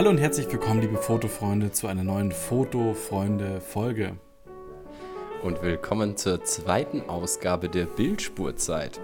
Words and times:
Hallo 0.00 0.08
und 0.08 0.16
herzlich 0.16 0.50
willkommen, 0.50 0.80
liebe 0.80 0.96
Fotofreunde, 0.96 1.72
zu 1.72 1.86
einer 1.86 2.02
neuen 2.02 2.32
Fotofreunde-Folge. 2.32 4.16
Und 5.42 5.62
willkommen 5.62 6.16
zur 6.16 6.42
zweiten 6.42 7.02
Ausgabe 7.02 7.68
der 7.68 7.84
Bildspurzeit. 7.84 8.98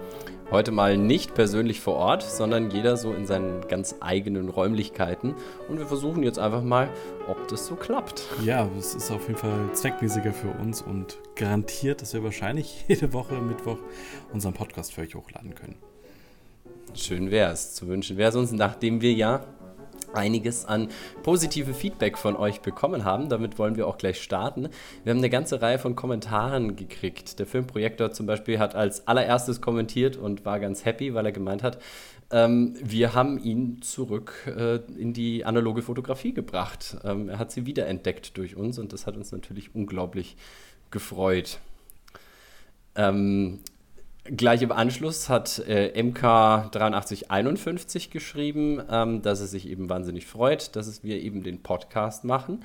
Heute 0.49 0.71
mal 0.71 0.97
nicht 0.97 1.35
persönlich 1.35 1.81
vor 1.81 1.97
Ort, 1.97 2.23
sondern 2.23 2.71
jeder 2.71 2.97
so 2.97 3.13
in 3.13 3.27
seinen 3.27 3.61
ganz 3.67 3.97
eigenen 3.99 4.49
Räumlichkeiten. 4.49 5.35
Und 5.69 5.77
wir 5.77 5.85
versuchen 5.85 6.23
jetzt 6.23 6.39
einfach 6.39 6.63
mal, 6.63 6.89
ob 7.27 7.47
das 7.47 7.67
so 7.67 7.75
klappt. 7.75 8.23
Ja, 8.43 8.67
es 8.79 8.95
ist 8.95 9.11
auf 9.11 9.27
jeden 9.27 9.37
Fall 9.37 9.69
zweckmäßiger 9.73 10.33
für 10.33 10.49
uns 10.49 10.81
und 10.81 11.19
garantiert, 11.35 12.01
dass 12.01 12.15
wir 12.15 12.23
wahrscheinlich 12.23 12.85
jede 12.87 13.13
Woche 13.13 13.35
Mittwoch 13.35 13.77
unseren 14.33 14.55
Podcast 14.55 14.95
für 14.95 15.01
euch 15.01 15.13
hochladen 15.13 15.53
können. 15.53 15.75
Schön 16.95 17.29
wäre 17.29 17.51
es. 17.51 17.75
Zu 17.75 17.87
wünschen 17.87 18.17
wäre 18.17 18.29
es 18.29 18.35
uns, 18.35 18.51
nachdem 18.51 19.01
wir 19.01 19.13
ja 19.13 19.45
einiges 20.17 20.65
an 20.65 20.89
positive 21.23 21.73
Feedback 21.73 22.17
von 22.17 22.35
euch 22.35 22.61
bekommen 22.61 23.05
haben. 23.05 23.29
Damit 23.29 23.57
wollen 23.57 23.77
wir 23.77 23.87
auch 23.87 23.97
gleich 23.97 24.21
starten. 24.21 24.69
Wir 25.03 25.11
haben 25.11 25.19
eine 25.19 25.29
ganze 25.29 25.61
Reihe 25.61 25.79
von 25.79 25.95
Kommentaren 25.95 26.75
gekriegt. 26.75 27.39
Der 27.39 27.45
Filmprojektor 27.45 28.11
zum 28.11 28.25
Beispiel 28.25 28.59
hat 28.59 28.75
als 28.75 29.07
allererstes 29.07 29.61
kommentiert 29.61 30.17
und 30.17 30.43
war 30.43 30.59
ganz 30.59 30.83
happy, 30.83 31.13
weil 31.13 31.25
er 31.25 31.31
gemeint 31.31 31.63
hat, 31.63 31.77
ähm, 32.29 32.75
wir 32.83 33.13
haben 33.13 33.41
ihn 33.41 33.81
zurück 33.81 34.33
äh, 34.47 34.77
in 34.99 35.13
die 35.13 35.45
analoge 35.45 35.81
Fotografie 35.81 36.33
gebracht. 36.33 36.97
Ähm, 37.03 37.29
er 37.29 37.39
hat 37.39 37.51
sie 37.51 37.65
wiederentdeckt 37.65 38.35
durch 38.37 38.57
uns 38.57 38.79
und 38.79 38.91
das 38.91 39.07
hat 39.07 39.15
uns 39.15 39.31
natürlich 39.31 39.73
unglaublich 39.73 40.35
gefreut. 40.91 41.59
Ähm, 42.95 43.59
Gleich 44.35 44.61
im 44.61 44.71
Anschluss 44.71 45.29
hat 45.29 45.59
äh, 45.67 45.91
MK8351 45.95 48.09
geschrieben, 48.09 48.81
ähm, 48.89 49.21
dass 49.21 49.39
er 49.39 49.45
sich 49.47 49.69
eben 49.69 49.89
wahnsinnig 49.89 50.25
freut, 50.25 50.75
dass 50.75 51.03
wir 51.03 51.21
eben 51.21 51.43
den 51.43 51.61
Podcast 51.63 52.25
machen 52.25 52.63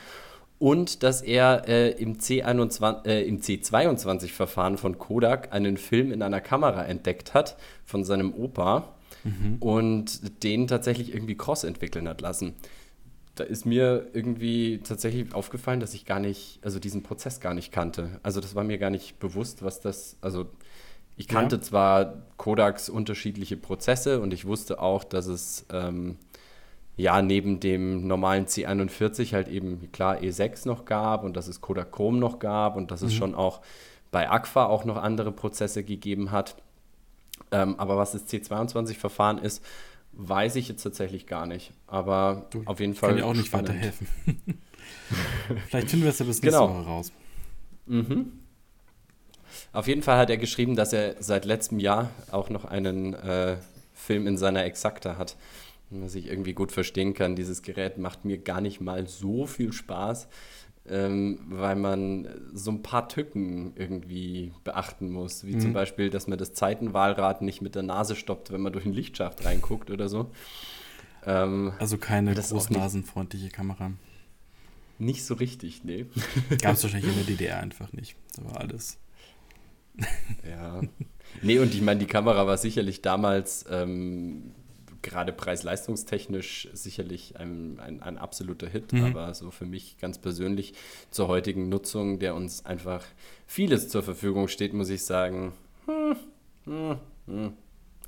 und 0.58 1.02
dass 1.02 1.22
er 1.22 1.68
äh, 1.68 1.90
im, 1.90 2.18
C21, 2.18 3.06
äh, 3.06 3.27
im 3.27 3.40
C22-Verfahren 3.40 4.78
von 4.78 4.98
Kodak 4.98 5.52
einen 5.52 5.77
Film 5.77 6.12
in 6.12 6.22
einer 6.22 6.40
Kamera 6.40 6.84
entdeckt 6.84 7.34
hat 7.34 7.56
von 7.84 8.05
seinem 8.05 8.33
Opa 8.33 8.94
mhm. 9.24 9.56
und 9.60 10.44
den 10.44 10.68
tatsächlich 10.68 11.12
irgendwie 11.14 11.36
cross 11.36 11.64
entwickeln 11.64 12.08
hat 12.08 12.20
lassen. 12.20 12.55
Da 13.34 13.42
ist 13.44 13.66
mir 13.66 14.08
irgendwie 14.12 14.80
tatsächlich 14.84 15.34
aufgefallen, 15.34 15.80
dass 15.80 15.94
ich 15.94 16.06
gar 16.06 16.20
nicht, 16.20 16.60
also 16.62 16.78
diesen 16.78 17.02
Prozess 17.02 17.40
gar 17.40 17.55
nicht 17.55 17.72
kannte. 17.72 18.20
Also 18.22 18.40
das 18.40 18.55
war 18.55 18.62
mir 18.62 18.78
gar 18.78 18.90
nicht 18.90 19.18
bewusst, 19.18 19.62
was 19.62 19.80
das, 19.80 20.16
also 20.20 20.46
ich 21.16 21.28
kannte 21.28 21.56
ja. 21.56 21.62
zwar 21.62 22.14
Kodaks 22.36 22.88
unterschiedliche 22.88 23.56
Prozesse 23.56 24.20
und 24.20 24.32
ich 24.32 24.46
wusste 24.46 24.80
auch, 24.80 25.05
dass 25.05 25.27
es 25.27 25.66
ähm, 25.70 26.16
ja 26.96 27.22
neben 27.22 27.60
dem 27.60 28.06
normalen 28.06 28.46
C41 28.46 29.33
halt 29.33 29.48
eben 29.48 29.90
klar 29.92 30.18
E6 30.18 30.66
noch 30.66 30.84
gab 30.84 31.24
und 31.24 31.36
dass 31.36 31.48
es 31.48 31.60
Kodachrome 31.60 32.18
noch 32.18 32.38
gab 32.38 32.77
und 32.77 32.90
dass 32.90 33.02
mhm. 33.02 33.08
es 33.08 33.14
schon 33.14 33.34
auch 33.34 33.60
bei 34.10 34.30
Agfa 34.30 34.66
auch 34.66 34.84
noch 34.84 34.96
andere 34.96 35.33
Prozesse 35.33 35.84
gegeben 35.84 36.30
hat. 36.30 36.56
Ähm, 37.50 37.78
aber 37.78 37.96
was 37.96 38.12
das 38.12 38.28
C22-Verfahren 38.28 39.38
ist, 39.38 39.64
weiß 40.12 40.56
ich 40.56 40.68
jetzt 40.68 40.83
tatsächlich 40.83 41.27
gar 41.27 41.46
nicht. 41.46 41.72
Aber 41.86 42.46
du, 42.50 42.62
auf 42.66 42.80
jeden 42.80 42.94
Fall. 42.94 43.10
Kann 43.10 43.18
dir 43.18 43.27
auch 43.27 43.34
nicht 43.34 43.46
spannend. 43.46 43.70
weiterhelfen. 43.70 44.06
Vielleicht 45.68 45.90
finden 45.90 46.05
wir 46.05 46.10
es 46.10 46.18
ja 46.18 46.27
bis 46.27 46.42
nächste 46.42 46.60
genau. 46.60 46.74
Woche 46.74 46.84
raus. 46.86 47.12
Mhm. 47.86 48.41
Auf 49.72 49.89
jeden 49.89 50.03
Fall 50.03 50.19
hat 50.19 50.31
er 50.31 50.36
geschrieben, 50.36 50.77
dass 50.77 50.92
er 50.92 51.17
seit 51.20 51.45
letztem 51.45 51.78
Jahr 51.78 52.11
auch 52.31 52.50
noch 52.50 52.64
einen 52.64 53.14
äh, 53.14 53.56
Film 53.95 54.27
in 54.27 54.36
seiner 54.36 54.64
Exakta 54.64 55.17
hat. 55.17 55.36
Was 55.91 56.14
ich 56.14 56.27
irgendwie 56.27 56.55
gut 56.55 56.73
verstehen 56.73 57.14
kann. 57.14 57.36
Dieses 57.36 57.62
Gerät 57.62 57.98
macht 57.98 58.24
mir 58.24 58.39
gar 58.39 58.61
nicht 58.61 58.80
mal 58.80 59.07
so 59.07 59.46
viel 59.46 59.73
Spaß, 59.73 60.27
ähm, 60.89 61.39
weil 61.48 61.77
man 61.77 62.29
so 62.52 62.70
ein 62.70 62.83
paar 62.83 63.08
Tücken 63.08 63.73
irgendwie 63.77 64.52
beachten 64.64 65.11
muss. 65.11 65.45
Wie 65.45 65.55
mhm. 65.55 65.61
zum 65.61 65.73
Beispiel, 65.74 66.08
dass 66.08 66.27
man 66.27 66.39
das 66.39 66.55
Zeitenwahlrad 66.55 67.42
nicht 67.42 67.61
mit 67.61 67.74
der 67.74 67.83
Nase 67.83 68.17
stoppt, 68.17 68.52
wenn 68.52 68.62
man 68.62 68.73
durch 68.73 68.86
einen 68.86 68.95
Lichtschacht 68.95 69.45
reinguckt 69.45 69.91
oder 69.91 70.08
so. 70.08 70.30
Ähm, 71.27 71.73
also 71.79 71.98
keine 71.98 72.35
großnasenfreundliche 72.35 73.51
Kamera. 73.51 73.92
Nicht 74.98 75.24
so 75.24 75.35
richtig, 75.35 75.85
nee. 75.85 76.07
Gab 76.62 76.74
es 76.74 76.83
wahrscheinlich 76.85 77.11
in 77.11 77.17
der 77.17 77.27
DDR 77.27 77.61
einfach 77.61 77.92
nicht. 77.92 78.17
Da 78.36 78.45
war 78.45 78.61
alles 78.61 78.98
ja. 80.48 80.80
Nee, 81.42 81.58
und 81.58 81.75
ich 81.75 81.83
meine, 81.83 82.01
die 82.01 82.07
Kamera 82.07 82.47
war 82.47 82.58
sicherlich 82.58 83.03
damals 83.03 83.64
ähm, 83.70 84.53
gerade 85.03 85.33
preis-leistungstechnisch 85.33 86.69
sicherlich 86.73 87.39
ein, 87.39 87.79
ein, 87.80 88.03
ein 88.03 88.19
absoluter 88.19 88.69
Hit, 88.69 88.92
mhm. 88.92 89.05
aber 89.05 89.35
so 89.35 89.51
für 89.51 89.67
mich 89.67 89.98
ganz 89.98 90.19
persönlich 90.19 90.75
zur 91.11 91.29
heutigen 91.29 91.69
Nutzung, 91.69 92.19
der 92.19 92.35
uns 92.35 92.64
einfach 92.64 93.05
vieles 93.47 93.89
zur 93.89 94.03
Verfügung 94.03 94.48
steht, 94.48 94.73
muss 94.73 94.89
ich 94.89 95.05
sagen, 95.05 95.53
hm, 95.86 96.17
hm, 96.64 96.97
hm, 97.27 97.53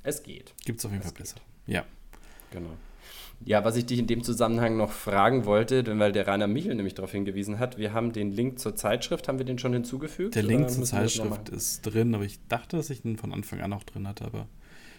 es 0.03 0.23
geht. 0.23 0.53
Gibt 0.65 0.79
es 0.79 0.85
auf 0.85 0.91
jeden 0.91 1.03
Fall 1.03 1.13
besser. 1.13 1.37
Ja. 1.67 1.85
Genau. 2.51 2.77
Ja, 3.43 3.63
was 3.63 3.75
ich 3.75 3.85
dich 3.85 3.99
in 3.99 4.07
dem 4.07 4.23
Zusammenhang 4.23 4.77
noch 4.77 4.91
fragen 4.91 5.45
wollte, 5.45 5.83
weil 5.99 6.11
der 6.11 6.27
Rainer 6.27 6.47
Michel 6.47 6.73
nämlich 6.73 6.95
darauf 6.95 7.11
hingewiesen 7.11 7.59
hat, 7.59 7.77
wir 7.77 7.93
haben 7.93 8.11
den 8.13 8.31
Link 8.31 8.59
zur 8.59 8.75
Zeitschrift, 8.75 9.27
haben 9.27 9.37
wir 9.37 9.45
den 9.45 9.59
schon 9.59 9.73
hinzugefügt? 9.73 10.35
Der 10.35 10.43
Link 10.43 10.69
zur 10.69 10.83
Zeitschrift 10.83 11.49
ist 11.49 11.81
drin, 11.81 12.15
aber 12.15 12.23
ich 12.23 12.39
dachte, 12.47 12.77
dass 12.77 12.89
ich 12.89 13.05
ihn 13.05 13.17
von 13.17 13.33
Anfang 13.33 13.61
an 13.61 13.73
auch 13.73 13.83
drin 13.83 14.07
hatte, 14.07 14.25
aber 14.25 14.47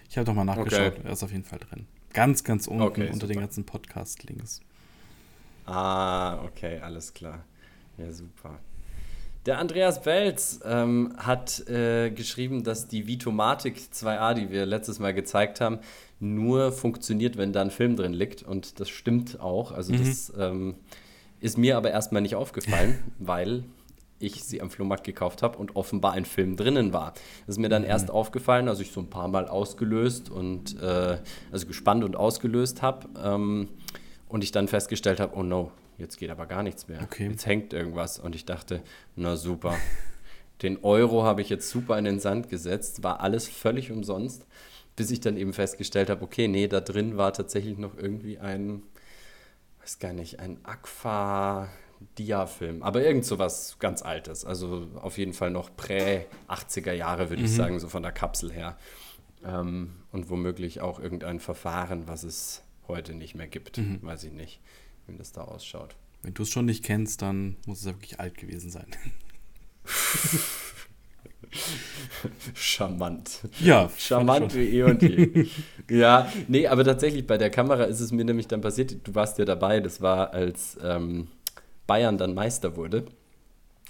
ich 0.08 0.16
habe 0.16 0.24
doch 0.24 0.34
mal 0.34 0.44
nachgeschaut, 0.44 0.92
okay. 0.92 1.00
er 1.04 1.12
ist 1.12 1.24
auf 1.24 1.32
jeden 1.32 1.44
Fall 1.44 1.58
drin. 1.58 1.86
Ganz, 2.12 2.44
ganz 2.44 2.66
unten 2.66 2.82
okay, 2.82 3.06
unter 3.06 3.26
super. 3.26 3.26
den 3.26 3.40
ganzen 3.40 3.64
Podcast-Links. 3.64 4.60
Ah, 5.66 6.44
okay, 6.44 6.78
alles 6.80 7.12
klar. 7.12 7.44
Ja, 7.98 8.12
super. 8.12 8.60
Der 9.46 9.58
Andreas 9.58 10.02
Belz 10.02 10.60
ähm, 10.64 11.14
hat 11.18 11.68
äh, 11.68 12.10
geschrieben, 12.10 12.64
dass 12.64 12.88
die 12.88 13.06
Vitomatic 13.06 13.76
2a, 13.92 14.34
die 14.34 14.50
wir 14.50 14.66
letztes 14.66 14.98
Mal 14.98 15.14
gezeigt 15.14 15.60
haben, 15.60 15.78
nur 16.18 16.72
funktioniert, 16.72 17.36
wenn 17.36 17.52
da 17.52 17.60
ein 17.62 17.70
Film 17.70 17.96
drin 17.96 18.12
liegt. 18.12 18.42
Und 18.42 18.80
das 18.80 18.88
stimmt 18.88 19.40
auch. 19.40 19.72
Also 19.72 19.92
mhm. 19.92 19.98
das 19.98 20.32
ähm, 20.38 20.74
ist 21.40 21.58
mir 21.58 21.76
aber 21.76 21.90
erstmal 21.90 22.22
nicht 22.22 22.34
aufgefallen, 22.34 22.98
weil 23.18 23.64
ich 24.18 24.42
sie 24.44 24.62
am 24.62 24.70
Flohmarkt 24.70 25.04
gekauft 25.04 25.42
habe 25.42 25.58
und 25.58 25.76
offenbar 25.76 26.12
ein 26.12 26.24
Film 26.24 26.56
drinnen 26.56 26.92
war. 26.92 27.12
Das 27.46 27.56
ist 27.56 27.58
mir 27.58 27.68
dann 27.68 27.82
mhm. 27.82 27.88
erst 27.88 28.10
aufgefallen, 28.10 28.68
als 28.68 28.80
ich 28.80 28.90
so 28.90 29.00
ein 29.00 29.10
paar 29.10 29.28
Mal 29.28 29.48
ausgelöst 29.48 30.30
und 30.30 30.80
äh, 30.80 31.18
also 31.52 31.66
gespannt 31.66 32.02
und 32.02 32.16
ausgelöst 32.16 32.82
habe 32.82 33.08
ähm, 33.22 33.68
und 34.28 34.42
ich 34.42 34.52
dann 34.52 34.68
festgestellt 34.68 35.20
habe, 35.20 35.36
oh 35.36 35.42
no, 35.42 35.70
jetzt 35.98 36.18
geht 36.18 36.30
aber 36.30 36.46
gar 36.46 36.62
nichts 36.62 36.88
mehr. 36.88 37.02
Okay. 37.02 37.28
Jetzt 37.28 37.46
hängt 37.46 37.72
irgendwas. 37.72 38.18
Und 38.18 38.34
ich 38.34 38.44
dachte, 38.44 38.82
na 39.16 39.36
super. 39.36 39.74
Den 40.62 40.82
Euro 40.82 41.24
habe 41.24 41.42
ich 41.42 41.50
jetzt 41.50 41.68
super 41.68 41.98
in 41.98 42.06
den 42.06 42.18
Sand 42.18 42.48
gesetzt, 42.48 43.02
war 43.02 43.20
alles 43.20 43.46
völlig 43.46 43.92
umsonst, 43.92 44.46
bis 44.96 45.10
ich 45.10 45.20
dann 45.20 45.36
eben 45.36 45.52
festgestellt 45.52 46.10
habe, 46.10 46.22
okay, 46.22 46.48
nee, 46.48 46.68
da 46.68 46.80
drin 46.80 47.16
war 47.16 47.32
tatsächlich 47.32 47.78
noch 47.78 47.96
irgendwie 47.96 48.38
ein, 48.38 48.82
weiß 49.80 49.98
gar 49.98 50.12
nicht, 50.12 50.40
ein 50.40 50.58
Aqua 50.64 51.68
Dia-Film, 52.18 52.82
aber 52.82 53.02
irgend 53.02 53.24
so 53.24 53.38
was 53.38 53.78
ganz 53.78 54.02
Altes. 54.02 54.44
Also 54.44 54.88
auf 54.96 55.16
jeden 55.18 55.32
Fall 55.32 55.50
noch 55.50 55.74
prä-80er 55.76 56.92
Jahre, 56.92 57.30
würde 57.30 57.42
mhm. 57.42 57.46
ich 57.46 57.54
sagen, 57.54 57.78
so 57.78 57.88
von 57.88 58.02
der 58.02 58.12
Kapsel 58.12 58.52
her. 58.52 58.76
Ähm, 59.44 59.92
und 60.12 60.28
womöglich 60.30 60.80
auch 60.80 60.98
irgendein 60.98 61.40
Verfahren, 61.40 62.08
was 62.08 62.22
es 62.22 62.62
heute 62.88 63.14
nicht 63.14 63.34
mehr 63.34 63.48
gibt, 63.48 63.78
mhm. 63.78 64.00
weiß 64.02 64.24
ich 64.24 64.32
nicht 64.32 64.60
wie 65.06 65.16
das 65.16 65.32
da 65.32 65.42
ausschaut. 65.42 65.96
Wenn 66.22 66.34
du 66.34 66.42
es 66.42 66.50
schon 66.50 66.66
nicht 66.66 66.84
kennst, 66.84 67.22
dann 67.22 67.56
muss 67.66 67.80
es 67.80 67.86
ja 67.86 67.92
wirklich 67.92 68.18
alt 68.20 68.36
gewesen 68.36 68.70
sein. 68.70 68.86
Charmant. 72.54 73.40
Ja. 73.60 73.90
Charmant 73.96 74.54
wie 74.54 74.78
eh 74.78 74.82
und 74.82 75.02
je. 75.02 75.46
ja, 75.90 76.30
nee, 76.48 76.66
aber 76.66 76.84
tatsächlich 76.84 77.26
bei 77.26 77.38
der 77.38 77.50
Kamera 77.50 77.84
ist 77.84 78.00
es 78.00 78.12
mir 78.12 78.24
nämlich 78.24 78.48
dann 78.48 78.60
passiert, 78.60 78.96
du 79.04 79.14
warst 79.14 79.38
ja 79.38 79.44
dabei, 79.44 79.80
das 79.80 80.00
war 80.00 80.32
als 80.32 80.76
ähm, 80.82 81.28
Bayern 81.86 82.18
dann 82.18 82.34
Meister 82.34 82.76
wurde. 82.76 83.04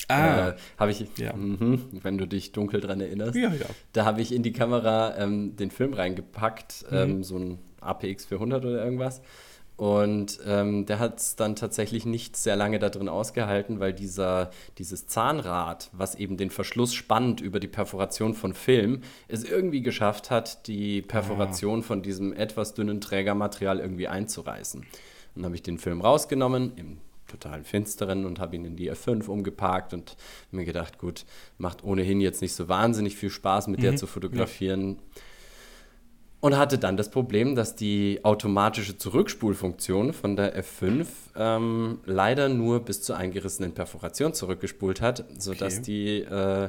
Ah. 0.08 0.50
Äh, 0.50 0.54
habe 0.78 0.90
ich, 0.90 1.06
ja. 1.16 1.32
mh, 1.34 1.78
wenn 2.02 2.18
du 2.18 2.26
dich 2.26 2.52
dunkel 2.52 2.80
dran 2.80 3.00
erinnerst, 3.00 3.34
ja, 3.34 3.52
ja. 3.52 3.66
da 3.92 4.04
habe 4.04 4.20
ich 4.20 4.32
in 4.32 4.42
die 4.42 4.52
Kamera 4.52 5.16
ähm, 5.16 5.56
den 5.56 5.70
Film 5.70 5.94
reingepackt, 5.94 6.84
mhm. 6.90 6.96
ähm, 6.96 7.24
so 7.24 7.38
ein 7.38 7.58
APX 7.80 8.26
400 8.26 8.64
oder 8.64 8.84
irgendwas. 8.84 9.22
Und 9.76 10.40
ähm, 10.46 10.86
der 10.86 10.98
hat 10.98 11.18
es 11.18 11.36
dann 11.36 11.54
tatsächlich 11.54 12.06
nicht 12.06 12.36
sehr 12.36 12.56
lange 12.56 12.78
da 12.78 12.88
drin 12.88 13.10
ausgehalten, 13.10 13.78
weil 13.78 13.92
dieser, 13.92 14.50
dieses 14.78 15.06
Zahnrad, 15.06 15.90
was 15.92 16.14
eben 16.14 16.38
den 16.38 16.50
Verschluss 16.50 16.94
spannt 16.94 17.42
über 17.42 17.60
die 17.60 17.68
Perforation 17.68 18.32
von 18.32 18.54
Film, 18.54 19.02
es 19.28 19.44
irgendwie 19.44 19.82
geschafft 19.82 20.30
hat, 20.30 20.66
die 20.66 21.02
Perforation 21.02 21.82
von 21.82 22.00
diesem 22.00 22.32
etwas 22.32 22.72
dünnen 22.72 23.02
Trägermaterial 23.02 23.78
irgendwie 23.78 24.08
einzureißen. 24.08 24.80
Und 24.80 24.88
dann 25.34 25.44
habe 25.44 25.56
ich 25.56 25.62
den 25.62 25.78
Film 25.78 26.00
rausgenommen, 26.00 26.72
im 26.76 26.98
total 27.26 27.64
finsteren 27.64 28.24
und 28.24 28.38
habe 28.38 28.54
ihn 28.54 28.64
in 28.64 28.76
die 28.76 28.90
F5 28.90 29.26
umgeparkt 29.26 29.92
und 29.92 30.16
mir 30.52 30.64
gedacht, 30.64 30.96
gut, 30.96 31.26
macht 31.58 31.82
ohnehin 31.84 32.20
jetzt 32.20 32.40
nicht 32.40 32.54
so 32.54 32.68
wahnsinnig 32.68 33.16
viel 33.16 33.30
Spaß, 33.30 33.66
mit 33.66 33.80
mhm. 33.80 33.82
der 33.82 33.96
zu 33.96 34.06
fotografieren. 34.06 34.90
Ja 34.90 35.22
Und 36.40 36.56
hatte 36.56 36.78
dann 36.78 36.96
das 36.96 37.10
Problem, 37.10 37.54
dass 37.54 37.76
die 37.76 38.20
automatische 38.22 38.98
Zurückspulfunktion 38.98 40.12
von 40.12 40.36
der 40.36 40.62
F5 40.62 41.06
ähm, 41.34 41.98
leider 42.04 42.48
nur 42.48 42.80
bis 42.80 43.02
zur 43.02 43.16
eingerissenen 43.16 43.72
Perforation 43.72 44.34
zurückgespult 44.34 45.00
hat, 45.00 45.24
sodass, 45.38 45.78
okay. 45.78 45.82
die, 45.86 46.18
äh, 46.22 46.68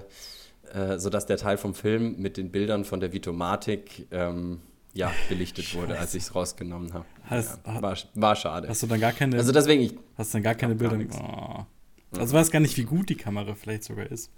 äh, 0.74 1.00
sodass 1.00 1.26
der 1.26 1.38
Teil 1.38 1.58
vom 1.58 1.74
Film 1.74 2.16
mit 2.18 2.38
den 2.38 2.50
Bildern 2.50 2.86
von 2.86 3.00
der 3.00 3.12
Vitomatik 3.14 4.08
ähm, 4.12 4.62
ja, 4.94 5.12
belichtet 5.30 5.66
Scheiße. 5.66 5.82
wurde, 5.82 6.00
als 6.00 6.16
ich 6.16 6.24
es 6.24 6.34
rausgenommen 6.34 6.94
habe. 6.94 7.06
Ja, 7.30 7.82
war, 7.82 7.98
war, 8.16 8.36
schade. 8.36 8.68
Hast 8.68 8.84
du 8.84 8.88
dann 8.88 9.00
gar 9.00 9.12
keine, 9.12 9.38
also 9.38 9.52
deswegen 9.52 9.84
ich, 9.84 9.96
hast 10.18 10.34
du 10.34 10.38
dann 10.38 10.44
gar 10.44 10.56
keine 10.56 10.76
Bilder? 10.76 10.98
Gar 10.98 11.68
oh. 12.14 12.18
Also 12.20 12.34
weiß 12.34 12.52
gar 12.52 12.60
nicht, 12.60 12.78
wie 12.78 12.84
gut 12.84 13.10
die 13.10 13.16
Kamera 13.16 13.54
vielleicht 13.54 13.84
sogar 13.84 14.08
ist. 14.08 14.32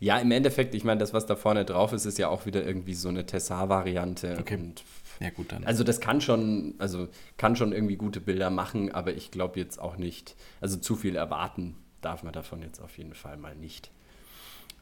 Ja, 0.00 0.18
im 0.18 0.30
Endeffekt, 0.30 0.74
ich 0.74 0.84
meine, 0.84 1.00
das, 1.00 1.12
was 1.12 1.26
da 1.26 1.36
vorne 1.36 1.64
drauf 1.64 1.92
ist, 1.92 2.04
ist 2.04 2.18
ja 2.18 2.28
auch 2.28 2.46
wieder 2.46 2.64
irgendwie 2.64 2.94
so 2.94 3.08
eine 3.08 3.26
Tessar-Variante. 3.26 4.36
Okay. 4.38 4.56
Und 4.56 4.84
ja, 5.20 5.30
gut, 5.30 5.52
dann. 5.52 5.64
Also 5.64 5.82
das 5.82 6.00
kann 6.00 6.20
schon, 6.20 6.74
also 6.78 7.08
kann 7.36 7.56
schon 7.56 7.72
irgendwie 7.72 7.96
gute 7.96 8.20
Bilder 8.20 8.50
machen, 8.50 8.92
aber 8.92 9.12
ich 9.14 9.30
glaube 9.30 9.58
jetzt 9.58 9.80
auch 9.80 9.96
nicht, 9.96 10.36
also 10.60 10.76
zu 10.76 10.94
viel 10.94 11.16
erwarten 11.16 11.74
darf 12.00 12.22
man 12.22 12.32
davon 12.32 12.62
jetzt 12.62 12.80
auf 12.80 12.96
jeden 12.98 13.14
Fall 13.14 13.36
mal 13.36 13.54
nicht. 13.54 13.90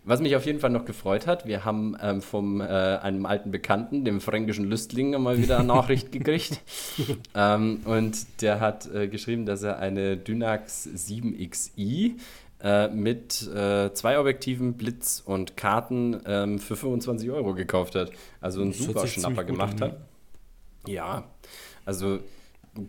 Was 0.04 0.20
mich 0.20 0.36
auf 0.36 0.46
jeden 0.46 0.60
Fall 0.60 0.70
noch 0.70 0.84
gefreut 0.84 1.26
hat, 1.26 1.46
wir 1.46 1.64
haben 1.64 1.96
ähm, 2.00 2.22
von 2.22 2.60
äh, 2.60 2.64
einem 2.64 3.26
alten 3.26 3.50
Bekannten, 3.50 4.04
dem 4.04 4.20
fränkischen 4.20 4.64
Lüstling, 4.64 5.20
mal 5.20 5.36
wieder 5.36 5.58
eine 5.58 5.66
Nachricht 5.66 6.12
gekriegt. 6.12 6.60
ähm, 7.34 7.80
und 7.84 8.40
der 8.40 8.60
hat 8.60 8.86
äh, 8.94 9.08
geschrieben, 9.08 9.46
dass 9.46 9.64
er 9.64 9.80
eine 9.80 10.16
Dynax 10.16 10.88
7XI 10.94 12.12
äh, 12.62 12.88
mit 12.88 13.46
äh, 13.48 13.92
zwei 13.92 14.18
Objektiven, 14.18 14.74
Blitz 14.74 15.22
und 15.24 15.56
Karten 15.56 16.20
ähm, 16.26 16.58
für 16.58 16.76
25 16.76 17.30
Euro 17.30 17.54
gekauft 17.54 17.94
hat. 17.94 18.10
Also 18.40 18.62
einen 18.62 18.72
super 18.72 19.06
Schnapper 19.06 19.44
gemacht 19.44 19.80
hat. 19.80 20.00
Ja, 20.86 21.24
also 21.84 22.20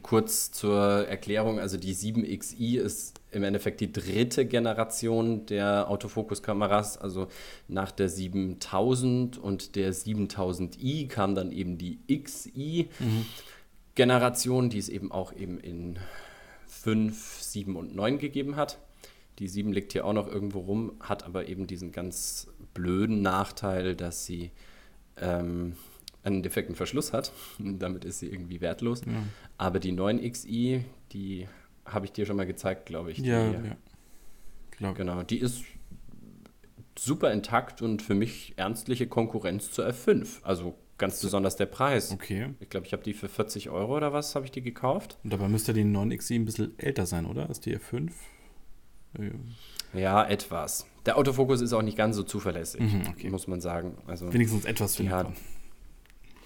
kurz 0.03 0.51
zur 0.51 1.07
Erklärung, 1.07 1.59
also 1.59 1.77
die 1.77 1.95
7XI 1.95 2.79
ist 2.79 3.21
im 3.31 3.43
Endeffekt 3.43 3.79
die 3.81 3.91
dritte 3.91 4.45
Generation 4.45 5.45
der 5.45 5.89
Autofokuskameras. 5.89 6.97
Also 6.97 7.27
nach 7.67 7.91
der 7.91 8.07
7000 8.09 9.37
und 9.37 9.75
der 9.75 9.93
7000i 9.93 11.07
kam 11.07 11.35
dann 11.35 11.51
eben 11.51 11.77
die 11.77 11.99
XI-Generation, 12.07 14.65
mhm. 14.65 14.69
die 14.69 14.79
es 14.79 14.89
eben 14.89 15.11
auch 15.11 15.33
eben 15.33 15.59
in 15.59 15.99
5, 16.67 17.41
7 17.41 17.75
und 17.75 17.95
9 17.95 18.17
gegeben 18.19 18.55
hat. 18.55 18.79
Die 19.39 19.47
7 19.47 19.71
liegt 19.71 19.93
hier 19.93 20.05
auch 20.05 20.13
noch 20.13 20.27
irgendwo 20.27 20.59
rum, 20.59 20.93
hat 20.99 21.23
aber 21.23 21.47
eben 21.47 21.67
diesen 21.67 21.91
ganz 21.91 22.47
blöden 22.73 23.21
Nachteil, 23.21 23.95
dass 23.95 24.25
sie 24.25 24.51
ähm, 25.17 25.75
einen 26.23 26.43
defekten 26.43 26.75
Verschluss 26.75 27.13
hat. 27.13 27.31
Damit 27.59 28.05
ist 28.05 28.19
sie 28.19 28.27
irgendwie 28.27 28.61
wertlos. 28.61 29.01
Ja. 29.05 29.23
Aber 29.57 29.79
die 29.79 29.93
9XI, 29.93 30.81
die 31.11 31.47
habe 31.85 32.05
ich 32.05 32.11
dir 32.11 32.25
schon 32.25 32.35
mal 32.35 32.47
gezeigt, 32.47 32.85
glaube 32.85 33.11
ich. 33.11 33.19
Ja, 33.19 33.49
die, 33.49 33.67
ja. 33.67 33.77
Glaub. 34.71 34.95
Genau, 34.95 35.23
die 35.23 35.39
ist 35.39 35.63
super 36.97 37.31
intakt 37.31 37.81
und 37.81 38.01
für 38.01 38.15
mich 38.15 38.53
ernstliche 38.57 39.07
Konkurrenz 39.07 39.71
zur 39.71 39.87
F5. 39.87 40.43
Also 40.43 40.75
ganz 40.97 41.21
besonders 41.21 41.55
der 41.55 41.67
Preis. 41.67 42.11
Okay. 42.11 42.49
Ich 42.59 42.69
glaube, 42.69 42.87
ich 42.87 42.93
habe 42.93 43.03
die 43.03 43.13
für 43.13 43.29
40 43.29 43.69
Euro 43.69 43.95
oder 43.95 44.13
was 44.13 44.35
habe 44.35 44.45
ich 44.45 44.51
die 44.51 44.61
gekauft. 44.61 45.17
Und 45.23 45.31
dabei 45.31 45.47
müsste 45.47 45.73
die 45.73 45.83
9XI 45.83 46.35
ein 46.35 46.45
bisschen 46.45 46.79
älter 46.79 47.05
sein, 47.05 47.25
oder? 47.25 47.49
Ist 47.49 47.65
die 47.65 47.77
F5? 47.77 48.11
Ja, 49.93 50.25
etwas. 50.25 50.85
Der 51.05 51.17
Autofokus 51.17 51.61
ist 51.61 51.73
auch 51.73 51.81
nicht 51.81 51.97
ganz 51.97 52.15
so 52.15 52.23
zuverlässig, 52.23 52.81
mhm, 52.81 53.03
okay. 53.09 53.29
muss 53.29 53.47
man 53.47 53.61
sagen. 53.61 53.97
Also, 54.07 54.31
Wenigstens 54.33 54.65
etwas 54.65 54.97
für 54.97 55.09
hat, 55.09 55.27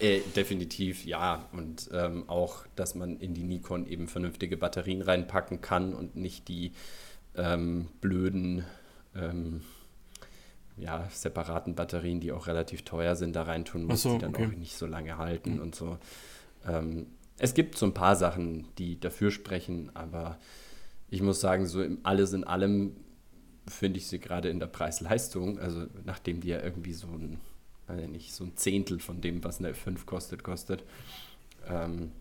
äh, 0.02 0.22
Definitiv, 0.36 1.06
ja. 1.06 1.48
Und 1.52 1.90
ähm, 1.94 2.28
auch, 2.28 2.66
dass 2.76 2.96
man 2.96 3.18
in 3.20 3.34
die 3.36 3.44
Nikon 3.44 3.86
eben 3.86 4.08
vernünftige 4.08 4.58
Batterien 4.58 5.02
reinpacken 5.02 5.62
kann 5.62 5.94
und 5.94 6.16
nicht 6.16 6.48
die 6.48 6.72
ähm, 7.36 7.88
blöden, 8.02 8.66
ähm, 9.16 9.62
ja, 10.76 11.08
separaten 11.12 11.76
Batterien, 11.76 12.20
die 12.20 12.32
auch 12.32 12.48
relativ 12.48 12.84
teuer 12.84 13.16
sind, 13.16 13.36
da 13.36 13.44
reintun 13.44 13.84
muss, 13.84 14.02
so, 14.02 14.14
die 14.14 14.20
dann 14.20 14.34
okay. 14.34 14.48
auch 14.48 14.58
nicht 14.58 14.76
so 14.76 14.88
lange 14.88 15.18
halten 15.20 15.56
mhm. 15.56 15.62
und 15.62 15.76
so. 15.76 16.00
Ähm, 16.68 17.06
es 17.38 17.54
gibt 17.54 17.78
so 17.78 17.86
ein 17.86 17.94
paar 17.94 18.16
Sachen, 18.16 18.68
die 18.80 19.00
dafür 19.00 19.30
sprechen, 19.30 19.92
aber 19.96 20.40
ich 21.12 21.22
muss 21.22 21.40
sagen, 21.42 21.68
so 21.68 21.84
im 21.84 22.00
alles 22.04 22.34
in 22.34 22.44
allem 22.44 22.96
finde 23.68 24.00
ich 24.00 24.08
sie 24.08 24.20
gerade 24.20 24.50
in 24.50 24.60
der 24.60 24.68
Preis-Leistung, 24.68 25.60
also 25.60 25.86
nachdem 26.06 26.42
die 26.42 26.48
ja 26.48 26.64
irgendwie 26.64 26.94
so 26.94 27.08
ein, 27.08 27.40
also 27.88 28.08
nicht 28.08 28.34
so 28.34 28.46
ein 28.46 28.54
Zehntel 28.56 29.00
von 29.00 29.22
dem, 29.22 29.44
was 29.44 29.60
eine 29.60 29.74
F5 29.74 30.06
kostet, 30.06 30.44
kostet, 30.44 30.84
ähm, 31.68 32.12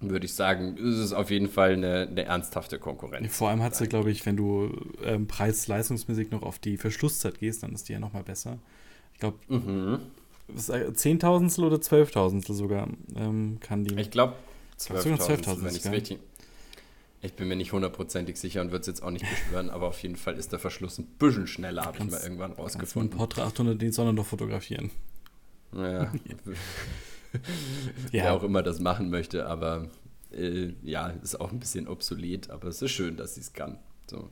würde 0.00 0.26
ich 0.26 0.34
sagen, 0.34 0.76
ist 0.76 0.96
es 0.98 1.12
auf 1.12 1.30
jeden 1.30 1.48
Fall 1.48 1.72
eine, 1.72 2.06
eine 2.08 2.24
ernsthafte 2.24 2.78
Konkurrenz. 2.78 3.36
Vor 3.36 3.48
allem 3.48 3.62
hat 3.62 3.74
sie, 3.74 3.88
glaube 3.88 4.12
ich, 4.12 4.24
wenn 4.24 4.36
du 4.36 4.70
ähm, 5.02 5.26
preis-leistungsmäßig 5.26 6.30
noch 6.30 6.42
auf 6.42 6.60
die 6.60 6.76
Verschlusszeit 6.76 7.40
gehst, 7.40 7.64
dann 7.64 7.74
ist 7.74 7.88
die 7.88 7.94
ja 7.94 7.98
nochmal 7.98 8.22
besser. 8.22 8.58
Ich 9.14 9.20
glaube, 9.20 9.38
mhm. 9.48 9.98
Zehntausendstel 10.94 11.64
oder 11.64 11.80
Zwölftausendstel 11.80 12.54
sogar 12.54 12.88
ähm, 13.16 13.58
kann 13.60 13.84
die. 13.84 13.94
Ich 13.96 14.10
glaube, 14.10 14.34
Zwölftausendstel, 14.76 15.62
wenn 15.62 15.74
ich 15.74 15.84
es 15.84 15.90
richtig, 15.90 16.18
ich 17.20 17.34
bin 17.34 17.48
mir 17.48 17.56
nicht 17.56 17.72
hundertprozentig 17.72 18.38
sicher 18.38 18.60
und 18.60 18.70
würde 18.70 18.82
es 18.82 18.86
jetzt 18.86 19.02
auch 19.02 19.10
nicht 19.10 19.28
beschwören, 19.28 19.70
aber 19.70 19.88
auf 19.88 20.02
jeden 20.02 20.16
Fall 20.16 20.36
ist 20.38 20.52
der 20.52 20.58
Verschluss 20.58 20.98
ein 20.98 21.06
bisschen 21.18 21.46
schneller, 21.46 21.84
habe 21.84 21.98
ich 21.98 22.10
mal 22.10 22.20
irgendwann 22.22 22.52
rausgefunden. 22.52 23.12
Ein 23.12 23.16
Portra 23.16 23.44
800 23.44 23.80
den 23.80 23.92
sondern 23.92 24.14
noch 24.14 24.26
fotografieren. 24.26 24.90
Ja. 28.10 28.24
Wer 28.24 28.32
auch 28.32 28.42
immer 28.42 28.62
das 28.62 28.80
machen 28.80 29.10
möchte, 29.10 29.46
aber 29.46 29.90
äh, 30.32 30.72
ja, 30.82 31.08
ist 31.08 31.38
auch 31.38 31.52
ein 31.52 31.60
bisschen 31.60 31.86
obsolet, 31.86 32.48
aber 32.48 32.68
es 32.68 32.80
ist 32.80 32.90
schön, 32.92 33.18
dass 33.18 33.34
sie 33.34 33.42
es 33.42 33.52
kann. 33.52 33.78
So. 34.06 34.30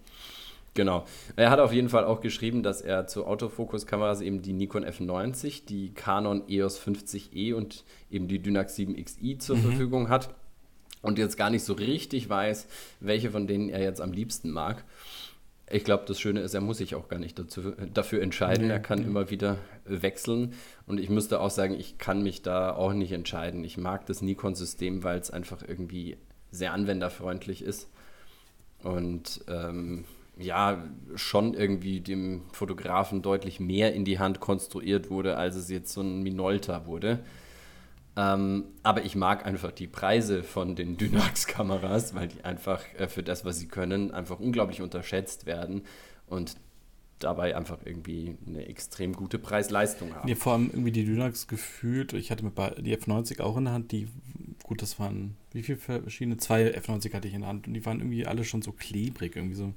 Genau. 0.73 1.05
Er 1.37 1.51
hat 1.51 1.59
auf 1.59 1.75
jeden 1.75 1.91
Fall 1.91 2.05
auch 2.05 2.23
geschrieben, 2.23 2.63
dass 2.63 2.81
er 2.81 3.07
zu 3.07 3.27
Autofokuskameras 3.27 4.23
eben 4.23 4.41
die 4.41 4.55
Nikon 4.55 4.85
F90, 4.85 5.67
die 5.67 5.93
Canon 5.93 6.43
EOS 6.49 6.81
50E 6.81 7.55
und 7.55 7.85
eben 8.11 8.29
die 8.29 8.39
Dynax 8.39 8.77
7XI 8.77 9.39
zur 9.39 9.57
mhm. 9.57 9.63
Verfügung 9.63 10.09
hat 10.09 10.35
und 11.07 11.19
jetzt 11.19 11.37
gar 11.37 11.51
nicht 11.51 11.65
so 11.65 11.73
richtig 11.73 12.29
weiß, 12.29 12.67
welche 13.01 13.31
von 13.31 13.47
denen 13.47 13.69
er 13.69 13.83
jetzt 13.83 14.01
am 14.01 14.13
liebsten 14.13 14.51
mag. 14.51 14.85
Ich 15.69 15.85
glaube, 15.85 16.05
das 16.07 16.21
Schöne 16.21 16.41
ist, 16.41 16.55
er 16.55 16.61
muss 16.61 16.79
sich 16.79 16.95
auch 16.95 17.09
gar 17.09 17.19
nicht 17.19 17.39
dazu, 17.39 17.73
dafür 17.93 18.23
entscheiden. 18.23 18.69
Nee, 18.69 18.73
er 18.73 18.81
kann 18.81 19.01
nee. 19.01 19.07
immer 19.07 19.31
wieder 19.31 19.59
wechseln. 19.85 20.55
Und 20.87 21.01
ich 21.01 21.11
müsste 21.11 21.41
auch 21.41 21.51
sagen, 21.51 21.75
ich 21.75 21.99
kann 21.99 22.23
mich 22.23 22.43
da 22.43 22.73
auch 22.73 22.93
nicht 22.93 23.13
entscheiden. 23.13 23.65
Ich 23.65 23.77
mag 23.77 24.07
das 24.07 24.23
Nikon-System, 24.23 25.03
weil 25.03 25.19
es 25.19 25.31
einfach 25.31 25.63
irgendwie 25.67 26.17
sehr 26.53 26.73
anwenderfreundlich 26.73 27.63
ist. 27.63 27.89
Und 28.85 29.45
ähm, 29.49 30.05
ja, 30.39 30.85
schon 31.15 31.55
irgendwie 31.55 32.01
dem 32.01 32.43
Fotografen 32.53 33.23
deutlich 33.23 33.59
mehr 33.59 33.95
in 33.95 34.05
die 34.05 34.19
Hand 34.19 34.39
konstruiert 34.39 35.11
wurde, 35.11 35.37
als 35.37 35.57
es 35.57 35.69
jetzt 35.69 35.93
so 35.93 36.01
ein 36.03 36.23
Minolta 36.23 36.87
wurde. 36.87 37.21
Ähm, 38.17 38.65
aber 38.83 39.05
ich 39.05 39.15
mag 39.15 39.45
einfach 39.45 39.73
die 39.73 39.87
Preise 39.87 40.43
von 40.43 40.75
den 40.75 40.97
Dynax-Kameras, 40.97 42.15
weil 42.15 42.29
die 42.29 42.45
einfach 42.45 42.83
äh, 42.99 43.09
für 43.09 43.23
das, 43.23 43.45
was 43.45 43.59
sie 43.59 43.69
können, 43.69 44.11
einfach 44.11 44.41
unglaublich 44.41 44.81
unterschätzt 44.81 45.45
werden 45.45 45.83
und 46.27 46.57
dabei 47.19 47.57
einfach 47.57 47.79
irgendwie 47.85 48.37
eine 48.47 48.67
extrem 48.67 49.13
gute 49.15 49.39
Preis-Leistung 49.39 50.15
haben. 50.15 50.29
Ja, 50.29 50.35
vor 50.35 50.55
allem 50.55 50.71
irgendwie 50.71 50.93
die 50.93 51.05
Dynax 51.05 51.47
gefühlt, 51.47 52.13
ich 52.13 52.31
hatte 52.31 52.45
die 52.79 52.97
F90 52.97 53.41
auch 53.41 53.57
in 53.57 53.65
der 53.65 53.75
Hand, 53.75 53.93
die, 53.93 54.09
gut, 54.63 54.83
das 54.83 54.99
waren, 54.99 55.37
wie 55.53 55.63
viele 55.63 55.79
verschiedene? 55.79 56.37
Zwei 56.37 56.75
F90 56.75 57.15
hatte 57.15 57.29
ich 57.29 57.35
in 57.35 57.41
der 57.41 57.51
Hand 57.51 57.67
und 57.67 57.75
die 57.75 57.85
waren 57.87 58.01
irgendwie 58.01 58.27
alle 58.27 58.45
schon 58.45 58.63
so 58.63 58.73
klebrig, 58.73 59.37
irgendwie 59.37 59.57
so 59.57 59.73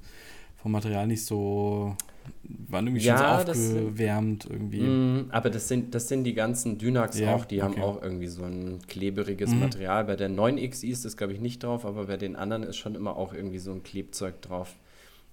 vom 0.56 0.72
Material 0.72 1.06
nicht 1.06 1.24
so, 1.24 1.96
waren 2.42 2.86
irgendwie 2.86 3.04
ja, 3.04 3.42
schon 3.44 3.54
so 3.54 3.62
aufgewärmt 3.62 4.44
das, 4.44 4.50
irgendwie. 4.50 4.80
Mh, 4.80 5.24
aber 5.30 5.50
das 5.50 5.68
sind, 5.68 5.94
das 5.94 6.08
sind 6.08 6.24
die 6.24 6.34
ganzen 6.34 6.78
Dynax 6.78 7.18
ja, 7.18 7.34
auch, 7.34 7.44
die 7.44 7.62
okay. 7.62 7.72
haben 7.72 7.82
auch 7.82 8.02
irgendwie 8.02 8.26
so 8.26 8.44
ein 8.44 8.80
kleberiges 8.88 9.50
mhm. 9.50 9.60
Material. 9.60 10.04
Bei 10.04 10.16
der 10.16 10.30
9XI 10.30 10.88
ist 10.88 11.04
das, 11.04 11.16
glaube 11.16 11.32
ich, 11.32 11.40
nicht 11.40 11.62
drauf, 11.62 11.84
aber 11.84 12.06
bei 12.06 12.16
den 12.16 12.36
anderen 12.36 12.62
ist 12.62 12.76
schon 12.76 12.94
immer 12.94 13.16
auch 13.16 13.32
irgendwie 13.32 13.58
so 13.58 13.72
ein 13.72 13.82
Klebzeug 13.82 14.40
drauf. 14.42 14.76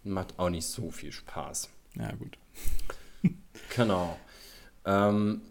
Macht 0.03 0.37
auch 0.39 0.49
nicht 0.49 0.65
so 0.65 0.91
viel 0.91 1.11
Spaß. 1.11 1.69
Ja, 1.95 2.11
gut. 2.13 2.37
genau. 3.75 4.17
Ähm, 4.85 5.41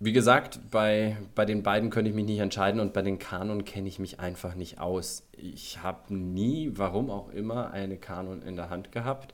wie 0.00 0.12
gesagt, 0.12 0.60
bei, 0.70 1.16
bei 1.34 1.44
den 1.46 1.62
beiden 1.62 1.88
könnte 1.90 2.10
ich 2.10 2.14
mich 2.14 2.26
nicht 2.26 2.40
entscheiden 2.40 2.80
und 2.80 2.92
bei 2.92 3.02
den 3.02 3.18
Kanon 3.18 3.64
kenne 3.64 3.88
ich 3.88 3.98
mich 3.98 4.20
einfach 4.20 4.54
nicht 4.54 4.78
aus. 4.78 5.26
Ich 5.32 5.82
habe 5.82 6.14
nie, 6.14 6.72
warum 6.74 7.10
auch 7.10 7.30
immer, 7.30 7.70
eine 7.70 7.96
Kanon 7.96 8.42
in 8.42 8.56
der 8.56 8.68
Hand 8.68 8.92
gehabt. 8.92 9.33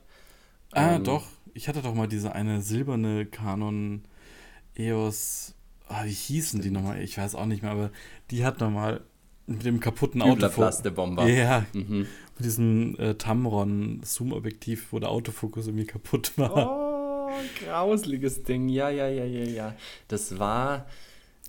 Ah, 0.71 0.95
ähm, 0.95 1.03
doch. 1.03 1.23
Ich 1.53 1.67
hatte 1.67 1.81
doch 1.81 1.93
mal 1.93 2.07
diese 2.07 2.33
eine 2.33 2.61
silberne 2.61 3.25
Kanon 3.25 4.03
EOS. 4.75 5.53
Ah, 5.87 6.05
wie 6.05 6.11
hießen 6.11 6.61
die 6.61 6.71
nochmal? 6.71 7.01
Ich 7.01 7.17
weiß 7.17 7.35
auch 7.35 7.45
nicht 7.45 7.61
mehr, 7.61 7.71
aber 7.71 7.91
die 8.29 8.45
hat 8.45 8.59
nochmal 8.59 9.01
mit 9.47 9.65
dem 9.65 9.79
kaputten 9.79 10.21
Autofokus. 10.21 10.81
Bomber. 10.83 11.27
Ja, 11.27 11.65
mhm. 11.73 12.07
mit 12.37 12.45
diesem 12.45 12.95
äh, 12.97 13.15
Tamron 13.15 14.01
Zoom-Objektiv, 14.03 14.87
wo 14.91 14.99
der 14.99 15.09
Autofokus 15.09 15.67
irgendwie 15.67 15.85
kaputt 15.85 16.31
war. 16.37 16.55
Oh 16.55 16.81
grauseliges 17.63 18.43
Ding. 18.43 18.69
Ja, 18.69 18.89
ja, 18.89 19.07
ja, 19.07 19.25
ja, 19.25 19.43
ja. 19.43 19.75
Das 20.07 20.39
war, 20.39 20.85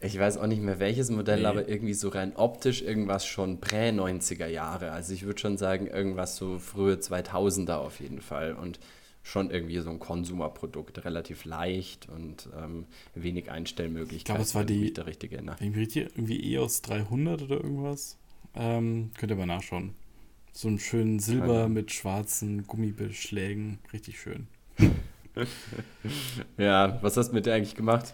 Ich 0.01 0.19
weiß 0.19 0.39
auch 0.39 0.47
nicht 0.47 0.63
mehr 0.63 0.81
welches 0.81 1.11
Modell, 1.11 1.41
nee. 1.41 1.47
aber 1.47 1.69
irgendwie 1.69 1.95
so 1.95 2.09
rein 2.09 2.35
optisch 2.35 2.83
irgendwas 2.83 3.25
schon 3.25 3.61
prä-90er 3.61 4.49
Jahre. 4.49 4.91
Also 4.91 5.13
ich 5.13 5.25
würde 5.25 5.41
schon 5.41 5.57
sagen, 5.57 5.87
irgendwas 5.87 6.37
so 6.37 6.59
frühe 6.59 6.95
2000er 6.95 7.77
auf 7.77 8.01
jeden 8.01 8.21
Fall. 8.21 8.55
Und 8.55 8.81
schon 9.23 9.51
irgendwie 9.51 9.79
so 9.79 9.91
ein 9.91 9.99
Konsumerprodukt, 9.99 11.05
relativ 11.05 11.45
leicht 11.45 12.09
und 12.09 12.49
ähm, 12.59 12.87
wenig 13.15 13.51
Einstellmöglichkeiten. 13.51 14.17
Ich 14.17 14.25
glaube, 14.25 14.43
es 14.43 14.55
war 14.55 14.65
die, 14.65 14.93
der 14.93 15.07
richtige 15.07 15.37
irgendwie 15.37 16.55
EOS 16.55 16.83
300 16.83 17.43
oder 17.43 17.57
irgendwas. 17.63 18.19
Ähm, 18.55 19.11
könnt 19.17 19.31
ihr 19.31 19.37
mal 19.37 19.47
nachschauen. 19.47 19.95
So 20.53 20.69
ein 20.69 20.79
schönen 20.79 21.19
Silber 21.19 21.61
ja. 21.61 21.69
mit 21.69 21.93
schwarzen 21.93 22.67
Gummibeschlägen, 22.67 23.79
richtig 23.93 24.21
schön. 24.21 24.49
ja, 26.59 26.99
was 27.03 27.17
hast 27.17 27.29
du 27.29 27.35
mit 27.35 27.47
der 27.47 27.55
eigentlich 27.55 27.75
gemacht? 27.75 28.13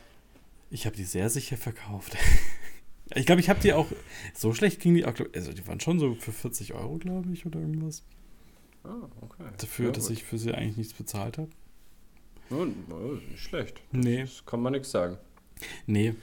Ich 0.71 0.87
habe 0.87 0.95
die 0.95 1.05
sehr 1.05 1.31
sicher 1.31 1.57
verkauft. 1.57 2.17
ich 3.15 3.27
glaube, 3.27 3.41
ich 3.41 3.49
habe 3.49 3.61
die 3.61 3.73
auch. 3.73 3.87
So 4.35 4.53
schlecht 4.53 4.81
ging 4.81 4.95
die 4.95 5.05
auch. 5.05 5.15
Also, 5.35 5.53
die 5.53 5.67
waren 5.67 5.81
schon 5.81 5.99
so 5.99 6.15
für 6.15 6.33
40 6.33 6.75
Euro, 6.75 6.99
glaube 6.99 7.33
ich, 7.33 7.45
oder 7.47 7.59
irgendwas. 7.59 8.05
Ah, 8.89 9.09
okay. 9.21 9.45
Dafür, 9.59 9.87
ja, 9.87 9.93
dass 9.93 10.09
ich 10.09 10.25
für 10.25 10.39
sie 10.39 10.55
eigentlich 10.55 10.79
nichts 10.79 10.95
bezahlt 10.95 11.37
habe. 11.37 11.51
Ja, 12.51 12.65
nicht 12.65 13.43
schlecht. 13.43 13.83
Nee. 13.93 14.23
Das 14.23 14.47
kann 14.47 14.61
man 14.61 14.73
nichts 14.73 14.91
sagen. 14.91 15.19
Nee. 15.87 16.15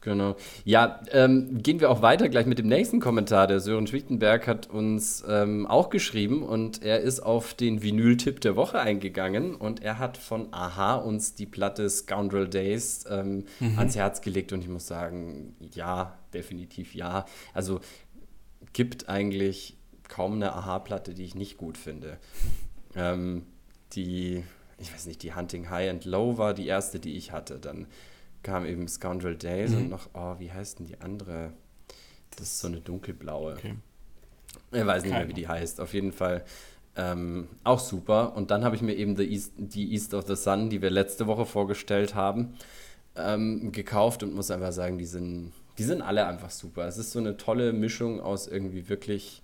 Genau. 0.00 0.36
Ja, 0.64 1.00
ähm, 1.10 1.62
gehen 1.62 1.80
wir 1.80 1.90
auch 1.90 2.00
weiter 2.00 2.28
gleich 2.28 2.46
mit 2.46 2.60
dem 2.60 2.68
nächsten 2.68 3.00
Kommentar. 3.00 3.48
Der 3.48 3.58
Sören 3.58 3.88
Schwichtenberg 3.88 4.46
hat 4.46 4.70
uns 4.70 5.24
ähm, 5.28 5.66
auch 5.66 5.90
geschrieben 5.90 6.44
und 6.44 6.82
er 6.82 7.00
ist 7.00 7.20
auf 7.20 7.54
den 7.54 7.82
Vinyl-Tipp 7.82 8.40
der 8.40 8.54
Woche 8.54 8.78
eingegangen 8.78 9.56
und 9.56 9.82
er 9.82 9.98
hat 9.98 10.16
von 10.16 10.52
Aha 10.52 10.94
uns 10.94 11.34
die 11.34 11.46
Platte 11.46 11.90
Scoundrel 11.90 12.48
Days 12.48 13.04
ähm, 13.10 13.46
mhm. 13.58 13.78
ans 13.78 13.96
Herz 13.96 14.20
gelegt 14.20 14.52
und 14.52 14.62
ich 14.62 14.68
muss 14.68 14.86
sagen, 14.86 15.56
ja, 15.74 16.16
definitiv 16.32 16.94
ja. 16.94 17.26
Also 17.52 17.80
gibt 18.72 19.08
eigentlich 19.08 19.76
kaum 20.08 20.34
eine 20.34 20.52
Aha-Platte, 20.52 21.14
die 21.14 21.24
ich 21.24 21.34
nicht 21.34 21.56
gut 21.56 21.78
finde. 21.78 22.18
Ähm, 22.98 23.44
die, 23.92 24.42
ich 24.78 24.90
weiß 24.90 25.04
nicht, 25.04 25.22
die 25.22 25.34
Hunting 25.34 25.68
High 25.68 25.90
and 25.90 26.06
Low 26.06 26.38
war 26.38 26.54
die 26.54 26.66
erste, 26.66 26.98
die 26.98 27.14
ich 27.18 27.30
hatte. 27.30 27.58
Dann 27.58 27.86
kam 28.42 28.64
eben 28.64 28.88
Scoundrel 28.88 29.36
Days 29.36 29.72
mhm. 29.72 29.76
und 29.76 29.90
noch, 29.90 30.08
oh, 30.14 30.36
wie 30.38 30.50
heißt 30.50 30.78
denn 30.78 30.86
die 30.86 30.98
andere? 31.02 31.52
Das 32.30 32.46
ist 32.46 32.60
so 32.60 32.68
eine 32.68 32.80
dunkelblaue. 32.80 33.52
Okay. 33.52 33.74
Ich 34.72 34.86
weiß 34.86 35.02
nicht 35.02 35.12
Keine. 35.12 35.26
mehr, 35.26 35.28
wie 35.28 35.38
die 35.38 35.46
heißt. 35.46 35.78
Auf 35.80 35.92
jeden 35.92 36.12
Fall 36.12 36.42
ähm, 36.96 37.48
auch 37.64 37.78
super. 37.78 38.34
Und 38.36 38.50
dann 38.50 38.64
habe 38.64 38.74
ich 38.76 38.82
mir 38.82 38.94
eben 38.94 39.18
East, 39.20 39.52
die 39.56 39.92
East 39.92 40.14
of 40.14 40.26
the 40.26 40.36
Sun, 40.36 40.70
die 40.70 40.82
wir 40.82 40.90
letzte 40.90 41.26
Woche 41.26 41.44
vorgestellt 41.44 42.14
haben, 42.14 42.54
ähm, 43.16 43.72
gekauft 43.72 44.22
und 44.22 44.34
muss 44.34 44.50
einfach 44.50 44.72
sagen, 44.72 44.98
die 44.98 45.06
sind, 45.06 45.52
die 45.78 45.84
sind 45.84 46.02
alle 46.02 46.26
einfach 46.26 46.50
super. 46.50 46.86
Es 46.86 46.96
ist 46.98 47.12
so 47.12 47.18
eine 47.18 47.36
tolle 47.36 47.72
Mischung 47.72 48.20
aus 48.20 48.48
irgendwie 48.48 48.88
wirklich 48.88 49.42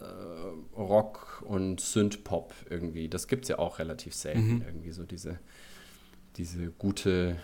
äh, 0.00 0.76
Rock 0.76 1.42
und 1.46 1.80
Synth-Pop 1.80 2.54
irgendwie. 2.68 3.08
Das 3.08 3.28
gibt 3.28 3.44
es 3.44 3.48
ja 3.48 3.58
auch 3.58 3.78
relativ 3.78 4.14
selten, 4.14 4.56
mhm. 4.56 4.62
irgendwie 4.62 4.90
so 4.90 5.04
diese, 5.04 5.38
diese 6.36 6.70
gute 6.70 7.36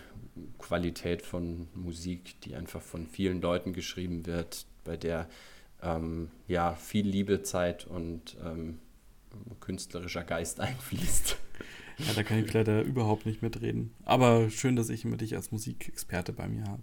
Qualität 0.57 1.21
von 1.21 1.67
Musik, 1.73 2.39
die 2.41 2.55
einfach 2.55 2.81
von 2.81 3.07
vielen 3.07 3.41
Leuten 3.41 3.73
geschrieben 3.73 4.25
wird, 4.25 4.65
bei 4.83 4.97
der 4.97 5.27
ähm, 5.81 6.29
ja 6.47 6.75
viel 6.75 7.07
Liebe, 7.07 7.43
Zeit 7.43 7.85
und 7.85 8.37
ähm, 8.43 8.79
künstlerischer 9.59 10.23
Geist 10.23 10.59
einfließt. 10.61 11.37
Ja, 11.97 12.13
da 12.13 12.23
kann 12.23 12.43
ich 12.43 12.51
leider 12.53 12.81
überhaupt 12.81 13.25
nicht 13.25 13.41
mitreden. 13.41 13.93
Aber 14.05 14.49
schön, 14.49 14.75
dass 14.75 14.89
ich 14.89 15.05
immer 15.05 15.17
dich 15.17 15.35
als 15.35 15.51
Musikexperte 15.51 16.33
bei 16.33 16.47
mir 16.47 16.63
habe. 16.65 16.81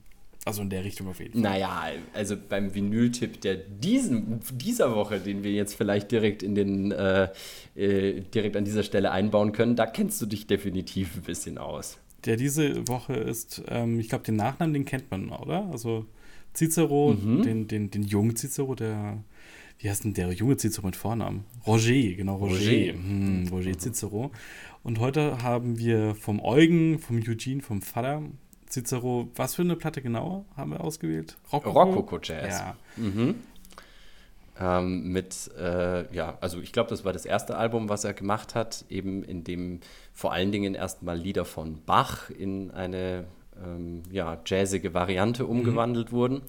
Also 0.48 0.62
in 0.62 0.70
der 0.70 0.84
Richtung 0.84 1.08
auf 1.08 1.20
jeden 1.20 1.34
Fall. 1.34 1.42
Naja, 1.42 1.92
also 2.12 2.36
beim 2.36 2.74
Vinyl-Tipp 2.74 3.40
der 3.40 3.56
diesen, 3.56 4.40
dieser 4.52 4.94
Woche, 4.94 5.20
den 5.20 5.44
wir 5.44 5.52
jetzt 5.52 5.74
vielleicht 5.74 6.10
direkt 6.10 6.42
in 6.42 6.54
den 6.54 6.92
äh, 6.92 7.28
äh, 7.74 8.20
direkt 8.34 8.56
an 8.56 8.64
dieser 8.64 8.82
Stelle 8.82 9.10
einbauen 9.10 9.52
können, 9.52 9.76
da 9.76 9.86
kennst 9.86 10.20
du 10.20 10.26
dich 10.26 10.46
definitiv 10.46 11.16
ein 11.16 11.22
bisschen 11.22 11.58
aus. 11.58 11.98
Der 12.24 12.36
diese 12.36 12.88
Woche 12.88 13.14
ist, 13.14 13.62
ähm, 13.68 14.00
ich 14.00 14.08
glaube, 14.08 14.24
den 14.24 14.36
Nachnamen, 14.36 14.74
den 14.74 14.84
kennt 14.84 15.10
man, 15.10 15.30
oder? 15.30 15.68
Also 15.70 16.06
Cicero, 16.54 17.14
mhm. 17.14 17.42
den, 17.42 17.68
den, 17.68 17.90
den 17.90 18.02
jungen 18.02 18.34
Cicero, 18.34 18.74
der, 18.74 19.22
wie 19.78 19.88
heißt 19.88 20.04
denn 20.04 20.14
der 20.14 20.32
junge 20.32 20.56
Cicero 20.56 20.86
mit 20.86 20.96
Vornamen? 20.96 21.44
Roger, 21.66 21.92
genau, 22.16 22.36
Roger. 22.36 22.54
Roger, 22.54 22.92
hm, 22.94 23.48
Roger. 23.52 23.78
Cicero. 23.78 24.32
Und 24.82 24.98
heute 24.98 25.42
haben 25.42 25.78
wir 25.78 26.14
vom 26.16 26.40
Eugen, 26.40 26.98
vom 26.98 27.18
Eugene, 27.18 27.62
vom 27.62 27.82
Vater, 27.82 28.22
Cicero, 28.70 29.28
was 29.34 29.54
für 29.54 29.62
eine 29.62 29.76
Platte 29.76 30.02
genau 30.02 30.44
haben 30.56 30.72
wir 30.72 30.80
ausgewählt? 30.80 31.36
Rococo, 31.52 31.82
Rococo 31.82 32.18
Jazz. 32.22 32.60
Ja. 32.60 32.76
Mhm. 32.96 33.36
Ähm, 34.60 35.12
mit, 35.12 35.50
äh, 35.56 36.12
ja, 36.14 36.36
also 36.40 36.60
ich 36.60 36.72
glaube, 36.72 36.90
das 36.90 37.04
war 37.04 37.12
das 37.12 37.24
erste 37.24 37.56
Album, 37.56 37.88
was 37.88 38.04
er 38.04 38.12
gemacht 38.12 38.54
hat, 38.54 38.84
eben 38.88 39.22
in 39.22 39.44
dem 39.44 39.80
vor 40.12 40.32
allen 40.32 40.50
Dingen 40.50 40.74
erstmal 40.74 41.16
Lieder 41.16 41.44
von 41.44 41.80
Bach 41.86 42.28
in 42.30 42.72
eine 42.72 43.24
ähm, 43.64 44.02
ja, 44.10 44.38
jazzige 44.44 44.94
Variante 44.94 45.44
mhm. 45.44 45.50
umgewandelt 45.50 46.12
mhm. 46.12 46.16
wurden. 46.16 46.42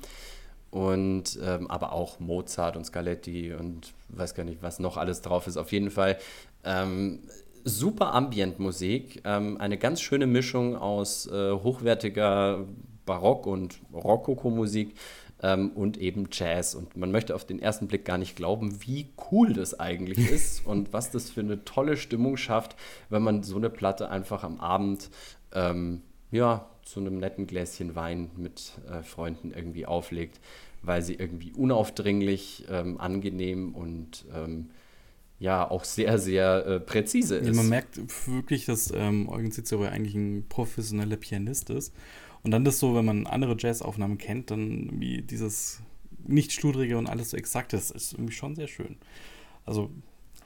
Und 0.72 1.40
ähm, 1.44 1.70
aber 1.70 1.94
auch 1.94 2.20
Mozart 2.20 2.78
und 2.78 2.86
Scaletti 2.86 3.54
und 3.54 3.94
weiß 4.10 4.36
gar 4.36 4.44
nicht, 4.44 4.62
was 4.62 4.78
noch 4.80 4.98
alles 4.98 5.22
drauf 5.22 5.48
ist. 5.48 5.58
Auf 5.58 5.72
jeden 5.72 5.90
Fall 5.90 6.20
ähm, 6.64 7.22
super 7.64 8.14
Ambient-Musik, 8.14 9.22
ähm, 9.26 9.58
eine 9.58 9.78
ganz 9.78 10.02
schöne 10.02 10.28
Mischung 10.28 10.76
aus 10.76 11.28
äh, 11.28 11.52
hochwertiger 11.52 12.66
Barock- 13.06 13.48
und 13.48 13.80
Rokoko-Musik 13.94 14.94
ähm, 15.42 15.72
und 15.72 15.98
eben 15.98 16.28
Jazz. 16.32 16.76
Und 16.76 16.96
man 16.98 17.12
möchte 17.12 17.36
auf 17.36 17.46
den 17.46 17.62
ersten 17.62 17.88
Blick 17.88 18.06
gar 18.06 18.18
nicht 18.18 18.36
glauben, 18.36 18.82
wie 18.86 19.10
cool 19.32 19.54
das 19.54 19.80
eigentlich 19.80 20.32
ist 20.32 20.66
und 20.66 20.94
was 20.94 21.12
das 21.12 21.30
für 21.30 21.42
eine 21.42 21.64
tolle 21.66 21.98
Stimmung 21.98 22.38
schafft, 22.38 22.76
wenn 23.10 23.24
man 23.24 23.44
so 23.44 23.58
eine 23.58 23.70
Platte 23.70 24.10
einfach 24.10 24.44
am 24.44 24.60
Abend 24.60 25.10
ähm, 25.54 26.02
ja, 26.32 26.68
zu 26.84 27.00
einem 27.00 27.18
netten 27.18 27.48
Gläschen 27.48 27.96
Wein 27.96 28.32
mit 28.36 28.74
äh, 28.90 29.04
Freunden 29.04 29.52
irgendwie 29.52 29.86
auflegt, 29.86 30.40
weil 30.82 31.02
sie 31.02 31.16
irgendwie 31.16 31.52
unaufdringlich, 31.54 32.66
ähm, 32.70 33.00
angenehm 33.00 33.76
und 33.76 34.26
ähm, 34.34 34.70
ja 35.40 35.70
auch 35.70 35.86
sehr, 35.86 36.20
sehr 36.20 36.66
äh, 36.66 36.80
präzise 36.80 37.38
ist. 37.38 37.48
Ja, 37.48 37.54
man 37.54 37.70
merkt 37.70 38.00
wirklich, 38.28 38.66
dass 38.66 38.92
ähm, 38.94 39.30
Eugen 39.30 39.52
Cicero 39.52 39.84
eigentlich 39.84 40.16
ein 40.16 40.46
professioneller 40.50 41.18
Pianist 41.18 41.70
ist. 41.70 41.94
Und 42.44 42.52
dann 42.52 42.64
das 42.64 42.80
so, 42.80 42.96
wenn 42.96 43.06
man 43.06 43.26
andere 43.26 43.56
Jazzaufnahmen 43.58 44.18
kennt, 44.18 44.52
dann 44.52 44.90
wie 45.00 45.22
dieses 45.22 45.82
nicht 46.26 46.52
schludrige 46.52 46.98
und 46.98 47.08
alles 47.08 47.32
so 47.32 47.38
exakt 47.38 47.74
ist, 47.74 47.92
ist 47.92 48.14
irgendwie 48.14 48.34
schon 48.34 48.56
sehr 48.56 48.68
schön. 48.68 48.98
Also 49.66 49.90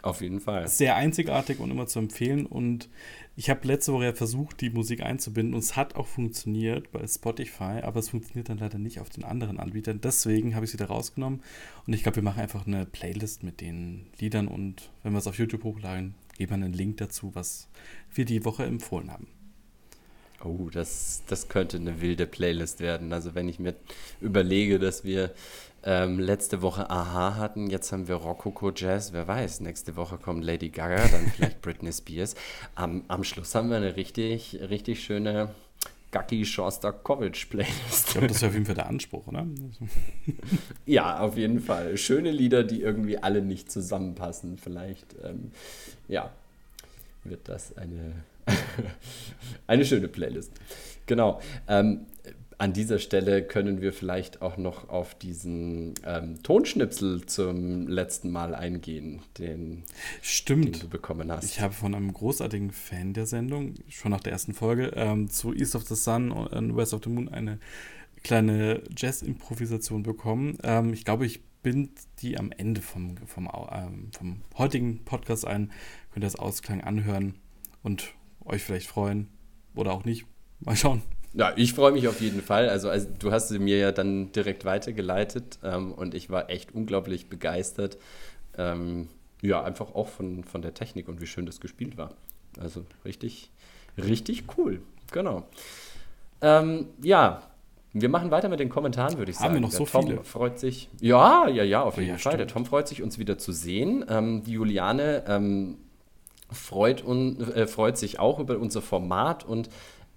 auf 0.04 0.22
jeden 0.22 0.40
Fall. 0.40 0.68
Sehr 0.68 0.96
einzigartig 0.96 1.60
und 1.60 1.72
immer 1.72 1.88
zu 1.88 2.00
empfehlen. 2.00 2.46
Und 2.46 2.90
ich 3.36 3.50
habe 3.50 3.68
letzte 3.68 3.94
Woche 3.94 4.06
ja 4.06 4.14
versucht, 4.14 4.62
die 4.62 4.70
Musik 4.70 5.02
einzubinden 5.02 5.56
und 5.56 5.62
es 5.62 5.76
hat 5.76 5.96
auch 5.96 6.06
funktioniert 6.06 6.92
bei 6.92 7.06
Spotify, 7.08 7.82
aber 7.82 8.00
es 8.00 8.10
funktioniert 8.10 8.50
dann 8.50 8.60
leider 8.60 8.78
nicht 8.78 9.00
auf 9.00 9.10
den 9.10 9.24
anderen 9.24 9.60
Anbietern. 9.60 10.02
Deswegen 10.02 10.54
habe 10.54 10.66
ich 10.66 10.72
sie 10.72 10.78
da 10.78 10.86
rausgenommen 10.86 11.42
und 11.88 11.94
ich 11.94 12.04
glaube, 12.04 12.18
wir 12.18 12.24
machen 12.24 12.42
einfach 12.42 12.68
eine 12.68 12.86
Playlist 12.86 13.42
mit 13.44 13.60
den 13.60 14.08
Liedern 14.20 14.48
und 14.48 14.92
wenn 15.02 15.14
wir 15.14 15.20
es 15.20 15.28
auf 15.28 15.40
YouTube 15.40 15.64
hochladen, 15.64 16.14
geben 16.38 16.52
wir 16.52 16.56
einen 16.56 16.74
Link 16.74 16.98
dazu, 16.98 17.32
was 17.34 17.70
wir 18.14 18.26
die 18.26 18.46
Woche 18.46 18.66
empfohlen 18.66 19.12
haben. 19.12 19.28
Oh, 20.44 20.70
das, 20.70 21.24
das 21.28 21.48
könnte 21.48 21.78
eine 21.78 22.02
wilde 22.02 22.28
Playlist 22.28 22.82
werden. 22.82 23.14
Also 23.14 23.34
wenn 23.34 23.48
ich 23.48 23.60
mir 23.60 23.76
überlege, 24.20 24.78
dass 24.78 25.06
wir 25.06 25.34
ähm, 25.86 26.20
letzte 26.20 26.62
Woche 26.62 26.90
Aha 26.90 27.36
hatten, 27.36 27.70
jetzt 27.70 27.92
haben 27.92 28.08
wir 28.08 28.16
Rococo 28.16 28.72
Jazz, 28.74 29.14
wer 29.14 29.28
weiß, 29.28 29.60
nächste 29.62 29.96
Woche 29.96 30.18
kommt 30.18 30.44
Lady 30.44 30.70
Gaga, 30.70 31.08
dann 31.08 31.28
vielleicht 31.28 31.62
Britney 31.62 31.92
Spears. 31.92 32.36
Am, 32.76 33.04
am 33.08 33.24
Schluss 33.24 33.54
haben 33.56 33.70
wir 33.70 33.78
eine 33.78 33.96
richtig, 33.96 34.60
richtig 34.70 35.04
schöne 35.04 35.50
Gacki 36.12 36.46
Shostakovich 36.46 37.50
Playlist. 37.50 38.08
Ich 38.08 38.14
glaube, 38.14 38.28
das 38.28 38.38
ist 38.38 38.44
auf 38.44 38.54
jeden 38.54 38.66
Fall 38.66 38.76
der 38.76 38.88
Anspruch, 38.88 39.28
oder? 39.28 39.46
ja, 40.86 41.20
auf 41.20 41.36
jeden 41.36 41.60
Fall. 41.60 41.98
Schöne 41.98 42.32
Lieder, 42.32 42.64
die 42.64 42.82
irgendwie 42.82 43.18
alle 43.18 43.42
nicht 43.42 43.72
zusammenpassen. 43.72 44.58
Vielleicht, 44.58 45.16
ähm, 45.24 45.52
ja, 46.08 46.32
wird 47.24 47.50
das 47.50 47.76
eine, 47.78 48.14
eine 49.68 49.86
schöne 49.86 50.08
Playlist. 50.08 50.52
Genau. 51.08 51.42
Ähm, 51.68 52.06
an 52.58 52.74
dieser 52.74 53.00
Stelle 53.00 53.44
können 53.44 53.82
wir 53.82 53.94
vielleicht 53.94 54.42
auch 54.42 54.58
noch 54.58 54.90
auf 54.90 55.16
diesen 55.16 55.94
ähm, 56.06 56.42
Tonschnipsel 56.44 57.26
zum 57.26 57.88
letzten 57.88 58.32
Mal 58.32 58.56
eingehen, 58.56 59.22
den, 59.38 59.84
Stimmt. 60.22 60.66
den 60.66 60.82
du 60.82 60.90
bekommen 60.90 61.32
hast. 61.32 61.46
Ich 61.46 61.60
habe 61.60 61.74
von 61.74 61.96
einem 61.96 62.14
großartigen 62.14 62.72
Fan 62.72 63.14
der 63.14 63.26
Sendung, 63.26 63.76
schon 63.90 64.12
nach 64.12 64.22
der 64.22 64.34
ersten 64.34 64.54
Folge, 64.54 64.92
ähm, 64.96 65.30
zu 65.30 65.54
East 65.54 65.76
of 65.76 65.84
the 65.84 65.96
Sun 65.96 66.32
und 66.32 66.76
West 66.76 66.94
of 66.94 67.02
the 67.04 67.10
Moon 67.10 67.30
eine 67.30 67.60
kleine 68.24 68.84
Jazz-Improvisation 68.96 70.04
bekommen. 70.04 70.58
Ähm, 70.64 70.94
ich 70.94 71.06
glaube, 71.06 71.26
ich 71.26 71.42
bind 71.62 71.92
die 72.20 72.38
am 72.38 72.52
Ende 72.52 72.82
vom, 72.82 73.18
vom, 73.26 73.50
ähm, 73.72 74.12
vom 74.12 74.42
heutigen 74.58 75.04
Podcast 75.06 75.46
ein. 75.46 75.72
Könnt 76.12 76.24
ihr 76.24 76.28
das 76.28 76.36
Ausklang 76.36 76.82
anhören 76.82 77.36
und 77.82 78.14
euch 78.46 78.64
vielleicht 78.64 78.88
freuen 78.88 79.30
oder 79.76 79.94
auch 79.94 80.06
nicht. 80.06 80.26
Mal 80.60 80.76
schauen. 80.76 81.02
Ja, 81.34 81.54
ich 81.56 81.74
freue 81.74 81.92
mich 81.92 82.08
auf 82.08 82.22
jeden 82.22 82.42
Fall. 82.42 82.70
Also, 82.70 82.90
also, 82.90 83.08
du 83.18 83.32
hast 83.32 83.50
sie 83.50 83.60
mir 83.60 83.78
ja 83.78 83.92
dann 83.92 84.32
direkt 84.32 84.66
weitergeleitet 84.66 85.60
ähm, 85.64 85.92
und 85.92 86.14
ich 86.14 86.30
war 86.30 86.50
echt 86.50 86.76
unglaublich 86.76 87.28
begeistert. 87.28 87.98
Ähm, 88.58 89.10
ja, 89.42 89.64
einfach 89.64 89.96
auch 89.96 90.08
von, 90.08 90.44
von 90.44 90.62
der 90.62 90.74
Technik 90.74 91.08
und 91.08 91.22
wie 91.22 91.28
schön 91.28 91.46
das 91.46 91.60
gespielt 91.60 91.98
war. 91.98 92.12
Also 92.60 92.86
richtig, 93.04 93.52
richtig 93.98 94.44
cool. 94.58 94.82
Genau. 95.12 95.48
Ähm, 96.42 96.88
ja, 97.02 97.42
wir 97.94 98.10
machen 98.10 98.32
weiter 98.32 98.50
mit 98.50 98.60
den 98.60 98.70
Kommentaren, 98.70 99.18
würde 99.18 99.32
ich 99.32 99.38
sagen. 99.38 99.50
Haben 99.50 99.54
wir 99.56 99.62
noch 99.62 99.70
der 99.70 99.80
so 99.80 99.86
Tom 99.86 100.08
viele? 100.08 100.24
freut 100.24 100.60
sich. 100.60 100.90
Ja, 101.00 101.48
ja, 101.48 101.64
ja, 101.64 101.84
auf 101.84 101.98
jeden 101.98 102.10
ja, 102.10 102.18
Fall. 102.18 102.38
Der. 102.38 102.48
Tom 102.48 102.66
freut 102.66 102.88
sich, 102.88 103.04
uns 103.04 103.20
wieder 103.20 103.38
zu 103.38 103.52
sehen. 103.52 104.06
Ähm, 104.08 104.44
die 104.44 104.54
Juliane 104.54 105.24
ähm, 105.28 105.78
freut, 106.52 107.06
un, 107.06 107.40
äh, 107.54 107.68
freut 107.68 107.98
sich 107.98 108.20
auch 108.20 108.40
über 108.40 108.58
unser 108.58 108.82
Format 108.82 109.44
und 109.44 109.70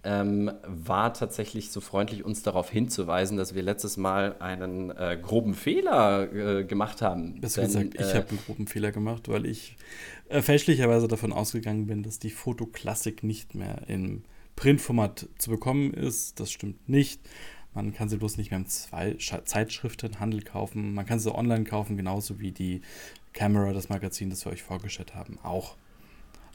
ähm, 0.06 0.52
war 0.64 1.12
tatsächlich 1.12 1.72
so 1.72 1.80
freundlich, 1.80 2.24
uns 2.24 2.44
darauf 2.44 2.70
hinzuweisen, 2.70 3.36
dass 3.36 3.56
wir 3.56 3.62
letztes 3.62 3.96
Mal 3.96 4.36
einen 4.38 4.90
äh, 4.92 5.18
groben 5.20 5.54
Fehler 5.54 6.32
äh, 6.32 6.64
gemacht 6.64 7.02
haben. 7.02 7.40
Besser 7.40 7.62
gesagt, 7.62 7.96
ich 7.96 8.00
äh, 8.00 8.14
habe 8.14 8.28
einen 8.28 8.38
groben 8.46 8.66
Fehler 8.68 8.92
gemacht, 8.92 9.28
weil 9.28 9.46
ich 9.46 9.76
äh, 10.28 10.42
fälschlicherweise 10.42 11.08
davon 11.08 11.32
ausgegangen 11.32 11.88
bin, 11.88 12.04
dass 12.04 12.20
die 12.20 12.30
Fotoklassik 12.30 13.24
nicht 13.24 13.56
mehr 13.56 13.82
im 13.88 14.22
Printformat 14.54 15.28
zu 15.38 15.50
bekommen 15.50 15.92
ist. 15.92 16.38
Das 16.38 16.52
stimmt 16.52 16.88
nicht. 16.88 17.20
Man 17.74 17.92
kann 17.92 18.08
sie 18.08 18.16
bloß 18.16 18.36
nicht 18.36 18.52
mehr 18.52 18.60
im 18.60 18.66
Zwei 18.66 19.16
Zeitschriftenhandel 19.18 20.42
kaufen. 20.42 20.94
Man 20.94 21.04
kann 21.04 21.18
sie 21.18 21.34
online 21.34 21.64
kaufen, 21.64 21.96
genauso 21.96 22.38
wie 22.38 22.52
die 22.52 22.80
Camera, 23.32 23.72
das 23.72 23.88
Magazin, 23.88 24.30
das 24.30 24.46
wir 24.46 24.52
euch 24.52 24.62
vorgestellt 24.62 25.16
haben, 25.16 25.40
auch. 25.42 25.76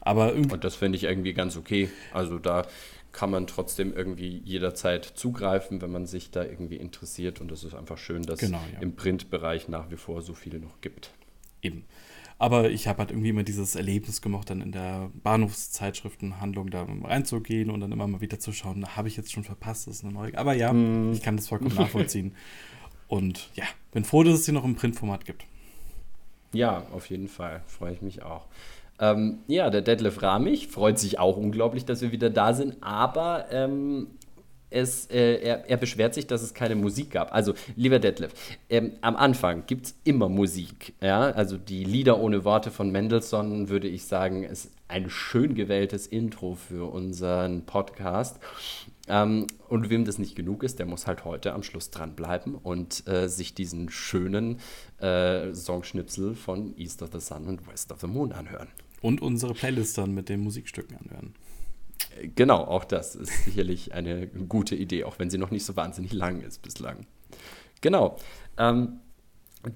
Aber 0.00 0.32
Und 0.34 0.64
das 0.64 0.74
finde 0.74 0.96
ich 0.96 1.04
irgendwie 1.04 1.32
ganz 1.32 1.56
okay. 1.56 1.90
Also 2.12 2.38
da 2.38 2.66
kann 3.12 3.30
man 3.30 3.46
trotzdem 3.46 3.94
irgendwie 3.94 4.38
jederzeit 4.44 5.04
zugreifen, 5.04 5.82
wenn 5.82 5.92
man 5.92 6.06
sich 6.06 6.30
da 6.30 6.44
irgendwie 6.44 6.76
interessiert. 6.76 7.40
Und 7.40 7.50
das 7.50 7.64
ist 7.64 7.74
einfach 7.74 7.98
schön, 7.98 8.22
dass 8.22 8.40
Genau, 8.40 8.60
ja. 8.72 8.80
im 8.80 8.96
Printbereich 8.96 9.68
nach 9.68 9.90
wie 9.90 9.96
vor 9.96 10.22
so 10.22 10.34
viel 10.34 10.58
noch 10.58 10.80
gibt. 10.80 11.10
Eben. 11.60 11.84
Aber 12.38 12.70
ich 12.70 12.88
habe 12.88 12.98
halt 12.98 13.10
irgendwie 13.12 13.28
immer 13.28 13.44
dieses 13.44 13.76
Erlebnis 13.76 14.20
gemacht, 14.20 14.50
dann 14.50 14.62
in 14.62 14.72
der 14.72 15.10
Bahnhofszeitschriftenhandlung 15.22 16.70
da 16.70 16.88
reinzugehen 17.04 17.70
und 17.70 17.80
dann 17.80 17.92
immer 17.92 18.08
mal 18.08 18.20
wieder 18.20 18.40
zu 18.40 18.52
schauen, 18.52 18.84
habe 18.96 19.06
ich 19.06 19.16
jetzt 19.16 19.30
schon 19.30 19.44
verpasst, 19.44 19.86
das 19.86 19.98
ist 19.98 20.04
eine 20.04 20.12
neue. 20.12 20.36
Aber 20.36 20.54
ja, 20.54 20.74
ich 21.12 21.22
kann 21.22 21.36
das 21.36 21.46
vollkommen 21.46 21.74
nachvollziehen. 21.76 22.34
Und 23.06 23.50
ja, 23.54 23.64
bin 23.92 24.04
froh, 24.04 24.24
dass 24.24 24.34
es 24.34 24.44
sie 24.46 24.52
noch 24.52 24.64
im 24.64 24.74
Printformat 24.74 25.24
gibt. 25.24 25.44
Ja, 26.52 26.86
auf 26.92 27.10
jeden 27.10 27.28
Fall. 27.28 27.62
Freue 27.66 27.92
ich 27.92 28.02
mich 28.02 28.22
auch. 28.22 28.46
Ähm, 29.02 29.40
ja, 29.48 29.68
der 29.68 29.82
Detlef 29.82 30.22
Ramich 30.22 30.68
freut 30.68 30.96
sich 30.96 31.18
auch 31.18 31.36
unglaublich, 31.36 31.84
dass 31.84 32.02
wir 32.02 32.12
wieder 32.12 32.30
da 32.30 32.54
sind, 32.54 32.76
aber 32.82 33.46
ähm, 33.50 34.06
es, 34.70 35.06
äh, 35.06 35.40
er, 35.42 35.68
er 35.68 35.76
beschwert 35.76 36.14
sich, 36.14 36.28
dass 36.28 36.40
es 36.40 36.54
keine 36.54 36.76
Musik 36.76 37.10
gab. 37.10 37.34
Also, 37.34 37.54
lieber 37.74 37.98
Detlef, 37.98 38.32
ähm, 38.70 38.92
am 39.00 39.16
Anfang 39.16 39.64
gibt 39.66 39.86
es 39.86 39.94
immer 40.04 40.28
Musik. 40.28 40.94
Ja? 41.02 41.32
Also 41.32 41.58
die 41.58 41.82
Lieder 41.82 42.20
ohne 42.20 42.44
Worte 42.44 42.70
von 42.70 42.92
Mendelssohn, 42.92 43.68
würde 43.68 43.88
ich 43.88 44.04
sagen, 44.04 44.44
ist 44.44 44.70
ein 44.86 45.10
schön 45.10 45.56
gewähltes 45.56 46.06
Intro 46.06 46.54
für 46.54 46.92
unseren 46.92 47.66
Podcast. 47.66 48.38
Ähm, 49.08 49.48
und 49.68 49.90
wem 49.90 50.04
das 50.04 50.18
nicht 50.18 50.36
genug 50.36 50.62
ist, 50.62 50.78
der 50.78 50.86
muss 50.86 51.08
halt 51.08 51.24
heute 51.24 51.54
am 51.54 51.64
Schluss 51.64 51.90
dranbleiben 51.90 52.54
und 52.54 53.06
äh, 53.08 53.28
sich 53.28 53.52
diesen 53.52 53.90
schönen 53.90 54.60
äh, 55.00 55.52
Songschnipsel 55.52 56.36
von 56.36 56.76
East 56.78 57.02
of 57.02 57.10
the 57.12 57.18
Sun 57.18 57.48
und 57.48 57.66
West 57.66 57.90
of 57.90 58.00
the 58.00 58.06
Moon 58.06 58.32
anhören. 58.32 58.68
Und 59.02 59.20
unsere 59.20 59.52
Playlist 59.54 59.98
dann 59.98 60.12
mit 60.12 60.28
den 60.28 60.40
Musikstücken 60.40 60.96
anhören. 60.96 61.34
Genau, 62.34 62.64
auch 62.64 62.84
das 62.84 63.14
ist 63.14 63.44
sicherlich 63.44 63.92
eine 63.92 64.26
gute 64.26 64.74
Idee, 64.74 65.04
auch 65.04 65.18
wenn 65.18 65.30
sie 65.30 65.38
noch 65.38 65.50
nicht 65.50 65.64
so 65.64 65.76
wahnsinnig 65.76 66.12
lang 66.12 66.40
ist 66.40 66.62
bislang. 66.62 67.06
Genau. 67.80 68.16
Ähm, 68.58 69.00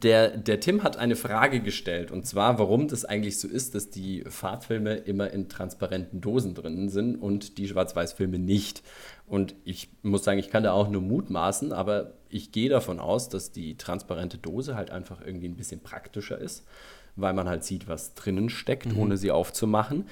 der, 0.03 0.37
der 0.37 0.59
Tim 0.59 0.83
hat 0.83 0.97
eine 0.97 1.15
Frage 1.15 1.61
gestellt, 1.61 2.11
und 2.11 2.27
zwar, 2.27 2.59
warum 2.59 2.89
das 2.89 3.05
eigentlich 3.05 3.39
so 3.39 3.47
ist, 3.47 3.77
dass 3.77 3.89
die 3.89 4.25
Farbfilme 4.29 4.97
immer 4.97 5.31
in 5.31 5.49
transparenten 5.49 6.21
Dosen 6.21 6.55
drin 6.55 6.89
sind 6.89 7.17
und 7.17 7.57
die 7.57 7.69
Schwarz-Weiß-Filme 7.69 8.41
nicht. 8.41 8.83
Und 9.27 9.55
ich 9.65 9.91
muss 10.03 10.25
sagen, 10.25 10.41
ich 10.41 10.51
kann 10.51 10.65
da 10.65 10.73
auch 10.73 10.89
nur 10.89 11.03
mutmaßen, 11.03 11.73
aber 11.73 12.15
ich 12.29 12.51
gehe 12.51 12.69
davon 12.69 12.99
aus, 12.99 13.29
dass 13.29 13.53
die 13.53 13.77
transparente 13.77 14.39
Dose 14.39 14.75
halt 14.75 14.91
einfach 14.91 15.25
irgendwie 15.25 15.49
ein 15.49 15.57
bisschen 15.57 15.81
praktischer 15.81 16.39
ist, 16.39 16.67
weil 17.17 17.35
man 17.35 17.49
halt 17.49 17.65
sieht, 17.65 17.89
was 17.89 18.15
drinnen 18.15 18.49
steckt, 18.51 18.95
ohne 18.97 19.17
sie 19.17 19.31
aufzumachen. 19.31 20.07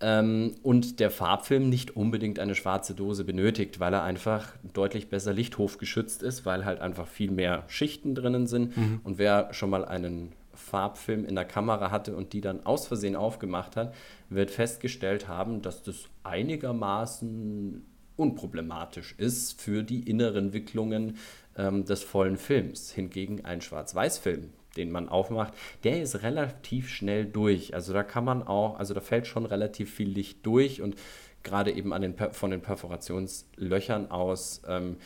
Ähm, 0.00 0.54
und 0.62 1.00
der 1.00 1.10
Farbfilm 1.10 1.68
nicht 1.70 1.96
unbedingt 1.96 2.38
eine 2.38 2.54
schwarze 2.54 2.94
Dose 2.94 3.24
benötigt, 3.24 3.80
weil 3.80 3.94
er 3.94 4.02
einfach 4.02 4.48
deutlich 4.74 5.08
besser 5.08 5.32
lichthofgeschützt 5.32 6.22
ist, 6.22 6.44
weil 6.44 6.64
halt 6.64 6.80
einfach 6.80 7.06
viel 7.06 7.30
mehr 7.30 7.64
Schichten 7.68 8.14
drinnen 8.14 8.46
sind. 8.46 8.74
Und 9.04 9.18
wer 9.18 9.52
schon 9.54 9.70
mal 9.70 9.84
einen 9.84 10.32
Farbfilm 10.52 11.24
in 11.24 11.34
der 11.34 11.44
Kamera 11.44 11.90
hatte 11.90 12.16
und 12.16 12.32
die 12.32 12.40
dann 12.40 12.64
aus 12.66 12.86
Versehen 12.86 13.16
aufgemacht 13.16 13.76
hat, 13.76 13.94
wird 14.28 14.50
festgestellt 14.50 15.28
haben, 15.28 15.62
dass 15.62 15.82
das 15.82 16.08
einigermaßen 16.24 17.84
unproblematisch 18.16 19.14
ist 19.18 19.60
für 19.60 19.82
die 19.82 20.08
inneren 20.08 20.52
Wicklungen 20.52 21.16
ähm, 21.56 21.84
des 21.84 22.02
vollen 22.02 22.36
Films. 22.36 22.90
Hingegen 22.90 23.44
ein 23.44 23.60
Schwarz-Weiß-Film, 23.60 24.50
den 24.76 24.90
man 24.90 25.08
aufmacht, 25.08 25.54
der 25.84 26.02
ist 26.02 26.22
relativ 26.22 26.88
schnell 26.88 27.24
durch. 27.24 27.74
Also 27.74 27.92
da 27.92 28.02
kann 28.02 28.24
man 28.24 28.42
auch, 28.42 28.78
also 28.78 28.94
da 28.94 29.00
fällt 29.00 29.26
schon 29.26 29.46
relativ 29.46 29.94
viel 29.94 30.08
Licht 30.08 30.44
durch 30.44 30.82
und 30.82 30.96
gerade 31.42 31.72
eben 31.72 31.92
an 31.92 32.02
den, 32.02 32.14
von 32.32 32.50
den 32.50 32.60
Perforationslöchern 32.60 34.10
aus 34.10 34.62
ähm, 34.66 34.96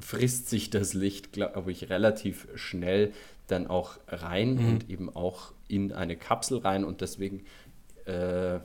frisst 0.00 0.50
sich 0.50 0.70
das 0.70 0.92
Licht, 0.92 1.32
glaube 1.32 1.72
ich, 1.72 1.88
relativ 1.88 2.46
schnell 2.54 3.12
dann 3.46 3.66
auch 3.66 3.98
rein 4.08 4.58
und 4.58 4.90
eben 4.90 5.14
auch 5.14 5.52
in 5.68 5.92
eine 5.92 6.16
Kapsel 6.16 6.58
rein 6.58 6.84
und 6.84 7.00
deswegen 7.00 7.44
äh, 8.04 8.58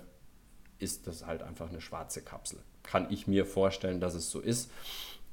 ist 0.80 1.08
das 1.08 1.26
halt 1.26 1.44
einfach 1.44 1.70
eine 1.70 1.82
schwarze 1.82 2.22
Kapsel. 2.22 2.60
Kann 2.84 3.08
ich 3.12 3.28
mir 3.28 3.46
vorstellen, 3.46 4.00
dass 4.00 4.16
es 4.16 4.30
so 4.30 4.40
ist. 4.40 4.72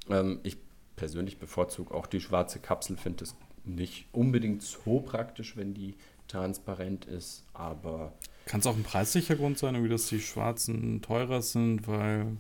Ähm, 0.08 0.40
ich 0.42 0.58
persönlich 0.96 1.38
bevorzuge 1.38 1.94
auch 1.94 2.06
die 2.06 2.20
schwarze 2.20 2.58
Kapsel, 2.58 2.96
finde 2.96 3.24
es 3.24 3.34
nicht 3.68 4.06
unbedingt 4.12 4.62
so 4.62 5.00
praktisch, 5.00 5.56
wenn 5.56 5.74
die 5.74 5.94
transparent 6.26 7.04
ist, 7.06 7.44
aber 7.54 8.12
Kann 8.46 8.60
es 8.60 8.66
auch 8.66 8.76
ein 8.76 8.82
preislicher 8.82 9.36
Grund 9.36 9.58
sein, 9.58 9.74
irgendwie, 9.74 9.90
dass 9.90 10.08
die 10.08 10.20
schwarzen 10.20 11.00
teurer 11.02 11.42
sind, 11.42 11.86
weil. 11.88 12.36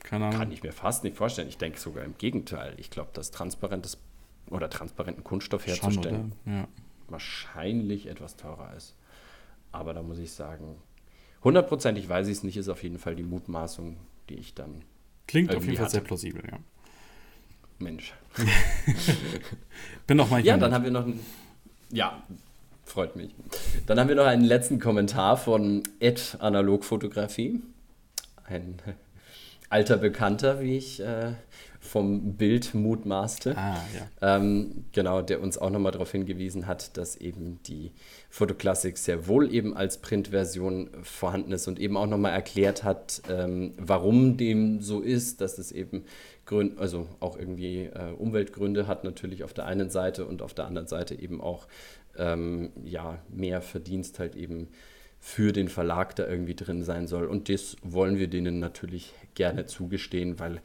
Keine 0.00 0.26
Ahnung. 0.26 0.38
kann 0.38 0.52
ich 0.52 0.62
mir 0.62 0.72
fast 0.72 1.02
nicht 1.02 1.16
vorstellen. 1.16 1.48
Ich 1.48 1.58
denke 1.58 1.80
sogar 1.80 2.04
im 2.04 2.16
Gegenteil. 2.16 2.74
Ich 2.76 2.90
glaube, 2.90 3.10
dass 3.12 3.32
transparentes 3.32 3.98
oder 4.50 4.70
transparenten 4.70 5.24
Kunststoff 5.24 5.66
herzustellen? 5.66 6.32
Ja. 6.44 6.68
wahrscheinlich 7.08 8.06
etwas 8.06 8.36
teurer 8.36 8.72
ist. 8.76 8.94
Aber 9.72 9.94
da 9.94 10.02
muss 10.02 10.18
ich 10.18 10.30
sagen, 10.32 10.76
hundertprozentig 11.42 12.08
weiß 12.08 12.28
ich 12.28 12.34
es 12.38 12.42
nicht, 12.44 12.56
ist 12.56 12.68
auf 12.68 12.82
jeden 12.84 12.98
Fall 12.98 13.16
die 13.16 13.24
Mutmaßung, 13.24 13.96
die 14.28 14.34
ich 14.34 14.54
dann, 14.54 14.82
Klingt 15.26 15.54
auf 15.54 15.64
jeden 15.64 15.76
Fall 15.76 15.86
hatte. 15.86 15.92
sehr 15.92 16.00
plausibel, 16.02 16.42
ja. 16.48 16.58
Mensch. 17.78 18.14
Bin 20.06 20.20
auch 20.20 20.30
mal 20.30 20.44
Ja, 20.44 20.56
dann 20.56 20.72
haben 20.72 20.84
wir 20.84 20.90
noch 20.90 21.04
einen, 21.04 21.20
ja, 21.90 22.22
freut 22.84 23.16
mich. 23.16 23.30
Dann 23.86 23.98
haben 23.98 24.08
wir 24.08 24.16
noch 24.16 24.26
einen 24.26 24.44
letzten 24.44 24.78
Kommentar 24.78 25.36
von 25.36 25.82
Ed 26.00 26.36
Analogfotografie. 26.40 27.62
Ein 28.44 28.78
alter 29.68 29.96
Bekannter, 29.96 30.60
wie 30.60 30.76
ich 30.76 31.00
äh, 31.00 31.32
vom 31.86 32.36
Bild 32.36 32.74
mutmaßte. 32.74 33.56
Ah, 33.56 33.76
ja. 33.94 34.36
Ähm, 34.36 34.84
genau, 34.92 35.22
der 35.22 35.40
uns 35.40 35.56
auch 35.56 35.70
nochmal 35.70 35.92
darauf 35.92 36.12
hingewiesen 36.12 36.66
hat, 36.66 36.96
dass 36.96 37.16
eben 37.16 37.62
die 37.62 37.92
Fotoklassik 38.28 38.98
sehr 38.98 39.26
wohl 39.26 39.52
eben 39.52 39.76
als 39.76 39.98
Printversion 39.98 40.90
vorhanden 41.02 41.52
ist 41.52 41.66
und 41.68 41.78
eben 41.78 41.96
auch 41.96 42.06
nochmal 42.06 42.32
erklärt 42.32 42.84
hat, 42.84 43.22
ähm, 43.30 43.74
warum 43.78 44.36
dem 44.36 44.80
so 44.80 45.00
ist, 45.00 45.40
dass 45.40 45.58
es 45.58 45.72
eben 45.72 46.04
Gründe, 46.44 46.78
also 46.78 47.08
auch 47.20 47.36
irgendwie 47.38 47.84
äh, 47.84 48.12
Umweltgründe 48.16 48.86
hat 48.86 49.04
natürlich 49.04 49.44
auf 49.44 49.52
der 49.52 49.66
einen 49.66 49.90
Seite 49.90 50.26
und 50.26 50.42
auf 50.42 50.54
der 50.54 50.66
anderen 50.66 50.86
Seite 50.86 51.14
eben 51.14 51.40
auch 51.40 51.66
ähm, 52.16 52.70
ja, 52.84 53.18
mehr 53.28 53.60
Verdienst 53.60 54.18
halt 54.18 54.36
eben 54.36 54.68
für 55.18 55.52
den 55.52 55.68
Verlag 55.68 56.14
da 56.16 56.26
irgendwie 56.26 56.54
drin 56.54 56.84
sein 56.84 57.06
soll. 57.06 57.26
Und 57.26 57.48
das 57.48 57.76
wollen 57.82 58.18
wir 58.18 58.28
denen 58.28 58.58
natürlich 58.58 59.12
gerne 59.34 59.66
zugestehen, 59.66 60.38
weil 60.38 60.60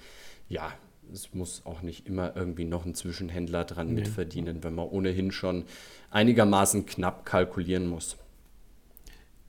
ja, 0.50 0.72
es 1.14 1.34
muss 1.34 1.66
auch 1.66 1.82
nicht 1.82 2.08
immer 2.08 2.36
irgendwie 2.36 2.66
noch 2.66 2.86
ein 2.86 2.96
Zwischenhändler 2.96 3.64
dran 3.66 3.88
Nee. 3.94 4.02
mitverdienen, 4.02 4.64
wenn 4.64 4.76
man 4.76 4.88
ohnehin 4.88 5.32
schon 5.32 5.66
einigermaßen 6.10 6.86
knapp 6.86 7.26
kalkulieren 7.26 7.88
muss. 7.88 8.18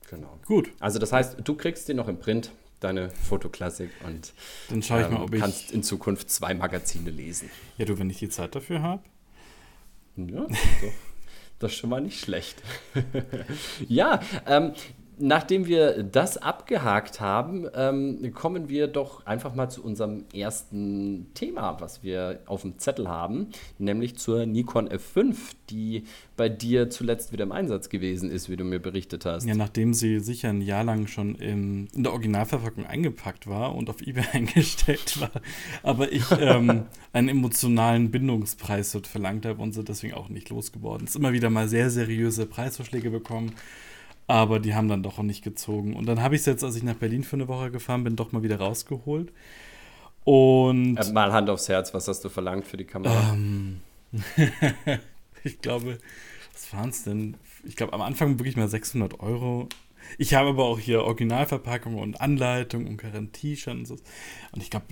Genau. 0.09 0.37
Gut, 0.45 0.69
Also 0.79 0.99
das 0.99 1.11
heißt, 1.11 1.37
du 1.43 1.55
kriegst 1.55 1.87
die 1.87 1.93
noch 1.93 2.07
im 2.07 2.17
Print, 2.19 2.51
deine 2.79 3.09
Fotoklassik 3.09 3.89
und 4.05 4.33
dann 4.69 4.83
schaue 4.83 5.01
ich 5.01 5.07
ähm, 5.07 5.13
mal, 5.13 5.23
ob 5.23 5.33
ich. 5.33 5.39
kannst 5.41 5.71
in 5.71 5.83
Zukunft 5.83 6.29
zwei 6.29 6.53
Magazine 6.53 7.09
lesen. 7.09 7.49
Ja, 7.77 7.85
du, 7.85 7.97
wenn 7.97 8.09
ich 8.09 8.19
die 8.19 8.29
Zeit 8.29 8.53
dafür 8.55 8.81
habe. 8.81 9.01
Ja, 10.17 10.41
doch. 10.45 10.93
Das 11.59 11.71
ist 11.71 11.77
schon 11.77 11.89
mal 11.89 12.01
nicht 12.01 12.19
schlecht. 12.19 12.61
ja, 13.87 14.19
ähm, 14.45 14.73
nachdem 15.17 15.67
wir 15.67 16.03
das 16.03 16.37
abgehakt 16.37 17.19
haben, 17.19 17.67
ähm, 17.75 18.33
kommen 18.33 18.69
wir 18.69 18.87
doch 18.87 19.25
einfach 19.25 19.53
mal 19.55 19.69
zu 19.69 19.83
unserem 19.83 20.25
ersten 20.33 21.27
Thema, 21.33 21.77
was 21.79 22.03
wir 22.03 22.39
auf 22.45 22.61
dem 22.61 22.77
Zettel 22.79 23.07
haben, 23.07 23.47
nämlich 23.77 24.17
zur 24.17 24.45
Nikon 24.45 24.89
F5, 24.89 25.35
die 25.69 26.03
bei 26.35 26.49
dir 26.49 26.89
zuletzt 26.89 27.31
wieder 27.31 27.43
im 27.43 27.51
Einsatz 27.51 27.89
gewesen 27.89 28.31
ist, 28.31 28.49
wie 28.49 28.55
du 28.55 28.63
mir 28.63 28.79
berichtet 28.79 29.25
hast. 29.25 29.45
Ja, 29.45 29.55
nachdem 29.55 29.93
sie 29.93 30.19
sicher 30.19 30.49
ein 30.49 30.61
Jahr 30.61 30.83
lang 30.83 31.07
schon 31.07 31.35
im, 31.35 31.87
in 31.93 32.03
der 32.03 32.11
Originalverpackung 32.11 32.85
eingepackt 32.85 33.47
war 33.47 33.75
und 33.75 33.89
auf 33.89 34.01
eBay 34.01 34.25
eingestellt 34.33 35.21
war, 35.21 35.31
aber 35.83 36.11
ich 36.11 36.25
ähm, 36.39 36.83
einen 37.13 37.29
emotionalen 37.29 38.11
Bindungspreis 38.11 38.91
dort 38.91 39.07
verlangt 39.07 39.45
habe 39.45 39.61
und 39.61 39.73
sie 39.73 39.83
deswegen 39.83 40.13
auch 40.13 40.29
nicht 40.29 40.49
losgeworden. 40.49 41.07
ist 41.07 41.15
immer 41.15 41.33
wieder 41.33 41.49
mal 41.49 41.67
sehr 41.67 41.89
seriöse 41.89 42.45
Preisvorschläge 42.45 43.09
bekommen 43.09 43.53
aber 44.27 44.59
die 44.59 44.73
haben 44.73 44.87
dann 44.87 45.03
doch 45.03 45.19
auch 45.19 45.23
nicht 45.23 45.43
gezogen. 45.43 45.95
Und 45.95 46.05
dann 46.05 46.21
habe 46.21 46.35
ich 46.35 46.41
es 46.41 46.45
jetzt, 46.45 46.63
als 46.63 46.75
ich 46.75 46.83
nach 46.83 46.95
Berlin 46.95 47.23
für 47.23 47.35
eine 47.35 47.47
Woche 47.47 47.71
gefahren 47.71 48.03
bin, 48.03 48.15
doch 48.15 48.31
mal 48.31 48.43
wieder 48.43 48.57
rausgeholt. 48.57 49.31
Und. 50.23 50.97
Äh, 50.97 51.11
mal 51.11 51.33
Hand 51.33 51.49
aufs 51.49 51.67
Herz, 51.69 51.93
was 51.93 52.07
hast 52.07 52.23
du 52.23 52.29
verlangt 52.29 52.65
für 52.65 52.77
die 52.77 52.85
Kamera? 52.85 53.33
Ähm, 53.33 53.81
ich 55.43 55.59
glaube, 55.59 55.97
was 56.53 56.73
waren 56.73 56.89
es 56.89 57.03
denn? 57.03 57.35
Ich 57.65 57.75
glaube, 57.75 57.93
am 57.93 58.01
Anfang 58.01 58.39
wirklich 58.39 58.55
mal 58.55 58.67
600 58.67 59.19
Euro. 59.19 59.67
Ich 60.17 60.33
habe 60.33 60.49
aber 60.49 60.65
auch 60.65 60.79
hier 60.79 61.03
Originalverpackung 61.03 61.97
und 61.97 62.19
Anleitung 62.19 62.87
und 62.87 62.97
Garantieschein 62.97 63.79
und 63.79 63.85
so. 63.85 63.95
Und 64.51 64.61
ich 64.61 64.69
glaube, 64.69 64.85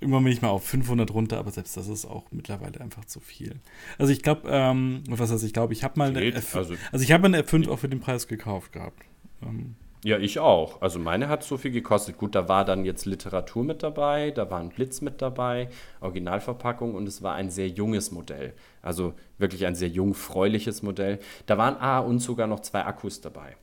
irgendwann 0.00 0.24
bin 0.24 0.32
ich 0.32 0.42
mal 0.42 0.48
auf 0.48 0.64
500 0.64 1.12
runter, 1.12 1.38
aber 1.38 1.50
selbst 1.50 1.76
das 1.76 1.88
ist 1.88 2.04
auch 2.04 2.24
mittlerweile 2.30 2.80
einfach 2.80 3.04
zu 3.04 3.20
viel. 3.20 3.56
Also 3.98 4.12
ich 4.12 4.22
glaube, 4.22 4.48
ähm, 4.48 5.02
was 5.08 5.30
heißt, 5.30 5.44
ich 5.44 5.52
glaube, 5.52 5.72
ich 5.72 5.84
habe 5.84 5.98
mal 5.98 6.10
eine 6.10 6.24
F 6.32 6.54
also, 6.54 6.74
also 6.92 7.02
ich 7.02 7.12
habe 7.12 7.26
eine 7.26 7.42
F5 7.42 7.68
auch 7.68 7.78
für 7.78 7.88
den 7.88 8.00
Preis 8.00 8.28
gekauft 8.28 8.72
gehabt. 8.72 9.02
Ähm, 9.42 9.74
ja, 10.04 10.18
ich 10.18 10.38
auch. 10.38 10.80
Also 10.80 11.00
meine 11.00 11.28
hat 11.28 11.42
so 11.42 11.56
viel 11.56 11.72
gekostet. 11.72 12.18
Gut, 12.18 12.34
da 12.34 12.48
war 12.48 12.64
dann 12.64 12.84
jetzt 12.84 13.04
Literatur 13.04 13.64
mit 13.64 13.82
dabei, 13.82 14.30
da 14.30 14.48
war 14.48 14.60
ein 14.60 14.68
Blitz 14.68 15.00
mit 15.00 15.20
dabei, 15.20 15.68
Originalverpackung 16.00 16.94
und 16.94 17.08
es 17.08 17.22
war 17.22 17.34
ein 17.34 17.50
sehr 17.50 17.68
junges 17.68 18.12
Modell. 18.12 18.54
Also 18.80 19.14
wirklich 19.38 19.66
ein 19.66 19.74
sehr 19.74 19.88
jungfräuliches 19.88 20.82
Modell. 20.82 21.18
Da 21.46 21.58
waren 21.58 21.76
A 21.76 21.98
und 21.98 22.20
sogar 22.20 22.46
noch 22.46 22.60
zwei 22.60 22.84
Akkus 22.84 23.20
dabei. 23.20 23.56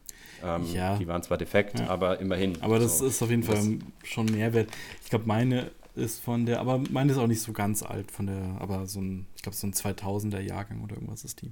Ähm, 0.43 0.65
ja. 0.73 0.97
Die 0.97 1.07
waren 1.07 1.23
zwar 1.23 1.37
defekt, 1.37 1.79
ja. 1.79 1.87
aber 1.87 2.19
immerhin. 2.19 2.61
Aber 2.61 2.79
das 2.79 2.99
so. 2.99 3.05
ist 3.05 3.23
auf 3.23 3.29
jeden 3.29 3.43
Fall 3.43 3.55
das 3.55 3.69
schon 4.03 4.25
Mehrwert. 4.25 4.67
Ich 5.03 5.09
glaube, 5.09 5.25
meine 5.25 5.71
ist 5.95 6.21
von 6.21 6.45
der, 6.45 6.59
aber 6.59 6.81
meine 6.91 7.11
ist 7.11 7.17
auch 7.17 7.27
nicht 7.27 7.41
so 7.41 7.53
ganz 7.53 7.83
alt, 7.83 8.11
von 8.11 8.27
der, 8.27 8.57
aber 8.59 8.87
so 8.87 8.99
ein, 8.99 9.27
ich 9.35 9.41
glaube, 9.41 9.55
so 9.55 9.67
ein 9.67 9.73
2000er 9.73 10.39
Jahrgang 10.39 10.81
oder 10.83 10.95
irgendwas 10.95 11.23
ist 11.23 11.41
die. 11.41 11.51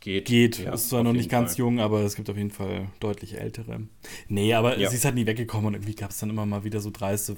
Geht. 0.00 0.26
Geht. 0.26 0.58
Ja, 0.58 0.74
ist 0.74 0.88
zwar 0.88 1.02
noch 1.02 1.12
nicht 1.12 1.28
ganz 1.28 1.52
Fall. 1.52 1.58
jung, 1.58 1.80
aber 1.80 2.00
es 2.02 2.14
gibt 2.14 2.30
auf 2.30 2.36
jeden 2.36 2.52
Fall 2.52 2.86
deutlich 3.00 3.38
ältere. 3.38 3.82
Nee, 4.28 4.54
aber 4.54 4.78
ja. 4.78 4.88
sie 4.88 4.96
ist 4.96 5.04
halt 5.04 5.16
nie 5.16 5.26
weggekommen 5.26 5.66
und 5.66 5.74
irgendwie 5.74 5.96
gab 5.96 6.10
es 6.10 6.18
dann 6.18 6.30
immer 6.30 6.46
mal 6.46 6.62
wieder 6.64 6.80
so 6.80 6.90
dreiste, 6.90 7.36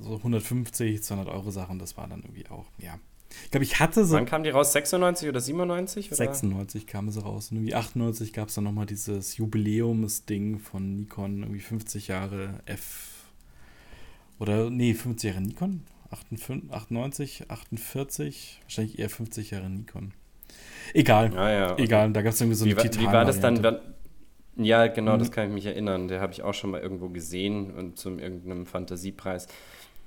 so 0.00 0.16
150, 0.16 1.02
200 1.02 1.32
Euro 1.32 1.50
Sachen. 1.50 1.78
Das 1.78 1.96
war 1.96 2.08
dann 2.08 2.22
irgendwie 2.22 2.48
auch, 2.48 2.66
ja. 2.78 2.98
Ich 3.44 3.50
glaube, 3.50 3.64
ich 3.64 3.78
hatte 3.78 4.04
so. 4.06 4.16
Wann 4.16 4.24
kam 4.24 4.42
die 4.42 4.50
raus? 4.50 4.72
96 4.72 5.28
oder 5.28 5.40
97? 5.40 6.06
Oder? 6.08 6.16
96 6.16 6.86
kam 6.86 7.10
sie 7.10 7.20
raus. 7.22 7.50
Und 7.50 7.58
irgendwie 7.58 7.74
98 7.74 8.32
gab 8.32 8.48
es 8.48 8.54
dann 8.54 8.64
nochmal 8.64 8.86
dieses 8.86 9.36
Jubiläumsding 9.36 10.58
von 10.58 10.96
Nikon, 10.96 11.42
irgendwie 11.42 11.60
50 11.60 12.08
Jahre 12.08 12.60
F 12.64 13.17
oder, 14.38 14.70
nee, 14.70 14.94
50 14.94 15.30
Jahre 15.30 15.42
Nikon? 15.42 15.82
98, 16.10 17.50
48, 17.50 18.60
wahrscheinlich 18.62 18.98
eher 18.98 19.10
50 19.10 19.50
Jahre 19.50 19.68
Nikon. 19.68 20.12
Egal. 20.94 21.36
Ah, 21.36 21.50
ja, 21.50 21.72
okay. 21.72 21.84
Egal, 21.84 22.12
da 22.12 22.22
gab 22.22 22.32
es 22.32 22.40
irgendwie 22.40 22.56
so 22.56 22.64
eine 22.64 22.76
wie, 22.76 22.80
Titan. 22.80 23.02
Wie 23.02 23.06
war 23.06 23.24
das 23.24 23.40
dann? 23.40 23.62
Wenn, 23.62 23.78
ja, 24.56 24.86
genau, 24.86 25.14
mhm. 25.14 25.18
das 25.18 25.30
kann 25.30 25.48
ich 25.48 25.54
mich 25.54 25.66
erinnern. 25.66 26.08
Der 26.08 26.20
habe 26.20 26.32
ich 26.32 26.42
auch 26.42 26.54
schon 26.54 26.70
mal 26.70 26.80
irgendwo 26.80 27.08
gesehen 27.08 27.70
und 27.72 27.98
zum 27.98 28.18
irgendeinem 28.18 28.66
Fantasiepreis. 28.66 29.48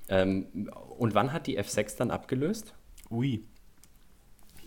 Ähm, 0.09 0.69
und 0.97 1.13
wann 1.13 1.31
hat 1.31 1.47
die 1.47 1.59
F6 1.59 1.97
dann 1.97 2.11
abgelöst? 2.11 2.73
Ui. 3.09 3.43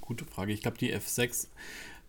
Gute 0.00 0.24
Frage. 0.24 0.52
Ich 0.52 0.62
glaube, 0.62 0.78
die 0.78 0.94
F6, 0.94 1.48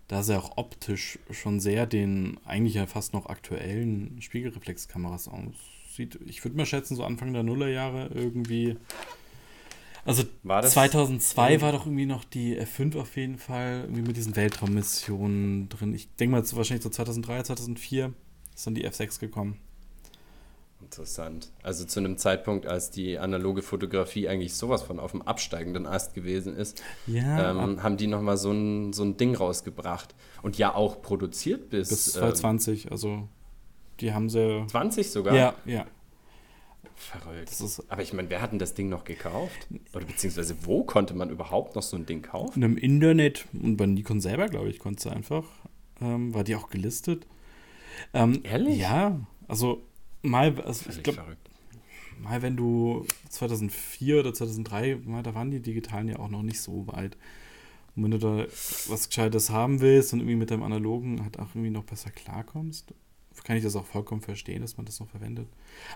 da 0.07 0.23
sie 0.23 0.37
auch 0.37 0.57
optisch 0.57 1.19
schon 1.31 1.59
sehr 1.59 1.85
den 1.85 2.39
eigentlich 2.45 2.75
ja 2.75 2.85
fast 2.85 3.13
noch 3.13 3.25
aktuellen 3.25 4.21
Spiegelreflexkameras 4.21 5.27
aus 5.27 5.74
sieht, 5.95 6.19
ich 6.25 6.43
würde 6.43 6.57
mal 6.57 6.65
schätzen, 6.65 6.95
so 6.95 7.03
Anfang 7.03 7.33
der 7.33 7.43
Nullerjahre 7.43 8.09
irgendwie. 8.13 8.77
Also 10.05 10.23
war 10.43 10.61
2002 10.61 11.61
war 11.61 11.71
doch 11.71 11.87
irgendwie 11.87 12.05
noch 12.05 12.23
die 12.23 12.59
F5 12.59 12.99
auf 12.99 13.15
jeden 13.17 13.39
Fall, 13.39 13.81
irgendwie 13.81 14.03
mit 14.03 14.15
diesen 14.15 14.35
Weltraummissionen 14.35 15.67
drin. 15.69 15.95
Ich 15.95 16.13
denke 16.15 16.33
mal, 16.33 16.43
wahrscheinlich 16.55 16.83
so 16.83 16.89
2003, 16.89 17.43
2004 17.43 18.13
ist 18.53 18.67
dann 18.67 18.75
die 18.75 18.87
F6 18.87 19.19
gekommen. 19.19 19.59
Interessant. 20.81 21.51
Also 21.63 21.85
zu 21.85 21.99
einem 21.99 22.17
Zeitpunkt, 22.17 22.67
als 22.67 22.91
die 22.91 23.17
analoge 23.17 23.63
Fotografie 23.63 24.27
eigentlich 24.27 24.53
sowas 24.53 24.83
von 24.83 24.99
auf 24.99 25.11
dem 25.11 25.23
absteigenden 25.23 25.87
Ast 25.87 26.13
gewesen 26.13 26.55
ist, 26.55 26.83
ja, 27.07 27.51
ähm, 27.51 27.81
haben 27.81 27.97
die 27.97 28.05
nochmal 28.05 28.37
so 28.37 28.51
ein, 28.51 28.93
so 28.93 29.03
ein 29.03 29.17
Ding 29.17 29.35
rausgebracht. 29.35 30.13
Und 30.43 30.59
ja 30.59 30.75
auch 30.75 31.01
produziert 31.01 31.71
bis... 31.71 31.89
Bis 31.89 32.13
2020, 32.13 32.85
ähm, 32.85 32.91
also 32.91 33.27
die 33.99 34.13
haben 34.13 34.29
sie. 34.29 34.65
20 34.67 35.09
sogar? 35.09 35.35
Ja, 35.35 35.53
ja. 35.65 35.85
Verrückt. 36.95 37.51
Aber 37.89 38.01
ich 38.01 38.13
meine, 38.13 38.29
wer 38.29 38.41
hat 38.41 38.51
denn 38.51 38.59
das 38.59 38.73
Ding 38.73 38.87
noch 38.87 39.03
gekauft? 39.03 39.67
Oder 39.93 40.05
beziehungsweise 40.05 40.55
wo 40.63 40.83
konnte 40.83 41.13
man 41.13 41.29
überhaupt 41.29 41.75
noch 41.75 41.83
so 41.83 41.97
ein 41.97 42.05
Ding 42.05 42.21
kaufen? 42.21 42.63
Im 42.63 42.77
Internet 42.77 43.45
und 43.53 43.75
bei 43.75 43.85
Nikon 43.85 44.21
selber, 44.21 44.47
glaube 44.47 44.69
ich, 44.69 44.79
konnte 44.79 45.03
sie 45.03 45.11
einfach. 45.11 45.43
Ähm, 46.01 46.33
war 46.33 46.43
die 46.43 46.55
auch 46.55 46.69
gelistet. 46.69 47.27
Ähm, 48.13 48.41
Ehrlich? 48.43 48.79
Ja, 48.79 49.19
also 49.47 49.83
mal, 50.21 50.59
also 50.61 50.89
ich 50.89 51.03
glaube, 51.03 51.37
mal 52.21 52.41
wenn 52.41 52.55
du 52.55 53.05
2004 53.29 54.19
oder 54.19 54.33
2003, 54.33 54.99
mal, 55.05 55.23
da 55.23 55.35
waren 55.35 55.51
die 55.51 55.61
Digitalen 55.61 56.07
ja 56.07 56.19
auch 56.19 56.29
noch 56.29 56.43
nicht 56.43 56.61
so 56.61 56.87
weit. 56.87 57.17
Und 57.95 58.03
wenn 58.03 58.11
du 58.11 58.19
da 58.19 58.45
was 58.87 59.09
Gescheites 59.09 59.49
haben 59.49 59.79
willst 59.81 60.13
und 60.13 60.19
irgendwie 60.19 60.35
mit 60.35 60.51
deinem 60.51 60.63
Analogen 60.63 61.23
halt 61.23 61.39
auch 61.39 61.49
irgendwie 61.55 61.71
noch 61.71 61.83
besser 61.83 62.09
klarkommst, 62.09 62.93
kann 63.43 63.57
ich 63.57 63.63
das 63.63 63.75
auch 63.75 63.85
vollkommen 63.85 64.21
verstehen, 64.21 64.61
dass 64.61 64.77
man 64.77 64.85
das 64.85 64.99
noch 64.99 65.09
verwendet. 65.09 65.47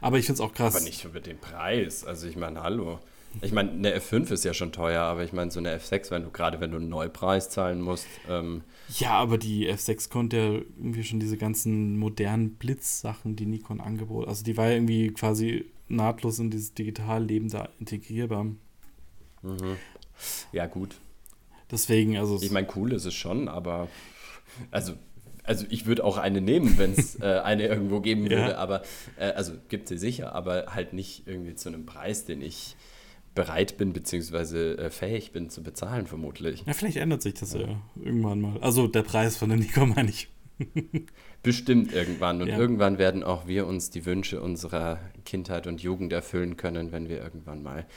Aber 0.01 0.17
ich 0.17 0.25
finde 0.25 0.41
es 0.41 0.47
auch 0.47 0.53
krass. 0.53 0.75
Aber 0.75 0.83
nicht 0.83 1.01
für 1.01 1.21
den 1.21 1.39
Preis. 1.39 2.03
Also 2.03 2.27
ich 2.27 2.35
meine, 2.35 2.61
hallo. 2.61 2.99
Ich 3.41 3.51
meine, 3.51 3.71
eine 3.71 3.95
F5 3.95 4.31
ist 4.31 4.43
ja 4.43 4.53
schon 4.53 4.71
teuer, 4.71 5.03
aber 5.03 5.23
ich 5.23 5.33
meine, 5.33 5.51
so 5.51 5.59
eine 5.59 5.77
F6, 5.77 6.09
wenn 6.09 6.23
du 6.23 6.31
gerade 6.31 6.59
wenn 6.59 6.71
du 6.71 6.77
einen 6.77 6.89
Neupreis 6.89 7.49
zahlen 7.49 7.79
musst. 7.79 8.07
Ähm 8.27 8.63
ja, 8.97 9.11
aber 9.11 9.37
die 9.37 9.71
F6 9.71 10.09
konnte 10.09 10.37
ja 10.37 10.43
irgendwie 10.53 11.03
schon 11.03 11.19
diese 11.19 11.37
ganzen 11.37 11.97
modernen 11.97 12.55
Blitzsachen, 12.55 13.35
die 13.35 13.45
Nikon 13.45 13.81
angeboten 13.81 14.27
Also 14.27 14.43
die 14.43 14.57
war 14.57 14.67
ja 14.67 14.73
irgendwie 14.73 15.11
quasi 15.11 15.65
nahtlos 15.87 16.39
in 16.39 16.49
dieses 16.49 16.73
Digitalleben 16.73 17.49
da 17.49 17.69
integrierbar. 17.79 18.45
Mhm. 19.43 19.77
Ja, 20.51 20.65
gut. 20.65 20.95
Deswegen, 21.71 22.17
also. 22.17 22.39
Ich 22.41 22.51
meine, 22.51 22.67
cool 22.75 22.93
ist 22.93 23.05
es 23.05 23.13
schon, 23.13 23.47
aber. 23.47 23.87
Also 24.71 24.93
also 25.49 25.65
ich 25.69 25.87
würde 25.87 26.05
auch 26.05 26.17
eine 26.17 26.41
nehmen, 26.41 26.77
wenn 26.77 26.93
es 26.93 27.15
äh, 27.21 27.39
eine 27.43 27.67
irgendwo 27.67 27.99
geben 28.01 28.23
würde, 28.23 28.51
ja. 28.51 28.57
aber 28.57 28.83
äh, 29.17 29.31
also 29.31 29.53
gibt 29.67 29.87
sie 29.87 29.97
sicher, 29.97 30.33
aber 30.35 30.67
halt 30.75 30.93
nicht 30.93 31.27
irgendwie 31.27 31.55
zu 31.55 31.69
einem 31.69 31.87
Preis, 31.87 32.23
den 32.25 32.41
ich 32.41 32.75
bereit 33.33 33.77
bin, 33.77 33.91
beziehungsweise 33.91 34.77
äh, 34.77 34.89
fähig 34.91 35.31
bin 35.31 35.49
zu 35.49 35.63
bezahlen, 35.63 36.05
vermutlich. 36.05 36.63
Ja, 36.67 36.73
vielleicht 36.73 36.97
ändert 36.97 37.23
sich 37.23 37.33
das 37.33 37.53
ja, 37.53 37.61
ja 37.61 37.81
irgendwann 37.95 38.41
mal. 38.41 38.57
Also 38.61 38.87
der 38.87 39.01
Preis 39.01 39.37
von 39.37 39.49
der 39.49 39.57
Nikon 39.57 39.89
meine 39.89 40.09
ich. 40.09 40.29
Bestimmt 41.43 41.93
irgendwann. 41.93 42.41
Und 42.41 42.49
ja. 42.49 42.57
irgendwann 42.57 42.97
werden 42.99 43.23
auch 43.23 43.47
wir 43.47 43.65
uns 43.65 43.89
die 43.89 44.05
Wünsche 44.05 44.41
unserer 44.41 44.99
Kindheit 45.25 45.65
und 45.65 45.81
Jugend 45.81 46.13
erfüllen 46.13 46.57
können, 46.57 46.91
wenn 46.91 47.09
wir 47.09 47.23
irgendwann 47.23 47.63
mal 47.63 47.87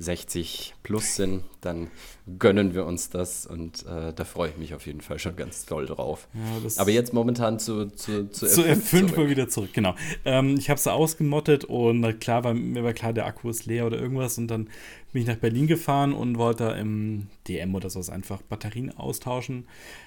60 0.00 0.74
plus 0.82 1.16
sind, 1.16 1.44
dann 1.60 1.90
gönnen 2.38 2.74
wir 2.74 2.86
uns 2.86 3.10
das 3.10 3.46
und 3.46 3.84
äh, 3.84 4.14
da 4.14 4.24
freue 4.24 4.48
ich 4.48 4.56
mich 4.56 4.74
auf 4.74 4.86
jeden 4.86 5.02
Fall 5.02 5.18
schon 5.18 5.36
ganz 5.36 5.66
toll 5.66 5.84
drauf. 5.84 6.26
Ja, 6.32 6.70
Aber 6.80 6.90
jetzt 6.90 7.12
momentan 7.12 7.58
zu, 7.58 7.86
zu, 7.86 8.30
zu, 8.30 8.46
zu 8.46 8.62
F5, 8.62 9.10
F5 9.10 9.16
mal 9.16 9.28
wieder 9.28 9.48
zurück, 9.50 9.70
genau. 9.74 9.94
Ähm, 10.24 10.56
ich 10.56 10.70
habe 10.70 10.80
sie 10.80 10.90
ausgemottet 10.90 11.64
und 11.64 12.18
klar 12.18 12.44
war 12.44 12.54
mir 12.54 12.82
war 12.82 12.94
klar, 12.94 13.12
der 13.12 13.26
Akku 13.26 13.50
ist 13.50 13.66
leer 13.66 13.86
oder 13.86 14.00
irgendwas 14.00 14.38
und 14.38 14.48
dann 14.48 14.70
bin 15.12 15.20
ich 15.22 15.28
nach 15.28 15.36
Berlin 15.36 15.66
gefahren 15.66 16.14
und 16.14 16.38
wollte 16.38 16.64
da 16.64 16.72
im 16.72 17.26
DM 17.46 17.74
oder 17.74 17.90
sowas 17.90 18.08
einfach 18.08 18.40
Batterien 18.40 18.96
austauschen. 18.96 19.66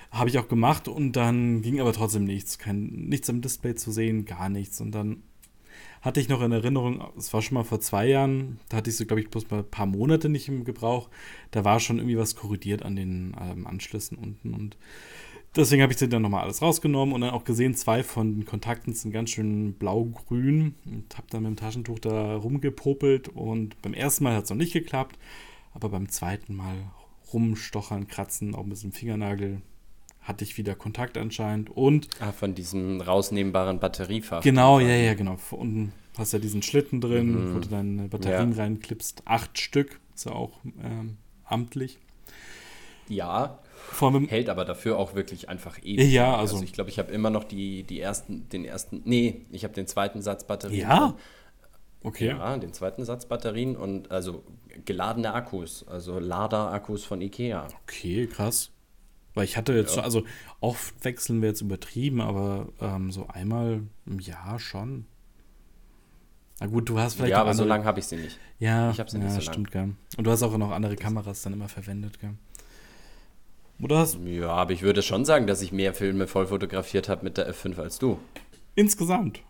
Habe 0.09 0.29
ich 0.29 0.39
auch 0.39 0.47
gemacht 0.47 0.87
und 0.87 1.13
dann 1.13 1.61
ging 1.61 1.79
aber 1.79 1.93
trotzdem 1.93 2.23
nichts. 2.23 2.57
Kein, 2.57 2.85
nichts 2.85 3.29
am 3.29 3.41
Display 3.41 3.75
zu 3.75 3.91
sehen, 3.91 4.25
gar 4.25 4.49
nichts. 4.49 4.79
Und 4.81 4.91
dann 4.91 5.23
hatte 6.03 6.19
ich 6.19 6.27
noch 6.27 6.41
in 6.41 6.51
Erinnerung, 6.51 7.01
es 7.17 7.33
war 7.33 7.41
schon 7.41 7.55
mal 7.55 7.63
vor 7.63 7.79
zwei 7.79 8.07
Jahren, 8.07 8.59
da 8.67 8.77
hatte 8.77 8.89
ich 8.89 8.97
so, 8.97 9.05
glaube 9.05 9.21
ich, 9.21 9.29
bloß 9.29 9.49
mal 9.49 9.59
ein 9.59 9.71
paar 9.71 9.85
Monate 9.85 10.27
nicht 10.27 10.49
im 10.49 10.65
Gebrauch. 10.65 11.09
Da 11.51 11.63
war 11.63 11.79
schon 11.79 11.97
irgendwie 11.97 12.17
was 12.17 12.35
korrodiert 12.35 12.83
an 12.83 12.97
den 12.97 13.33
ähm, 13.41 13.65
Anschlüssen 13.65 14.17
unten 14.17 14.53
und 14.53 14.77
deswegen 15.55 15.81
habe 15.81 15.93
ich 15.93 15.99
sie 15.99 16.09
dann 16.09 16.21
nochmal 16.21 16.43
alles 16.43 16.61
rausgenommen 16.61 17.15
und 17.15 17.21
dann 17.21 17.29
auch 17.29 17.45
gesehen, 17.45 17.73
zwei 17.73 18.03
von 18.03 18.35
den 18.35 18.45
Kontakten 18.45 18.93
sind 18.93 19.13
ganz 19.13 19.29
schön 19.29 19.75
blau-grün 19.75 20.75
und 20.85 21.17
habe 21.17 21.27
dann 21.29 21.43
mit 21.43 21.51
dem 21.51 21.55
Taschentuch 21.55 21.99
da 21.99 22.35
rumgepopelt 22.35 23.29
und 23.29 23.81
beim 23.81 23.93
ersten 23.93 24.25
Mal 24.25 24.35
hat 24.35 24.43
es 24.43 24.49
noch 24.49 24.57
nicht 24.57 24.73
geklappt, 24.73 25.17
aber 25.73 25.87
beim 25.87 26.09
zweiten 26.09 26.53
Mal 26.53 26.75
rumstochern, 27.31 28.07
kratzen, 28.07 28.55
auch 28.55 28.65
mit 28.65 28.83
dem 28.83 28.91
Fingernagel 28.91 29.61
hatte 30.23 30.43
ich 30.43 30.57
wieder 30.57 30.75
Kontakt 30.75 31.17
anscheinend 31.17 31.69
und. 31.69 32.07
Ah, 32.19 32.31
von 32.31 32.55
diesem 32.55 33.01
rausnehmbaren 33.01 33.79
Batteriefach. 33.79 34.41
Genau, 34.41 34.79
ja, 34.79 34.95
ja, 34.95 35.13
genau. 35.13 35.37
Unten 35.51 35.93
hast 36.17 36.33
du 36.33 36.37
ja 36.37 36.41
diesen 36.41 36.61
Schlitten 36.61 37.01
drin, 37.01 37.31
mhm. 37.31 37.55
wo 37.55 37.59
du 37.59 37.67
deine 37.67 38.07
Batterien 38.07 38.51
ja. 38.51 38.57
reinklippst. 38.57 39.23
Acht 39.25 39.59
Stück, 39.59 39.99
ist 40.15 40.25
ja 40.25 40.31
auch 40.31 40.59
ähm, 40.83 41.17
amtlich. 41.43 41.99
Ja, 43.09 43.59
hält 44.27 44.49
aber 44.49 44.65
dafür 44.65 44.97
auch 44.97 45.13
wirklich 45.13 45.49
einfach 45.49 45.77
ewig. 45.83 46.11
Ja, 46.11 46.37
also, 46.37 46.55
also 46.55 46.65
ich 46.65 46.73
glaube, 46.73 46.89
ich 46.89 46.99
habe 46.99 47.11
immer 47.11 47.29
noch 47.29 47.43
die, 47.43 47.83
die 47.83 47.99
ersten, 47.99 48.47
den 48.49 48.63
ersten, 48.63 49.01
nee, 49.05 49.45
ich 49.51 49.63
habe 49.65 49.73
den 49.73 49.87
zweiten 49.87 50.21
Satz 50.21 50.45
Batterien. 50.45 50.87
Ja? 50.87 51.15
Okay. 52.01 52.29
Ja, 52.29 52.57
den 52.57 52.73
zweiten 52.73 53.03
Satz 53.05 53.25
Batterien 53.25 53.75
und 53.75 54.11
also 54.11 54.43
geladene 54.85 55.33
Akkus, 55.33 55.85
also 55.87 56.19
Lader-Akkus 56.19 57.03
von 57.05 57.21
Ikea. 57.21 57.67
Okay, 57.83 58.27
krass. 58.27 58.71
Weil 59.33 59.45
ich 59.45 59.57
hatte 59.57 59.73
jetzt 59.73 59.89
ja. 59.89 59.95
schon, 59.95 60.03
also 60.03 60.23
oft 60.59 61.03
wechseln 61.03 61.41
wir 61.41 61.49
jetzt 61.49 61.61
übertrieben, 61.61 62.21
aber 62.21 62.69
ähm, 62.79 63.11
so 63.11 63.27
einmal 63.27 63.81
im 64.05 64.19
Jahr 64.19 64.59
schon. 64.59 65.05
Na 66.59 66.67
gut, 66.67 66.87
du 66.87 66.99
hast 66.99 67.15
vielleicht. 67.15 67.31
Ja, 67.31 67.41
aber 67.41 67.51
andere... 67.51 67.65
so 67.65 67.69
lange 67.69 67.85
habe 67.85 67.99
ich 67.99 68.05
sie 68.05 68.17
nicht. 68.17 68.37
Ja, 68.59 68.91
ich 68.91 68.99
habe 68.99 69.09
sie 69.09 69.17
ja, 69.17 69.23
nicht 69.23 69.33
so 69.33 69.41
stimmt, 69.41 69.71
gell. 69.71 69.95
Und 70.17 70.23
du 70.23 70.31
hast 70.31 70.43
auch 70.43 70.55
noch 70.57 70.71
andere 70.71 70.95
Kameras 70.95 71.41
dann 71.41 71.53
immer 71.53 71.67
verwendet, 71.67 72.19
gell. 72.19 72.35
Oder 73.81 73.97
hast 73.97 74.19
Ja, 74.23 74.49
aber 74.49 74.71
ich 74.71 74.83
würde 74.83 75.01
schon 75.01 75.25
sagen, 75.25 75.47
dass 75.47 75.61
ich 75.61 75.71
mehr 75.71 75.93
Filme 75.93 76.27
voll 76.27 76.47
fotografiert 76.47 77.09
habe 77.09 77.23
mit 77.23 77.37
der 77.37 77.53
F5 77.53 77.79
als 77.79 77.99
du. 77.99 78.19
Insgesamt. 78.75 79.41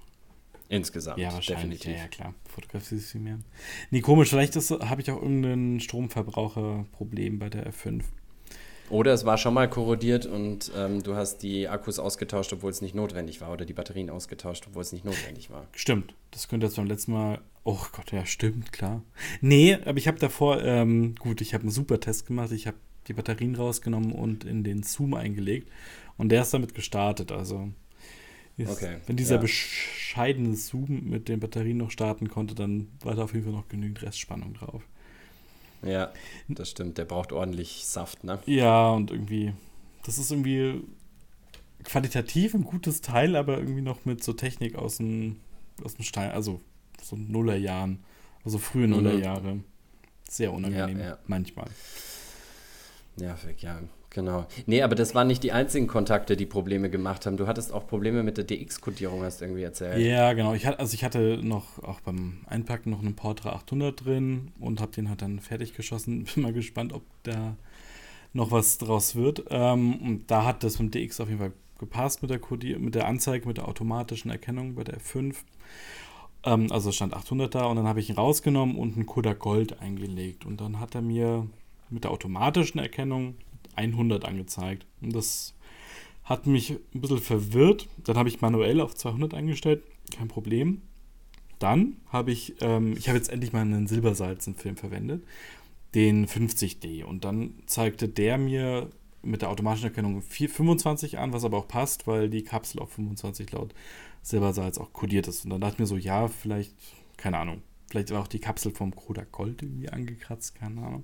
Insgesamt. 0.69 1.19
Ja, 1.19 1.33
wahrscheinlich. 1.33 1.81
Definitiv. 1.81 1.91
Ja, 1.91 1.97
ja, 1.97 2.07
klar. 2.07 2.33
Fotografierst 2.49 3.09
du 3.09 3.11
viel 3.11 3.21
mehr. 3.21 3.39
Nee, 3.91 4.01
komisch. 4.01 4.29
Vielleicht 4.29 4.55
habe 4.55 5.01
ich 5.01 5.11
auch 5.11 5.21
irgendein 5.21 5.79
Stromverbraucherproblem 5.81 7.37
bei 7.37 7.49
der 7.49 7.71
F5. 7.71 8.01
Oder 8.93 9.11
es 9.11 9.25
war 9.25 9.39
schon 9.39 9.55
mal 9.55 9.67
korrodiert 9.67 10.27
und 10.27 10.71
ähm, 10.77 11.01
du 11.01 11.15
hast 11.15 11.39
die 11.39 11.67
Akkus 11.67 11.97
ausgetauscht, 11.97 12.53
obwohl 12.53 12.69
es 12.69 12.79
nicht 12.79 12.93
notwendig 12.93 13.41
war. 13.41 13.51
Oder 13.51 13.65
die 13.65 13.73
Batterien 13.73 14.11
ausgetauscht, 14.11 14.65
obwohl 14.67 14.83
es 14.83 14.91
nicht 14.91 15.03
notwendig 15.03 15.49
war. 15.49 15.65
Stimmt. 15.71 16.13
Das 16.29 16.47
könnte 16.47 16.67
jetzt 16.67 16.75
beim 16.75 16.85
letzten 16.85 17.13
Mal. 17.13 17.41
Oh 17.63 17.79
Gott, 17.91 18.11
ja, 18.11 18.23
stimmt, 18.27 18.71
klar. 18.71 19.01
Nee, 19.41 19.79
aber 19.85 19.97
ich 19.97 20.07
habe 20.07 20.19
davor, 20.19 20.61
ähm, 20.61 21.15
gut, 21.15 21.41
ich 21.41 21.55
habe 21.55 21.63
einen 21.63 21.71
super 21.71 21.99
Test 21.99 22.27
gemacht. 22.27 22.51
Ich 22.51 22.67
habe 22.67 22.77
die 23.07 23.13
Batterien 23.13 23.55
rausgenommen 23.55 24.11
und 24.11 24.43
in 24.43 24.63
den 24.63 24.83
Zoom 24.83 25.15
eingelegt. 25.15 25.71
Und 26.17 26.29
der 26.29 26.43
ist 26.43 26.53
damit 26.53 26.75
gestartet. 26.75 27.31
Also, 27.31 27.69
ist, 28.57 28.69
okay, 28.69 28.97
wenn 29.07 29.15
dieser 29.15 29.35
ja. 29.35 29.41
bescheidene 29.41 30.55
Zoom 30.55 31.09
mit 31.09 31.29
den 31.29 31.39
Batterien 31.39 31.77
noch 31.77 31.89
starten 31.89 32.29
konnte, 32.29 32.53
dann 32.53 32.89
war 33.01 33.15
da 33.15 33.23
auf 33.23 33.33
jeden 33.33 33.45
Fall 33.45 33.53
noch 33.53 33.69
genügend 33.69 34.03
Restspannung 34.03 34.53
drauf. 34.53 34.83
Ja, 35.83 36.11
das 36.47 36.69
stimmt. 36.69 36.97
Der 36.97 37.05
braucht 37.05 37.31
ordentlich 37.31 37.85
Saft, 37.85 38.23
ne? 38.23 38.39
Ja, 38.45 38.91
und 38.91 39.11
irgendwie, 39.11 39.53
das 40.05 40.17
ist 40.17 40.31
irgendwie 40.31 40.81
qualitativ 41.83 42.53
ein 42.53 42.63
gutes 42.63 43.01
Teil, 43.01 43.35
aber 43.35 43.57
irgendwie 43.57 43.81
noch 43.81 44.05
mit 44.05 44.23
so 44.23 44.33
Technik 44.33 44.75
aus 44.75 44.97
dem, 44.97 45.37
aus 45.83 45.95
dem 45.95 46.05
Stein, 46.05 46.31
also 46.31 46.61
so 47.01 47.15
Nullerjahren, 47.15 48.03
also 48.43 48.57
frühe 48.57 48.87
mhm. 48.87 48.93
Nullerjahre. 48.93 49.59
Sehr 50.29 50.53
unangenehm, 50.53 50.99
ja, 50.99 51.05
ja. 51.05 51.17
manchmal. 51.27 51.67
Nervig, 53.17 53.61
ja. 53.61 53.81
Genau. 54.13 54.45
Nee, 54.67 54.83
aber 54.83 54.93
das 54.93 55.15
waren 55.15 55.27
nicht 55.27 55.41
die 55.41 55.51
einzigen 55.51 55.87
Kontakte, 55.87 56.37
die 56.37 56.45
Probleme 56.45 56.89
gemacht 56.91 57.25
haben. 57.25 57.35
Du 57.35 57.47
hattest 57.47 57.73
auch 57.73 57.87
Probleme 57.87 58.21
mit 58.21 58.37
der 58.37 58.43
DX-Kodierung, 58.43 59.23
hast 59.23 59.41
du 59.41 59.45
irgendwie 59.45 59.63
erzählt. 59.63 60.05
Ja, 60.05 60.33
genau. 60.33 60.53
Ich 60.53 60.67
hatte, 60.67 60.79
also 60.79 60.93
ich 60.93 61.03
hatte 61.03 61.39
noch 61.41 61.81
auch 61.83 61.99
beim 61.99 62.37
Einpacken 62.45 62.91
noch 62.91 62.99
einen 62.99 63.15
Portra 63.15 63.53
800 63.53 64.05
drin 64.05 64.51
und 64.59 64.81
habe 64.81 64.91
den 64.91 65.09
halt 65.09 65.23
dann 65.23 65.39
fertig 65.39 65.73
geschossen. 65.73 66.25
Bin 66.35 66.43
mal 66.43 66.53
gespannt, 66.53 66.93
ob 66.93 67.01
da 67.23 67.57
noch 68.33 68.51
was 68.51 68.77
draus 68.77 69.15
wird. 69.15 69.45
Ähm, 69.49 69.95
und 69.95 70.29
da 70.29 70.45
hat 70.45 70.63
das 70.63 70.77
mit 70.77 70.93
DX 70.93 71.19
auf 71.19 71.29
jeden 71.29 71.39
Fall 71.39 71.53
gepasst 71.79 72.21
mit 72.21 72.29
der, 72.29 72.39
Codier 72.39 72.77
mit 72.77 72.93
der 72.93 73.07
Anzeige, 73.07 73.47
mit 73.47 73.57
der 73.57 73.67
automatischen 73.67 74.29
Erkennung 74.29 74.75
bei 74.75 74.83
der 74.83 74.99
F5. 74.99 75.37
Ähm, 76.43 76.71
also 76.71 76.91
stand 76.91 77.15
800 77.15 77.55
da 77.55 77.65
und 77.65 77.77
dann 77.77 77.87
habe 77.87 77.99
ich 77.99 78.09
ihn 78.09 78.15
rausgenommen 78.15 78.75
und 78.75 78.95
einen 78.95 79.07
Kodak 79.07 79.39
Gold 79.39 79.81
eingelegt. 79.81 80.45
Und 80.45 80.61
dann 80.61 80.79
hat 80.79 80.93
er 80.93 81.01
mir 81.01 81.47
mit 81.89 82.03
der 82.03 82.11
automatischen 82.11 82.79
Erkennung 82.79 83.35
100 83.75 84.25
angezeigt. 84.25 84.85
Und 85.01 85.15
das 85.15 85.53
hat 86.23 86.47
mich 86.47 86.71
ein 86.71 87.01
bisschen 87.01 87.19
verwirrt. 87.19 87.87
Dann 88.03 88.17
habe 88.17 88.29
ich 88.29 88.41
manuell 88.41 88.81
auf 88.81 88.95
200 88.95 89.33
eingestellt, 89.33 89.83
kein 90.15 90.27
Problem. 90.27 90.81
Dann 91.59 91.97
habe 92.09 92.31
ich, 92.31 92.55
ähm, 92.61 92.95
ich 92.97 93.07
habe 93.07 93.17
jetzt 93.17 93.29
endlich 93.29 93.53
mal 93.53 93.61
einen 93.61 93.87
Silbersalzen-Film 93.87 94.75
verwendet, 94.75 95.23
den 95.95 96.27
50D. 96.27 97.03
Und 97.03 97.25
dann 97.25 97.53
zeigte 97.65 98.09
der 98.09 98.37
mir 98.37 98.89
mit 99.21 99.41
der 99.41 99.49
automatischen 99.49 99.87
Erkennung 99.87 100.21
4, 100.21 100.49
25 100.49 101.17
an, 101.17 101.31
was 101.31 101.45
aber 101.45 101.57
auch 101.57 101.67
passt, 101.67 102.07
weil 102.07 102.29
die 102.29 102.43
Kapsel 102.43 102.81
auf 102.81 102.91
25 102.91 103.51
laut 103.51 103.73
Silbersalz 104.21 104.77
auch 104.77 104.91
kodiert 104.93 105.27
ist. 105.27 105.45
Und 105.45 105.51
dann 105.51 105.61
dachte 105.61 105.75
ich 105.75 105.79
mir 105.79 105.85
so, 105.85 105.97
ja, 105.97 106.27
vielleicht, 106.27 106.73
keine 107.17 107.37
Ahnung, 107.37 107.61
vielleicht 107.89 108.11
war 108.11 108.21
auch 108.21 108.27
die 108.27 108.39
Kapsel 108.39 108.71
vom 108.71 108.93
Kodak 108.95 109.31
Gold 109.31 109.61
irgendwie 109.61 109.89
angekratzt, 109.89 110.55
keine 110.55 110.81
Ahnung. 110.81 111.03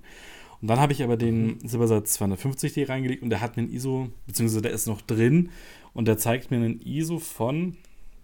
Und 0.62 0.68
dann 0.68 0.80
habe 0.80 0.92
ich 0.92 1.04
aber 1.04 1.18
den 1.18 1.46
mhm. 1.46 1.68
Silbersatz 1.68 2.20
250D 2.20 2.90
reingelegt 2.90 3.24
und 3.24 3.30
der 3.30 3.42
hat 3.42 3.56
mir 3.56 3.64
ein 3.64 3.72
ISO, 3.72 4.10
beziehungsweise 4.28 4.62
der 4.62 4.72
ist 4.72 4.88
noch 4.88 5.02
drin 5.02 5.52
und 5.94 6.08
der 6.08 6.18
zeigt 6.18 6.52
mir 6.52 6.58
einen 6.58 6.82
ISO 6.82 7.20
von, 7.20 7.78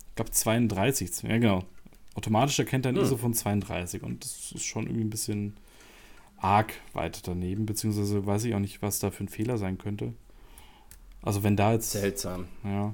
ich 0.10 0.15
glaube 0.15 0.32
32. 0.32 1.24
Ja, 1.24 1.38
genau. 1.38 1.63
Automatisch 2.13 2.60
erkennt 2.60 2.86
er 2.86 2.91
ein 2.91 2.95
mhm. 2.95 3.02
ISO 3.02 3.17
von 3.17 3.34
32 3.34 4.04
und 4.04 4.24
das 4.24 4.52
ist 4.54 4.65
schon 4.65 4.86
irgendwie 4.86 5.06
ein 5.06 5.10
bisschen 5.10 5.56
arg 6.38 6.74
weit 6.93 7.28
daneben, 7.28 7.65
beziehungsweise 7.65 8.26
weiß 8.26 8.43
ich 8.45 8.54
auch 8.54 8.60
nicht, 8.60 8.82
was 8.82 9.00
da 9.00 9.12
für 9.12 9.24
ein 9.24 9.30
Fehler 9.30 9.58
sein 9.58 9.78
könnte. 9.78 10.13
Also 11.21 11.43
wenn 11.43 11.56
da 11.56 11.74
jetzt. 11.74 11.91
Seltsam. 11.91 12.48
Ja. 12.63 12.93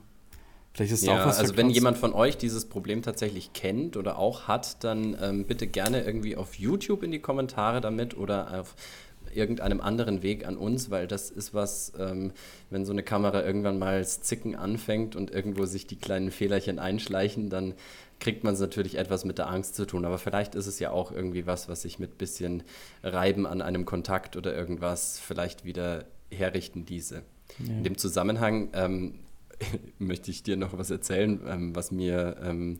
Vielleicht 0.73 0.93
ist 0.93 1.03
ja, 1.03 1.21
auch 1.21 1.27
was. 1.27 1.37
Also 1.37 1.57
wenn 1.57 1.69
jemand 1.69 1.97
von 1.97 2.13
euch 2.13 2.37
dieses 2.37 2.65
Problem 2.69 3.01
tatsächlich 3.01 3.51
kennt 3.51 3.97
oder 3.97 4.17
auch 4.17 4.47
hat, 4.47 4.83
dann 4.85 5.17
ähm, 5.21 5.45
bitte 5.45 5.67
gerne 5.67 6.03
irgendwie 6.03 6.37
auf 6.37 6.55
YouTube 6.55 7.03
in 7.03 7.11
die 7.11 7.19
Kommentare 7.19 7.81
damit 7.81 8.15
oder 8.15 8.61
auf 8.61 8.75
irgendeinem 9.35 9.81
anderen 9.81 10.23
Weg 10.23 10.45
an 10.45 10.57
uns, 10.57 10.89
weil 10.89 11.07
das 11.07 11.29
ist 11.29 11.53
was, 11.53 11.93
ähm, 11.99 12.31
wenn 12.69 12.85
so 12.85 12.91
eine 12.91 13.03
Kamera 13.03 13.43
irgendwann 13.43 13.79
mal 13.79 14.05
Zicken 14.05 14.55
anfängt 14.55 15.15
und 15.15 15.31
irgendwo 15.31 15.65
sich 15.65 15.87
die 15.87 15.97
kleinen 15.97 16.31
Fehlerchen 16.31 16.79
einschleichen, 16.79 17.49
dann 17.49 17.73
kriegt 18.19 18.43
man 18.43 18.53
es 18.53 18.59
natürlich 18.59 18.97
etwas 18.97 19.25
mit 19.25 19.37
der 19.37 19.49
Angst 19.49 19.75
zu 19.75 19.85
tun. 19.85 20.05
Aber 20.05 20.17
vielleicht 20.17 20.55
ist 20.55 20.67
es 20.67 20.79
ja 20.79 20.91
auch 20.91 21.11
irgendwie 21.11 21.47
was, 21.47 21.67
was 21.67 21.81
sich 21.81 21.99
mit 21.99 22.17
bisschen 22.17 22.63
Reiben 23.03 23.45
an 23.45 23.61
einem 23.61 23.85
Kontakt 23.85 24.37
oder 24.37 24.55
irgendwas 24.55 25.19
vielleicht 25.19 25.65
wieder 25.65 26.05
herrichten 26.31 26.85
diese. 26.85 27.23
Ja. 27.59 27.73
In 27.73 27.83
dem 27.83 27.97
Zusammenhang 27.97 28.69
ähm, 28.73 29.15
möchte 29.99 30.31
ich 30.31 30.43
dir 30.43 30.55
noch 30.55 30.77
was 30.77 30.91
erzählen, 30.91 31.41
ähm, 31.47 31.75
was 31.75 31.91
mir 31.91 32.37
ähm, 32.43 32.79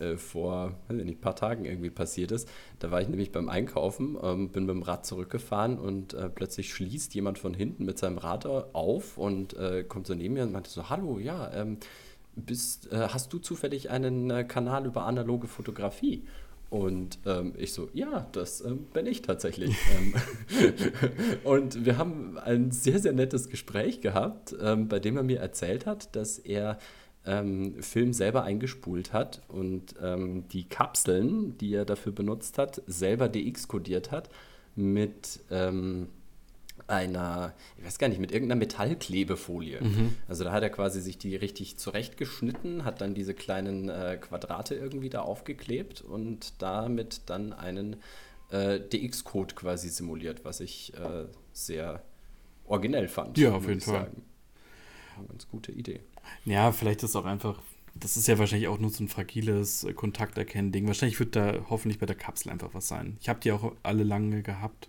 äh, 0.00 0.16
vor 0.16 0.74
ein 0.88 1.20
paar 1.20 1.36
Tagen 1.36 1.64
irgendwie 1.64 1.90
passiert 1.90 2.32
ist. 2.32 2.48
Da 2.78 2.90
war 2.90 3.00
ich 3.00 3.08
nämlich 3.08 3.32
beim 3.32 3.48
Einkaufen, 3.48 4.16
ähm, 4.22 4.48
bin 4.50 4.66
mit 4.66 4.74
dem 4.74 4.82
Rad 4.82 5.06
zurückgefahren 5.06 5.78
und 5.78 6.14
äh, 6.14 6.28
plötzlich 6.28 6.72
schließt 6.72 7.14
jemand 7.14 7.38
von 7.38 7.54
hinten 7.54 7.84
mit 7.84 7.98
seinem 7.98 8.18
Rad 8.18 8.46
auf 8.46 9.18
und 9.18 9.56
äh, 9.56 9.84
kommt 9.84 10.06
so 10.06 10.14
neben 10.14 10.34
mir 10.34 10.44
und 10.44 10.52
meinte 10.52 10.70
so, 10.70 10.88
hallo, 10.88 11.18
ja, 11.18 11.52
ähm, 11.52 11.78
bist, 12.36 12.92
äh, 12.92 13.08
hast 13.08 13.32
du 13.32 13.38
zufällig 13.38 13.90
einen 13.90 14.30
äh, 14.30 14.44
Kanal 14.44 14.86
über 14.86 15.04
analoge 15.04 15.48
Fotografie? 15.48 16.24
Und 16.70 17.18
ähm, 17.24 17.54
ich 17.56 17.72
so, 17.72 17.88
ja, 17.94 18.26
das 18.32 18.60
ähm, 18.60 18.84
bin 18.92 19.06
ich 19.06 19.22
tatsächlich. 19.22 19.74
Ähm, 19.98 20.14
und 21.44 21.84
wir 21.86 21.96
haben 21.96 22.38
ein 22.38 22.70
sehr, 22.70 22.98
sehr 22.98 23.12
nettes 23.12 23.48
Gespräch 23.48 24.00
gehabt, 24.00 24.54
ähm, 24.60 24.88
bei 24.88 24.98
dem 24.98 25.16
er 25.16 25.22
mir 25.22 25.40
erzählt 25.40 25.86
hat, 25.86 26.14
dass 26.14 26.38
er 26.38 26.78
ähm, 27.28 27.82
Film 27.82 28.12
selber 28.12 28.42
eingespult 28.42 29.12
hat 29.12 29.42
und 29.48 29.94
ähm, 30.02 30.48
die 30.48 30.64
Kapseln, 30.64 31.58
die 31.58 31.74
er 31.74 31.84
dafür 31.84 32.12
benutzt 32.12 32.58
hat, 32.58 32.82
selber 32.86 33.28
DX-kodiert 33.28 34.10
hat 34.10 34.30
mit 34.74 35.40
ähm, 35.50 36.08
einer, 36.86 37.52
ich 37.76 37.84
weiß 37.84 37.98
gar 37.98 38.08
nicht, 38.08 38.20
mit 38.20 38.32
irgendeiner 38.32 38.58
Metallklebefolie. 38.58 39.82
Mhm. 39.82 40.14
Also 40.26 40.44
da 40.44 40.52
hat 40.52 40.62
er 40.62 40.70
quasi 40.70 41.02
sich 41.02 41.18
die 41.18 41.36
richtig 41.36 41.76
zurechtgeschnitten, 41.76 42.84
hat 42.84 43.02
dann 43.02 43.14
diese 43.14 43.34
kleinen 43.34 43.90
äh, 43.90 44.16
Quadrate 44.18 44.74
irgendwie 44.74 45.10
da 45.10 45.20
aufgeklebt 45.20 46.00
und 46.00 46.62
damit 46.62 47.22
dann 47.26 47.52
einen 47.52 47.96
äh, 48.50 48.80
DX-Code 48.80 49.54
quasi 49.54 49.90
simuliert, 49.90 50.46
was 50.46 50.60
ich 50.60 50.94
äh, 50.94 51.26
sehr 51.52 52.02
originell 52.64 53.08
fand. 53.08 53.36
Ja, 53.36 53.52
auf 53.52 53.68
jeden 53.68 53.80
Fall. 53.82 54.04
Sagen. 54.04 54.22
Eine 55.18 55.26
ganz 55.26 55.48
gute 55.48 55.72
Idee. 55.72 56.00
Ja, 56.44 56.72
vielleicht 56.72 57.02
ist 57.02 57.16
auch 57.16 57.24
einfach, 57.24 57.60
das 57.94 58.16
ist 58.16 58.28
ja 58.28 58.38
wahrscheinlich 58.38 58.68
auch 58.68 58.78
nur 58.78 58.90
so 58.90 59.04
ein 59.04 59.08
fragiles 59.08 59.86
Kontakterkennen-Ding. 59.94 60.86
Wahrscheinlich 60.86 61.18
wird 61.18 61.36
da 61.36 61.58
hoffentlich 61.68 61.98
bei 61.98 62.06
der 62.06 62.16
Kapsel 62.16 62.50
einfach 62.50 62.70
was 62.72 62.88
sein. 62.88 63.16
Ich 63.20 63.28
habe 63.28 63.40
die 63.40 63.52
auch 63.52 63.72
alle 63.82 64.04
lange 64.04 64.42
gehabt. 64.42 64.88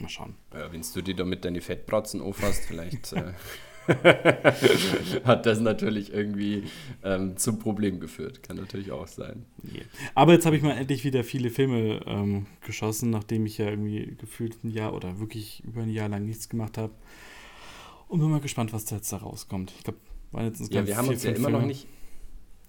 Mal 0.00 0.08
schauen. 0.08 0.34
Ja, 0.52 0.72
wenn 0.72 0.82
du 0.82 1.02
die 1.02 1.14
damit 1.14 1.44
deine 1.44 1.60
Fettbratzen 1.60 2.20
auffasst, 2.20 2.64
vielleicht 2.66 3.12
äh, 3.12 3.32
hat 5.24 5.46
das 5.46 5.60
natürlich 5.60 6.12
irgendwie 6.12 6.64
ähm, 7.02 7.36
zum 7.36 7.58
Problem 7.58 8.00
geführt. 8.00 8.42
Kann 8.42 8.56
natürlich 8.56 8.90
auch 8.90 9.06
sein. 9.06 9.44
Yeah. 9.64 9.84
Aber 10.14 10.32
jetzt 10.32 10.46
habe 10.46 10.56
ich 10.56 10.62
mal 10.62 10.76
endlich 10.76 11.04
wieder 11.04 11.22
viele 11.22 11.50
Filme 11.50 12.00
ähm, 12.06 12.46
geschossen, 12.64 13.10
nachdem 13.10 13.46
ich 13.46 13.58
ja 13.58 13.68
irgendwie 13.68 14.16
gefühlt 14.18 14.64
ein 14.64 14.70
Jahr 14.70 14.94
oder 14.94 15.20
wirklich 15.20 15.62
über 15.64 15.82
ein 15.82 15.90
Jahr 15.90 16.08
lang 16.08 16.24
nichts 16.24 16.48
gemacht 16.48 16.78
habe. 16.78 16.92
Und 18.08 18.20
bin 18.20 18.30
mal 18.30 18.40
gespannt, 18.40 18.72
was 18.72 18.84
da 18.84 18.96
jetzt 18.96 19.12
da 19.12 19.18
rauskommt. 19.18 19.72
Ich 19.76 19.84
glaube, 19.84 19.98
waren 20.34 20.46
jetzt 20.46 20.72
Ja, 20.72 20.86
wir 20.86 20.96
haben 20.96 21.08
uns 21.08 21.22
ja 21.22 21.30
immer 21.30 21.48
Filme. 21.48 21.58
noch 21.58 21.66
nicht. 21.66 21.86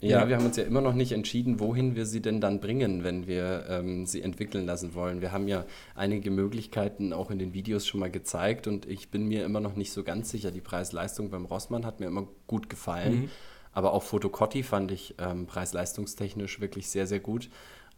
Ja, 0.01 0.21
ja, 0.21 0.29
wir 0.29 0.35
haben 0.35 0.45
uns 0.45 0.57
ja 0.57 0.63
immer 0.63 0.81
noch 0.81 0.93
nicht 0.93 1.13
entschieden, 1.13 1.59
wohin 1.59 1.95
wir 1.95 2.05
sie 2.05 2.21
denn 2.21 2.41
dann 2.41 2.59
bringen, 2.59 3.03
wenn 3.03 3.27
wir 3.27 3.65
ähm, 3.69 4.05
sie 4.05 4.21
entwickeln 4.21 4.65
lassen 4.65 4.93
wollen. 4.93 5.21
Wir 5.21 5.31
haben 5.31 5.47
ja 5.47 5.65
einige 5.95 6.31
Möglichkeiten 6.31 7.13
auch 7.13 7.31
in 7.31 7.39
den 7.39 7.53
Videos 7.53 7.87
schon 7.87 8.01
mal 8.01 8.11
gezeigt 8.11 8.67
und 8.67 8.85
ich 8.85 9.09
bin 9.09 9.25
mir 9.27 9.45
immer 9.45 9.61
noch 9.61 9.75
nicht 9.75 9.93
so 9.93 10.03
ganz 10.03 10.29
sicher. 10.29 10.51
Die 10.51 10.61
Preis-Leistung 10.61 11.29
beim 11.29 11.45
Rossmann 11.45 11.85
hat 11.85 12.01
mir 12.01 12.07
immer 12.07 12.27
gut 12.45 12.69
gefallen, 12.69 13.21
mhm. 13.21 13.29
aber 13.71 13.93
auch 13.93 14.03
Fotocotti 14.03 14.63
fand 14.63 14.91
ich 14.91 15.15
ähm, 15.17 15.47
preis-leistungstechnisch 15.47 16.59
wirklich 16.59 16.87
sehr, 16.87 17.07
sehr 17.07 17.21
gut. 17.21 17.49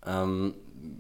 Ähm, 0.06 0.54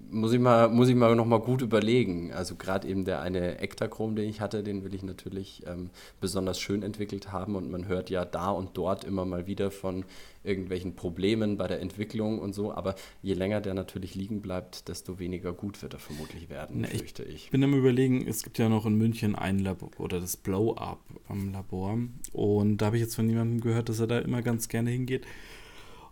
muss 0.09 0.33
ich 0.33 0.39
mal, 0.39 0.69
muss 0.69 0.89
ich 0.89 0.95
mal 0.95 1.15
nochmal 1.15 1.39
gut 1.39 1.61
überlegen. 1.61 2.31
Also 2.33 2.55
gerade 2.55 2.87
eben 2.87 3.05
der 3.05 3.21
eine 3.21 3.59
Ektachrom, 3.59 4.15
den 4.15 4.29
ich 4.29 4.41
hatte, 4.41 4.63
den 4.63 4.83
will 4.83 4.95
ich 4.95 5.03
natürlich 5.03 5.63
ähm, 5.67 5.89
besonders 6.21 6.59
schön 6.59 6.81
entwickelt 6.81 7.31
haben 7.31 7.55
und 7.55 7.69
man 7.69 7.87
hört 7.87 8.09
ja 8.09 8.25
da 8.25 8.49
und 8.49 8.77
dort 8.77 9.03
immer 9.03 9.25
mal 9.25 9.47
wieder 9.47 9.69
von 9.69 10.05
irgendwelchen 10.43 10.95
Problemen 10.95 11.57
bei 11.57 11.67
der 11.67 11.81
Entwicklung 11.81 12.39
und 12.39 12.53
so, 12.53 12.71
aber 12.71 12.95
je 13.21 13.33
länger 13.33 13.59
der 13.59 13.73
natürlich 13.73 14.15
liegen 14.15 14.41
bleibt, 14.41 14.87
desto 14.87 15.19
weniger 15.19 15.51
gut 15.51 15.81
wird 15.81 15.93
er 15.93 15.99
vermutlich 15.99 16.49
werden, 16.49 16.81
Na, 16.81 16.87
fürchte 16.87 17.23
ich. 17.23 17.45
Ich 17.45 17.51
bin 17.51 17.63
am 17.63 17.73
überlegen, 17.73 18.25
es 18.25 18.43
gibt 18.43 18.57
ja 18.57 18.69
noch 18.69 18.85
in 18.85 18.95
München 18.95 19.35
ein 19.35 19.59
Labor 19.59 19.91
oder 19.97 20.21
das 20.21 20.37
Blow-Up 20.37 21.01
am 21.27 21.51
Labor 21.51 21.97
und 22.31 22.77
da 22.77 22.87
habe 22.87 22.95
ich 22.95 23.03
jetzt 23.03 23.15
von 23.15 23.29
jemandem 23.29 23.59
gehört, 23.59 23.89
dass 23.89 23.99
er 23.99 24.07
da 24.07 24.19
immer 24.19 24.41
ganz 24.41 24.69
gerne 24.69 24.89
hingeht. 24.89 25.25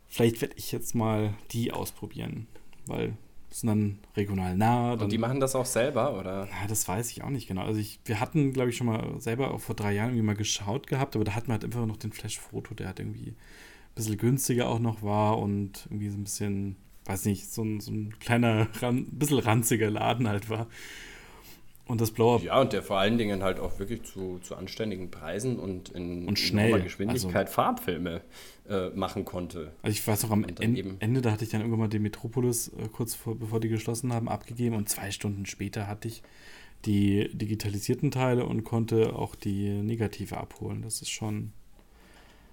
Vielleicht 0.08 0.42
werde 0.42 0.56
ich 0.58 0.72
jetzt 0.72 0.96
mal 0.96 1.34
die 1.52 1.72
ausprobieren 1.72 2.48
weil 2.88 3.14
sind 3.56 3.68
dann 3.68 4.00
regional 4.18 4.56
nah. 4.58 4.96
Dann, 4.96 5.06
Und 5.06 5.12
die 5.12 5.18
machen 5.18 5.40
das 5.40 5.56
auch 5.56 5.66
selber, 5.66 6.20
oder? 6.20 6.46
Ja, 6.46 6.68
das 6.68 6.88
weiß 6.88 7.10
ich 7.12 7.24
auch 7.24 7.30
nicht 7.30 7.48
genau. 7.48 7.62
Also 7.62 7.80
ich, 7.80 8.00
wir 8.06 8.20
hatten, 8.20 8.52
glaube 8.52 8.70
ich, 8.70 8.78
schon 8.78 8.88
mal 8.88 9.20
selber 9.20 9.54
auch 9.54 9.62
vor 9.62 9.76
drei 9.76 9.94
Jahren 9.94 10.10
irgendwie 10.10 10.26
mal 10.26 10.36
geschaut 10.36 10.88
gehabt, 10.88 11.16
aber 11.16 11.24
da 11.24 11.36
hatten 11.36 11.48
wir 11.48 11.54
halt 11.54 11.64
einfach 11.64 11.86
noch 11.86 11.98
den 11.98 12.12
Flash-Foto, 12.12 12.74
der 12.74 12.88
halt 12.88 13.00
irgendwie 13.00 13.30
ein 13.30 13.36
bisschen 13.96 14.18
günstiger 14.18 14.68
auch 14.68 14.80
noch 14.80 15.04
war 15.04 15.40
und 15.40 15.86
irgendwie 15.86 16.10
so 16.10 16.18
ein 16.18 16.24
bisschen, 16.24 16.76
weiß 17.06 17.26
nicht, 17.26 17.48
so 17.50 17.64
ein, 17.64 17.80
so 17.80 17.92
ein 17.92 18.20
kleiner, 18.20 18.68
ran, 18.82 19.06
bisschen 19.06 19.40
ranziger 19.40 19.90
Laden 19.90 20.28
halt 20.28 20.50
war. 20.50 20.68
Und 21.88 22.02
das 22.02 22.12
Blow-Up. 22.12 22.42
Ja, 22.42 22.60
und 22.60 22.74
der 22.74 22.82
vor 22.82 22.98
allen 22.98 23.18
Dingen 23.18 23.44
halt 23.44 23.60
auch 23.60 23.78
wirklich 23.78 24.02
zu, 24.04 24.40
zu 24.40 24.56
anständigen 24.56 25.12
Preisen 25.12 25.60
und 25.60 25.90
in, 25.90 26.28
und 26.28 26.40
schnell. 26.40 26.78
in 26.78 26.84
Geschwindigkeit 26.84 27.48
also, 27.48 27.54
Farbfilme 27.54 28.22
äh, 28.68 28.90
machen 28.90 29.24
konnte. 29.24 29.72
Also 29.84 29.94
ich 29.94 30.08
weiß 30.08 30.26
auch 30.26 30.32
am 30.32 30.44
en 30.46 31.00
Ende, 31.00 31.22
da 31.22 31.32
hatte 31.32 31.44
ich 31.44 31.52
dann 31.52 31.62
irgendwann 31.62 31.82
mal 31.82 31.88
den 31.88 32.02
Metropolis 32.02 32.70
äh, 32.70 32.88
kurz 32.92 33.14
vor, 33.14 33.38
bevor 33.38 33.60
die 33.60 33.70
geschlossen 33.70 34.12
haben, 34.14 34.28
abgegeben 34.28 34.76
und 34.76 34.90
zwei 34.90 35.12
Stunden 35.12 35.46
später 35.46 35.88
hatte 35.88 36.08
ich 36.08 36.24
die 36.86 37.30
digitalisierten 37.34 38.10
Teile 38.10 38.46
und 38.46 38.64
konnte 38.64 39.16
auch 39.16 39.36
die 39.36 39.70
Negative 39.70 40.38
abholen. 40.38 40.82
Das 40.82 41.02
ist 41.02 41.10
schon. 41.10 41.54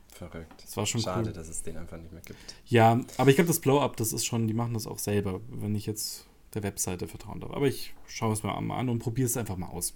Verrückt. 0.09 0.63
Das 0.63 0.77
war 0.77 0.85
schon 0.85 1.01
Schade, 1.01 1.29
cool. 1.29 1.33
dass 1.33 1.49
es 1.49 1.63
den 1.63 1.79
einfach 1.79 1.97
nicht 1.97 2.13
mehr 2.13 2.21
gibt. 2.21 2.39
Ja, 2.67 3.01
aber 3.17 3.31
ich 3.31 3.37
glaube, 3.37 3.49
das 3.49 3.61
Blow-Up, 3.61 3.97
das 3.97 4.13
ist 4.13 4.27
schon, 4.27 4.47
die 4.47 4.53
machen 4.53 4.75
das 4.75 4.87
auch 4.87 4.99
selber, 4.99 5.41
wenn 5.49 5.75
ich 5.75 5.87
jetzt 5.87 6.27
der 6.55 6.63
Webseite 6.63 7.09
vertrauen 7.09 7.41
darf. 7.41 7.53
Aber 7.53 7.67
ich 7.67 7.95
schaue 8.07 8.33
es 8.33 8.43
mir 8.43 8.61
mal 8.61 8.79
an 8.79 8.89
und 8.89 8.99
probiere 8.99 9.27
es 9.27 9.37
einfach 9.37 9.57
mal 9.57 9.69
aus. 9.69 9.95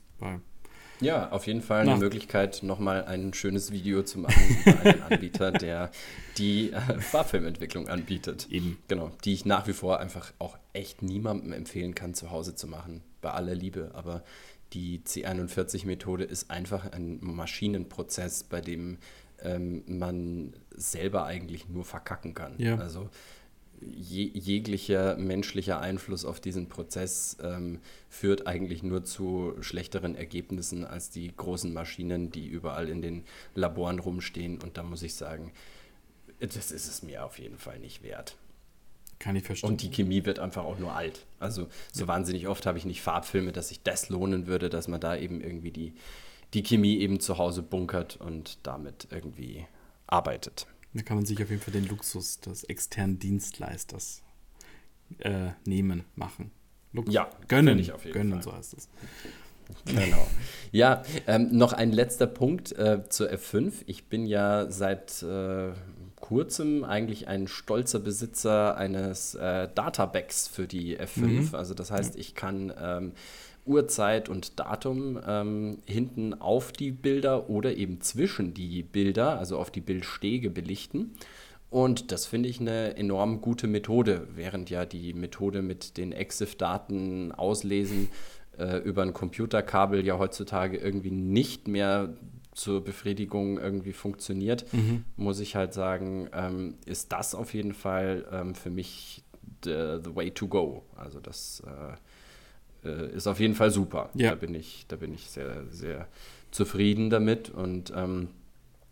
Ja, 1.01 1.31
auf 1.31 1.47
jeden 1.47 1.61
Fall 1.61 1.83
eine. 1.83 1.97
Möglichkeit, 1.97 2.63
nochmal 2.63 3.05
ein 3.05 3.35
schönes 3.35 3.71
Video 3.71 4.03
zu 4.03 4.19
machen 4.19 4.57
über 4.65 4.81
einen 4.81 5.03
Anbieter, 5.11 5.53
der 5.53 5.91
die 6.39 6.73
äh, 6.73 7.01
Farbfilmentwicklung 7.01 7.89
anbietet. 7.89 8.49
Eben. 8.51 8.79
Genau, 8.89 9.11
die 9.25 9.35
ich 9.35 9.45
nach 9.45 9.67
wie 9.67 9.73
vor 9.75 10.01
einfach 10.01 10.33
auch 10.39 10.57
echt 10.73 11.03
niemandem 11.03 11.53
empfehlen 11.53 11.95
kann, 11.95 12.15
zu 12.15 12.31
Hause 12.31 12.55
zu 12.55 12.67
machen. 12.67 13.03
Bei 13.21 13.33
aller 13.33 13.55
Liebe. 13.55 13.91
Aber 13.95 14.23
die 14.73 15.01
C41-Methode 15.01 16.25
ist 16.25 16.51
einfach 16.51 16.91
ein 16.93 17.19
Maschinenprozess, 17.21 18.45
bei 18.45 18.61
dem 18.61 18.99
ähm, 19.43 19.85
man 19.87 20.55
selber 20.71 21.27
eigentlich 21.27 21.69
nur 21.69 21.85
verkacken 21.85 22.35
kann. 22.35 22.55
Ja. 22.59 22.77
Also 22.77 23.11
je, 23.81 24.31
jeglicher 24.35 25.17
menschlicher 25.17 25.81
Einfluss 25.81 26.25
auf 26.25 26.41
diesen 26.41 26.69
Prozess 26.69 27.37
ähm, 27.43 27.81
führt 28.09 28.47
eigentlich 28.47 28.83
nur 28.83 29.05
zu 29.05 29.55
schlechteren 29.61 30.15
Ergebnissen 30.15 30.85
als 30.85 31.11
die 31.11 31.35
großen 31.35 31.73
Maschinen, 31.73 32.31
die 32.31 32.47
überall 32.47 32.89
in 32.89 33.03
den 33.03 33.25
Laboren 33.55 33.99
rumstehen. 33.99 34.61
Und 34.61 34.77
da 34.77 34.83
muss 34.83 35.03
ich 35.03 35.15
sagen, 35.15 35.53
das 36.41 36.71
ist 36.71 36.89
es 36.89 37.03
mir 37.03 37.25
auf 37.25 37.39
jeden 37.39 37.59
Fall 37.59 37.79
nicht 37.79 38.03
wert. 38.03 38.37
Kann 39.19 39.37
ich 39.37 39.45
verstehen. 39.45 39.71
Und 39.71 39.83
die 39.83 39.91
Chemie 39.91 40.25
wird 40.25 40.39
einfach 40.39 40.65
auch 40.65 40.79
nur 40.79 40.95
alt. 40.95 41.25
Also 41.39 41.69
so 41.93 42.03
ja. 42.03 42.09
wahnsinnig 42.09 42.49
oft 42.49 42.67
habe 42.67 42.79
ich 42.79 42.85
nicht 42.85 43.01
Farbfilme, 43.01 43.53
dass 43.53 43.69
sich 43.69 43.83
das 43.83 44.09
lohnen 44.09 44.47
würde, 44.47 44.69
dass 44.69 44.89
man 44.89 45.01
da 45.01 45.17
eben 45.17 45.41
irgendwie 45.41 45.71
die, 45.71 45.95
die 46.53 46.63
Chemie 46.63 46.99
eben 46.99 47.21
zu 47.21 47.39
Hause 47.39 47.63
bunkert 47.63 48.17
und 48.17 48.59
damit 48.63 49.09
irgendwie 49.11 49.67
arbeitet. 50.07 50.67
Da 50.97 51.03
kann 51.03 51.19
man 51.19 51.27
sich 51.27 51.43
auf 51.43 51.51
jeden 51.51 51.61
Fall 51.61 51.73
den 51.73 51.87
Luxus 51.87 52.41
des 52.41 52.65
externen 52.65 53.19
Dienstleisters 53.19 54.23
äh, 55.19 55.51
nehmen, 55.67 56.05
machen. 56.15 56.51
Lux 56.93 57.13
ja, 57.13 57.29
gönnen. 57.49 57.79
Ich 57.79 57.93
auf 57.93 58.05
jeden 58.05 58.15
gönnen, 58.15 58.43
Fall. 58.43 58.43
so 58.43 58.53
heißt 58.55 58.75
es. 58.75 58.89
Genau. 59.85 60.27
Ja, 60.73 61.03
ähm, 61.27 61.49
noch 61.57 61.73
ein 61.73 61.93
letzter 61.93 62.27
Punkt 62.27 62.73
äh, 62.73 63.03
zur 63.09 63.31
F5. 63.31 63.73
Ich 63.87 64.07
bin 64.07 64.25
ja 64.25 64.71
seit 64.71 65.23
äh, 65.23 65.73
kurzem 66.17 66.85
eigentlich 66.85 67.29
ein 67.29 67.47
stolzer 67.47 67.99
Besitzer 67.99 68.77
eines 68.77 69.35
äh, 69.35 69.69
Databacks 69.75 70.49
für 70.49 70.67
die 70.67 70.99
F5. 70.99 71.27
Mhm. 71.27 71.49
Also 71.53 71.75
das 71.75 71.91
heißt, 71.91 72.17
ich 72.17 72.35
kann 72.35 72.73
ähm, 72.81 73.13
Uhrzeit 73.67 74.29
und 74.29 74.59
Datum 74.59 75.21
ähm, 75.27 75.79
hinten 75.85 76.35
auf 76.35 76.73
die 76.73 76.91
Bilder 76.91 77.51
oder 77.51 77.77
eben 77.77 78.01
zwischen 78.01 78.55
die 78.55 78.83
Bilder, 78.83 79.39
also 79.39 79.59
auf 79.59 79.71
die 79.71 79.81
Bildstege 79.81 80.51
belichten. 80.51 81.15
Und 81.69 82.13
das 82.13 82.27
finde 82.27 82.49
ich 82.49 82.61
eine 82.61 82.97
enorm 82.97 83.41
gute 83.41 83.67
Methode, 83.67 84.29
während 84.35 84.71
ja 84.71 84.85
die 84.85 85.13
Methode 85.13 85.63
mit 85.63 85.97
den 85.97 86.13
EXIF-Daten 86.13 87.33
auslesen 87.33 88.09
äh, 88.57 88.79
über 88.79 89.03
ein 89.03 89.13
Computerkabel 89.13 90.07
ja 90.07 90.19
heutzutage 90.19 90.77
irgendwie 90.77 91.11
nicht 91.11 91.69
mehr 91.69 92.15
zur 92.53 92.83
Befriedigung 92.83 93.59
irgendwie 93.59 93.93
funktioniert, 93.93 94.73
mhm. 94.73 95.05
muss 95.17 95.41
ich 95.41 95.57
halt 95.57 95.75
sagen, 95.75 96.29
ähm, 96.33 96.75
ist 96.87 97.13
das 97.13 97.35
auf 97.35 97.53
jeden 97.53 97.75
Fall 97.75 98.27
ähm, 98.33 98.55
für 98.55 98.71
mich 98.71 99.25
the, 99.65 99.99
the, 100.03 100.15
way 100.15 100.31
to 100.31 100.49
go. 100.49 100.85
Also 100.97 101.21
das 101.21 101.63
äh, 101.67 101.97
äh, 102.87 103.15
ist 103.15 103.27
auf 103.27 103.41
jeden 103.41 103.55
Fall 103.55 103.71
super. 103.71 104.11
Ja. 104.15 104.31
Da 104.31 104.37
bin 104.37 104.55
ich, 104.55 104.87
da 104.89 104.97
bin 104.97 105.13
ich 105.13 105.31
sehr, 105.31 105.65
sehr 105.71 106.09
zufrieden 106.51 107.11
damit 107.11 107.51
und 107.51 107.93
ähm, 107.95 108.29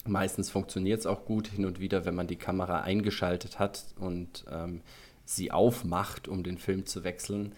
meistens 0.06 0.50
funktioniert 0.50 1.00
es 1.00 1.06
auch 1.06 1.24
gut 1.24 1.48
hin 1.48 1.64
und 1.64 1.80
wieder, 1.80 2.04
wenn 2.04 2.14
man 2.14 2.26
die 2.26 2.36
Kamera 2.36 2.82
eingeschaltet 2.82 3.58
hat 3.58 3.84
und 3.98 4.44
ähm, 4.50 4.82
sie 5.24 5.50
aufmacht, 5.50 6.28
um 6.28 6.42
den 6.42 6.58
Film 6.58 6.86
zu 6.86 7.04
wechseln, 7.04 7.54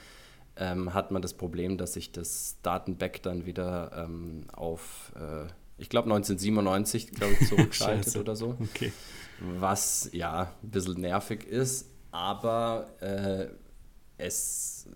ähm, 0.57 0.95
hat 0.95 1.11
man 1.11 1.23
das 1.23 1.35
Problem, 1.35 1.77
dass 1.77 1.95
sich 1.95 2.13
das 2.13 2.57
Datenback 2.63 3.23
dann 3.23 3.47
wieder 3.47 3.93
ähm, 3.95 4.45
auf, 4.53 5.13
äh, 5.17 5.47
ich 5.79 5.89
glaube 5.89 6.07
1997, 6.07 7.11
glaube 7.11 7.35
ich, 7.39 7.49
zurückschaltet 7.49 8.17
oder 8.17 8.37
so. 8.37 8.57
Okay. 8.61 8.93
Was 9.41 10.09
ja 10.13 10.55
ein 10.63 10.71
bisschen 10.71 11.01
nervig 11.01 11.45
ist, 11.45 11.91
aber 12.11 12.87
äh, 13.01 13.49
es 14.17 14.87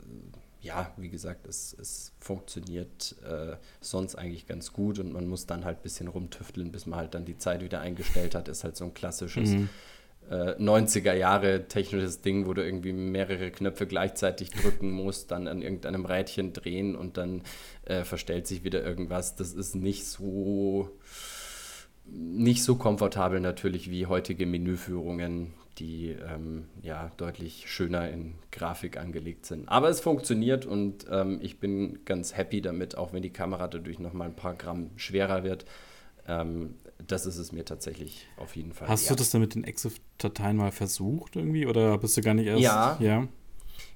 ja, 0.62 0.92
wie 0.96 1.08
gesagt, 1.08 1.46
es, 1.46 1.74
es 1.78 2.12
funktioniert 2.20 3.16
äh, 3.24 3.56
sonst 3.80 4.16
eigentlich 4.16 4.46
ganz 4.46 4.72
gut 4.72 4.98
und 4.98 5.12
man 5.12 5.26
muss 5.26 5.46
dann 5.46 5.64
halt 5.64 5.78
ein 5.78 5.82
bisschen 5.82 6.08
rumtüfteln, 6.08 6.70
bis 6.70 6.86
man 6.86 6.98
halt 6.98 7.14
dann 7.14 7.24
die 7.24 7.38
Zeit 7.38 7.62
wieder 7.62 7.80
eingestellt 7.80 8.34
hat. 8.34 8.48
Ist 8.48 8.64
halt 8.64 8.76
so 8.76 8.84
ein 8.84 8.92
klassisches 8.92 9.50
mhm. 9.50 9.68
äh, 10.30 10.52
90er 10.52 11.14
Jahre 11.14 11.66
technisches 11.66 12.20
Ding, 12.20 12.46
wo 12.46 12.52
du 12.52 12.64
irgendwie 12.64 12.92
mehrere 12.92 13.50
Knöpfe 13.50 13.86
gleichzeitig 13.86 14.50
drücken 14.50 14.90
musst, 14.90 15.30
dann 15.30 15.48
an 15.48 15.62
irgendeinem 15.62 16.04
Rädchen 16.04 16.52
drehen 16.52 16.94
und 16.94 17.16
dann 17.16 17.42
äh, 17.86 18.04
verstellt 18.04 18.46
sich 18.46 18.62
wieder 18.62 18.84
irgendwas. 18.84 19.36
Das 19.36 19.52
ist 19.52 19.74
nicht 19.74 20.06
so 20.06 20.90
nicht 22.12 22.64
so 22.64 22.74
komfortabel 22.76 23.40
natürlich 23.40 23.90
wie 23.90 24.06
heutige 24.06 24.44
Menüführungen, 24.44 25.54
die 25.78 26.10
ähm, 26.10 26.66
ja 26.82 27.10
deutlich 27.16 27.70
schöner 27.70 28.10
in 28.10 28.34
Grafik 28.52 28.96
angelegt 28.96 29.46
sind. 29.46 29.68
Aber 29.68 29.88
es 29.88 30.00
funktioniert 30.00 30.66
und 30.66 31.06
ähm, 31.10 31.38
ich 31.42 31.58
bin 31.58 32.04
ganz 32.04 32.36
happy 32.36 32.60
damit, 32.60 32.96
auch 32.96 33.12
wenn 33.12 33.22
die 33.22 33.32
Kamera 33.32 33.68
dadurch 33.68 33.98
noch 33.98 34.12
mal 34.12 34.26
ein 34.26 34.36
paar 34.36 34.54
Gramm 34.54 34.90
schwerer 34.96 35.44
wird. 35.44 35.64
Ähm, 36.26 36.74
das 37.06 37.26
ist 37.26 37.38
es 37.38 37.52
mir 37.52 37.64
tatsächlich 37.64 38.26
auf 38.36 38.56
jeden 38.56 38.72
Fall. 38.72 38.88
Hast 38.88 39.04
wert. 39.04 39.18
du 39.18 39.22
das 39.22 39.30
dann 39.30 39.40
mit 39.40 39.54
den 39.54 39.64
EXIF-Dateien 39.64 40.56
mal 40.56 40.70
versucht 40.70 41.36
irgendwie 41.36 41.66
oder 41.66 41.96
bist 41.98 42.16
du 42.16 42.20
gar 42.20 42.34
nicht 42.34 42.46
erst? 42.46 42.62
Ja. 42.62 42.96
ja. 43.00 43.28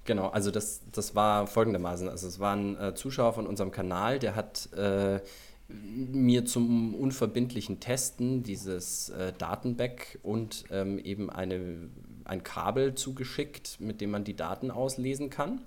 Genau, 0.04 0.28
also 0.28 0.50
das, 0.50 0.82
das 0.92 1.14
war 1.14 1.46
folgendermaßen. 1.46 2.08
Also 2.08 2.26
es 2.26 2.38
war 2.38 2.54
ein 2.54 2.78
äh, 2.78 2.94
Zuschauer 2.94 3.32
von 3.32 3.46
unserem 3.46 3.70
Kanal, 3.70 4.18
der 4.18 4.36
hat 4.36 4.70
äh, 4.72 5.20
mir 5.68 6.44
zum 6.44 6.94
unverbindlichen 6.94 7.80
Testen 7.80 8.42
dieses 8.42 9.08
äh, 9.10 9.32
Datenback 9.36 10.18
und 10.22 10.64
ähm, 10.70 10.98
eben 10.98 11.30
eine, 11.30 11.88
ein 12.24 12.42
Kabel 12.42 12.94
zugeschickt, 12.94 13.80
mit 13.80 14.00
dem 14.00 14.10
man 14.10 14.24
die 14.24 14.36
Daten 14.36 14.70
auslesen 14.70 15.30
kann. 15.30 15.60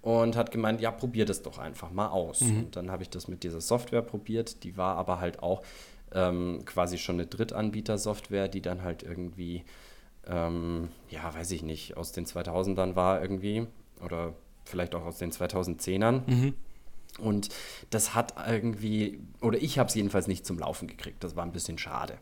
Und 0.00 0.36
hat 0.36 0.52
gemeint, 0.52 0.80
ja, 0.80 0.92
probier 0.92 1.24
das 1.24 1.42
doch 1.42 1.58
einfach 1.58 1.90
mal 1.90 2.08
aus. 2.08 2.40
Mhm. 2.40 2.58
Und 2.58 2.76
dann 2.76 2.90
habe 2.90 3.02
ich 3.02 3.10
das 3.10 3.26
mit 3.26 3.42
dieser 3.42 3.60
Software 3.60 4.02
probiert. 4.02 4.62
Die 4.62 4.76
war 4.76 4.96
aber 4.96 5.18
halt 5.18 5.42
auch 5.42 5.62
ähm, 6.12 6.62
quasi 6.64 6.98
schon 6.98 7.16
eine 7.16 7.26
Drittanbieter-Software, 7.26 8.48
die 8.48 8.62
dann 8.62 8.82
halt 8.82 9.02
irgendwie, 9.02 9.64
ähm, 10.26 10.88
ja, 11.10 11.34
weiß 11.34 11.50
ich 11.50 11.62
nicht, 11.62 11.96
aus 11.96 12.12
den 12.12 12.26
2000ern 12.26 12.94
war 12.94 13.20
irgendwie 13.20 13.66
oder 14.04 14.34
vielleicht 14.64 14.94
auch 14.94 15.04
aus 15.04 15.18
den 15.18 15.32
2010ern. 15.32 16.22
Mhm. 16.26 16.54
Und 17.18 17.48
das 17.90 18.14
hat 18.14 18.34
irgendwie, 18.48 19.20
oder 19.40 19.60
ich 19.60 19.78
habe 19.78 19.88
es 19.88 19.94
jedenfalls 19.94 20.28
nicht 20.28 20.46
zum 20.46 20.58
Laufen 20.58 20.86
gekriegt. 20.86 21.24
Das 21.24 21.34
war 21.36 21.44
ein 21.44 21.52
bisschen 21.52 21.78
schade. 21.78 22.18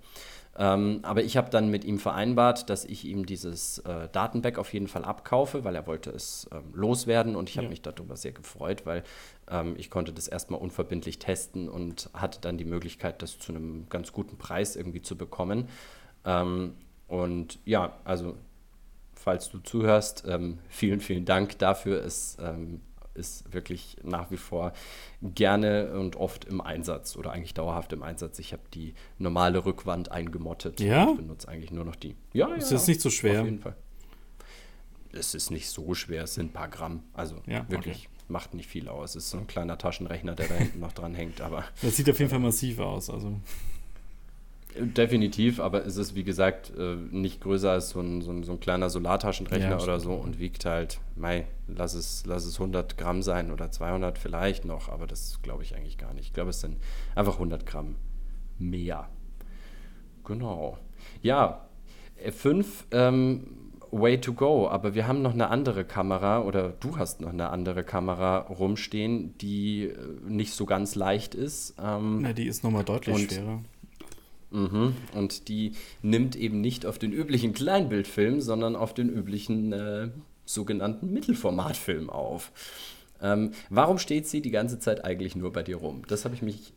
Ähm, 0.58 1.00
aber 1.02 1.22
ich 1.22 1.36
habe 1.36 1.50
dann 1.50 1.70
mit 1.70 1.84
ihm 1.84 1.98
vereinbart, 1.98 2.70
dass 2.70 2.86
ich 2.86 3.04
ihm 3.04 3.26
dieses 3.26 3.78
äh, 3.80 4.08
Datenback 4.10 4.58
auf 4.58 4.72
jeden 4.72 4.88
Fall 4.88 5.04
abkaufe, 5.04 5.64
weil 5.64 5.74
er 5.74 5.86
wollte 5.86 6.10
es 6.10 6.48
ähm, 6.50 6.72
loswerden 6.72 7.36
und 7.36 7.50
ich 7.50 7.58
habe 7.58 7.66
ja. 7.66 7.70
mich 7.70 7.82
darüber 7.82 8.16
sehr 8.16 8.32
gefreut, 8.32 8.86
weil 8.86 9.02
ähm, 9.50 9.74
ich 9.76 9.90
konnte 9.90 10.14
das 10.14 10.28
erstmal 10.28 10.60
unverbindlich 10.60 11.18
testen 11.18 11.68
und 11.68 12.08
hatte 12.14 12.40
dann 12.40 12.56
die 12.56 12.64
Möglichkeit, 12.64 13.20
das 13.20 13.38
zu 13.38 13.52
einem 13.52 13.86
ganz 13.90 14.12
guten 14.12 14.38
Preis 14.38 14.76
irgendwie 14.76 15.02
zu 15.02 15.16
bekommen. 15.16 15.68
Ähm, 16.24 16.74
und 17.06 17.58
ja, 17.66 17.98
also 18.04 18.36
falls 19.14 19.50
du 19.50 19.58
zuhörst, 19.58 20.24
ähm, 20.26 20.58
vielen, 20.68 21.00
vielen 21.00 21.26
Dank 21.26 21.58
dafür. 21.58 22.02
Es 22.02 22.38
ähm, 22.40 22.80
ist 23.16 23.52
wirklich 23.52 23.96
nach 24.02 24.30
wie 24.30 24.36
vor 24.36 24.72
gerne 25.22 25.98
und 25.98 26.16
oft 26.16 26.44
im 26.44 26.60
Einsatz 26.60 27.16
oder 27.16 27.32
eigentlich 27.32 27.54
dauerhaft 27.54 27.92
im 27.92 28.02
Einsatz. 28.02 28.38
Ich 28.38 28.52
habe 28.52 28.62
die 28.74 28.94
normale 29.18 29.64
Rückwand 29.64 30.12
eingemottet. 30.12 30.80
Ja. 30.80 31.10
Ich 31.10 31.16
benutze 31.16 31.48
eigentlich 31.48 31.70
nur 31.70 31.84
noch 31.84 31.96
die. 31.96 32.14
Ja, 32.32 32.54
ist 32.54 32.70
ja. 32.70 32.76
Ist 32.76 32.88
nicht 32.88 33.00
so 33.00 33.10
schwer? 33.10 33.40
Auf 33.40 33.46
jeden 33.46 33.60
Fall. 33.60 33.76
Es 35.12 35.34
ist 35.34 35.50
nicht 35.50 35.68
so 35.68 35.94
schwer, 35.94 36.24
es 36.24 36.34
sind 36.34 36.50
ein 36.50 36.52
paar 36.52 36.68
Gramm. 36.68 37.02
Also 37.14 37.36
ja, 37.46 37.68
wirklich. 37.68 38.06
Okay. 38.06 38.08
Macht 38.28 38.54
nicht 38.54 38.68
viel 38.68 38.88
aus. 38.88 39.14
Es 39.14 39.24
ist 39.24 39.30
so 39.30 39.38
ein 39.38 39.46
kleiner 39.46 39.78
Taschenrechner, 39.78 40.34
der 40.34 40.48
da 40.48 40.54
hinten 40.54 40.80
noch 40.80 40.92
dran 40.92 41.14
hängt. 41.14 41.40
Aber 41.40 41.64
das 41.80 41.94
sieht 41.94 42.10
auf 42.10 42.18
jeden 42.18 42.30
Fall 42.30 42.40
massiv 42.40 42.80
aus. 42.80 43.08
Also 43.08 43.40
Definitiv, 44.78 45.60
aber 45.60 45.84
es 45.86 45.96
ist 45.96 46.14
wie 46.14 46.24
gesagt 46.24 46.72
äh, 46.76 46.96
nicht 47.10 47.40
größer 47.40 47.70
als 47.70 47.90
so 47.90 48.00
ein, 48.00 48.20
so 48.22 48.30
ein, 48.30 48.44
so 48.44 48.52
ein 48.52 48.60
kleiner 48.60 48.90
Solartaschenrechner 48.90 49.78
ja, 49.78 49.82
oder 49.82 50.00
so 50.00 50.12
und 50.12 50.38
wiegt 50.38 50.64
halt, 50.64 51.00
mei, 51.14 51.46
lass 51.66 51.94
es, 51.94 52.24
lass 52.26 52.44
es 52.44 52.54
100 52.54 52.98
Gramm 52.98 53.22
sein 53.22 53.50
oder 53.50 53.70
200 53.70 54.18
vielleicht 54.18 54.64
noch, 54.64 54.88
aber 54.88 55.06
das 55.06 55.40
glaube 55.42 55.62
ich 55.62 55.74
eigentlich 55.74 55.98
gar 55.98 56.14
nicht. 56.14 56.26
Ich 56.26 56.32
glaube, 56.32 56.50
es 56.50 56.60
sind 56.60 56.76
einfach 57.14 57.34
100 57.34 57.64
Gramm 57.64 57.96
mehr. 58.58 59.08
Genau. 60.24 60.78
Ja, 61.22 61.68
F5, 62.24 62.66
ähm, 62.90 63.46
way 63.90 64.20
to 64.20 64.32
go, 64.32 64.68
aber 64.68 64.94
wir 64.94 65.06
haben 65.06 65.22
noch 65.22 65.32
eine 65.32 65.48
andere 65.48 65.84
Kamera 65.84 66.42
oder 66.42 66.70
du 66.80 66.98
hast 66.98 67.20
noch 67.20 67.30
eine 67.30 67.50
andere 67.50 67.84
Kamera 67.84 68.38
rumstehen, 68.38 69.36
die 69.38 69.84
äh, 69.84 69.96
nicht 70.26 70.52
so 70.52 70.66
ganz 70.66 70.94
leicht 70.94 71.34
ist. 71.34 71.74
Ähm, 71.82 72.22
Na, 72.22 72.32
die 72.32 72.46
ist 72.46 72.64
nochmal 72.64 72.84
deutlich 72.84 73.30
schwerer. 73.30 73.62
Mhm. 74.50 74.94
Und 75.14 75.48
die 75.48 75.72
nimmt 76.02 76.36
eben 76.36 76.60
nicht 76.60 76.86
auf 76.86 76.98
den 76.98 77.12
üblichen 77.12 77.52
Kleinbildfilm, 77.52 78.40
sondern 78.40 78.76
auf 78.76 78.94
den 78.94 79.08
üblichen 79.08 79.72
äh, 79.72 80.08
sogenannten 80.44 81.12
Mittelformatfilm 81.12 82.10
auf. 82.10 82.52
Ähm, 83.20 83.52
warum 83.70 83.98
steht 83.98 84.26
sie 84.26 84.42
die 84.42 84.50
ganze 84.50 84.78
Zeit 84.78 85.04
eigentlich 85.04 85.36
nur 85.36 85.52
bei 85.52 85.62
dir 85.62 85.76
rum? 85.76 86.02
Das 86.06 86.24
habe 86.24 86.34
ich 86.34 86.42
mich 86.42 86.74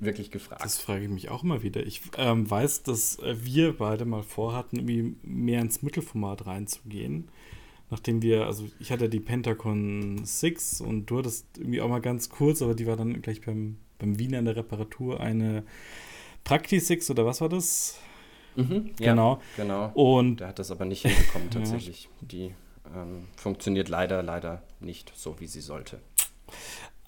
wirklich 0.00 0.30
gefragt. 0.30 0.64
Das 0.64 0.78
frage 0.78 1.04
ich 1.04 1.10
mich 1.10 1.28
auch 1.28 1.44
immer 1.44 1.62
wieder. 1.62 1.86
Ich 1.86 2.02
ähm, 2.16 2.50
weiß, 2.50 2.82
dass 2.82 3.18
äh, 3.20 3.36
wir 3.40 3.76
beide 3.76 4.04
mal 4.04 4.22
vorhatten, 4.22 4.76
irgendwie 4.76 5.16
mehr 5.22 5.60
ins 5.60 5.82
Mittelformat 5.82 6.46
reinzugehen. 6.46 7.28
Nachdem 7.90 8.22
wir, 8.22 8.46
also 8.46 8.66
ich 8.80 8.90
hatte 8.90 9.08
die 9.08 9.20
Pentacon 9.20 10.24
6 10.24 10.80
und 10.80 11.06
du 11.06 11.18
hattest 11.18 11.46
irgendwie 11.58 11.80
auch 11.80 11.88
mal 11.88 12.00
ganz 12.00 12.28
kurz, 12.28 12.62
aber 12.62 12.74
die 12.74 12.86
war 12.86 12.96
dann 12.96 13.20
gleich 13.22 13.42
beim, 13.42 13.76
beim 13.98 14.18
Wiener 14.18 14.38
in 14.38 14.46
der 14.46 14.56
Reparatur 14.56 15.20
eine 15.20 15.64
Praktisix 16.44 17.10
oder 17.10 17.26
was 17.26 17.40
war 17.40 17.48
das? 17.48 17.98
Mhm, 18.56 18.92
genau. 18.96 19.40
Ja, 19.56 19.64
genau. 19.64 19.90
Und 19.94 20.40
der 20.40 20.48
hat 20.48 20.58
das 20.58 20.70
aber 20.70 20.84
nicht 20.84 21.02
hinbekommen 21.02 21.50
tatsächlich. 21.50 22.04
Ja. 22.04 22.10
Die 22.28 22.54
ähm, 22.94 23.28
funktioniert 23.36 23.88
leider, 23.88 24.22
leider 24.22 24.62
nicht 24.80 25.12
so, 25.16 25.40
wie 25.40 25.46
sie 25.46 25.60
sollte. 25.60 26.00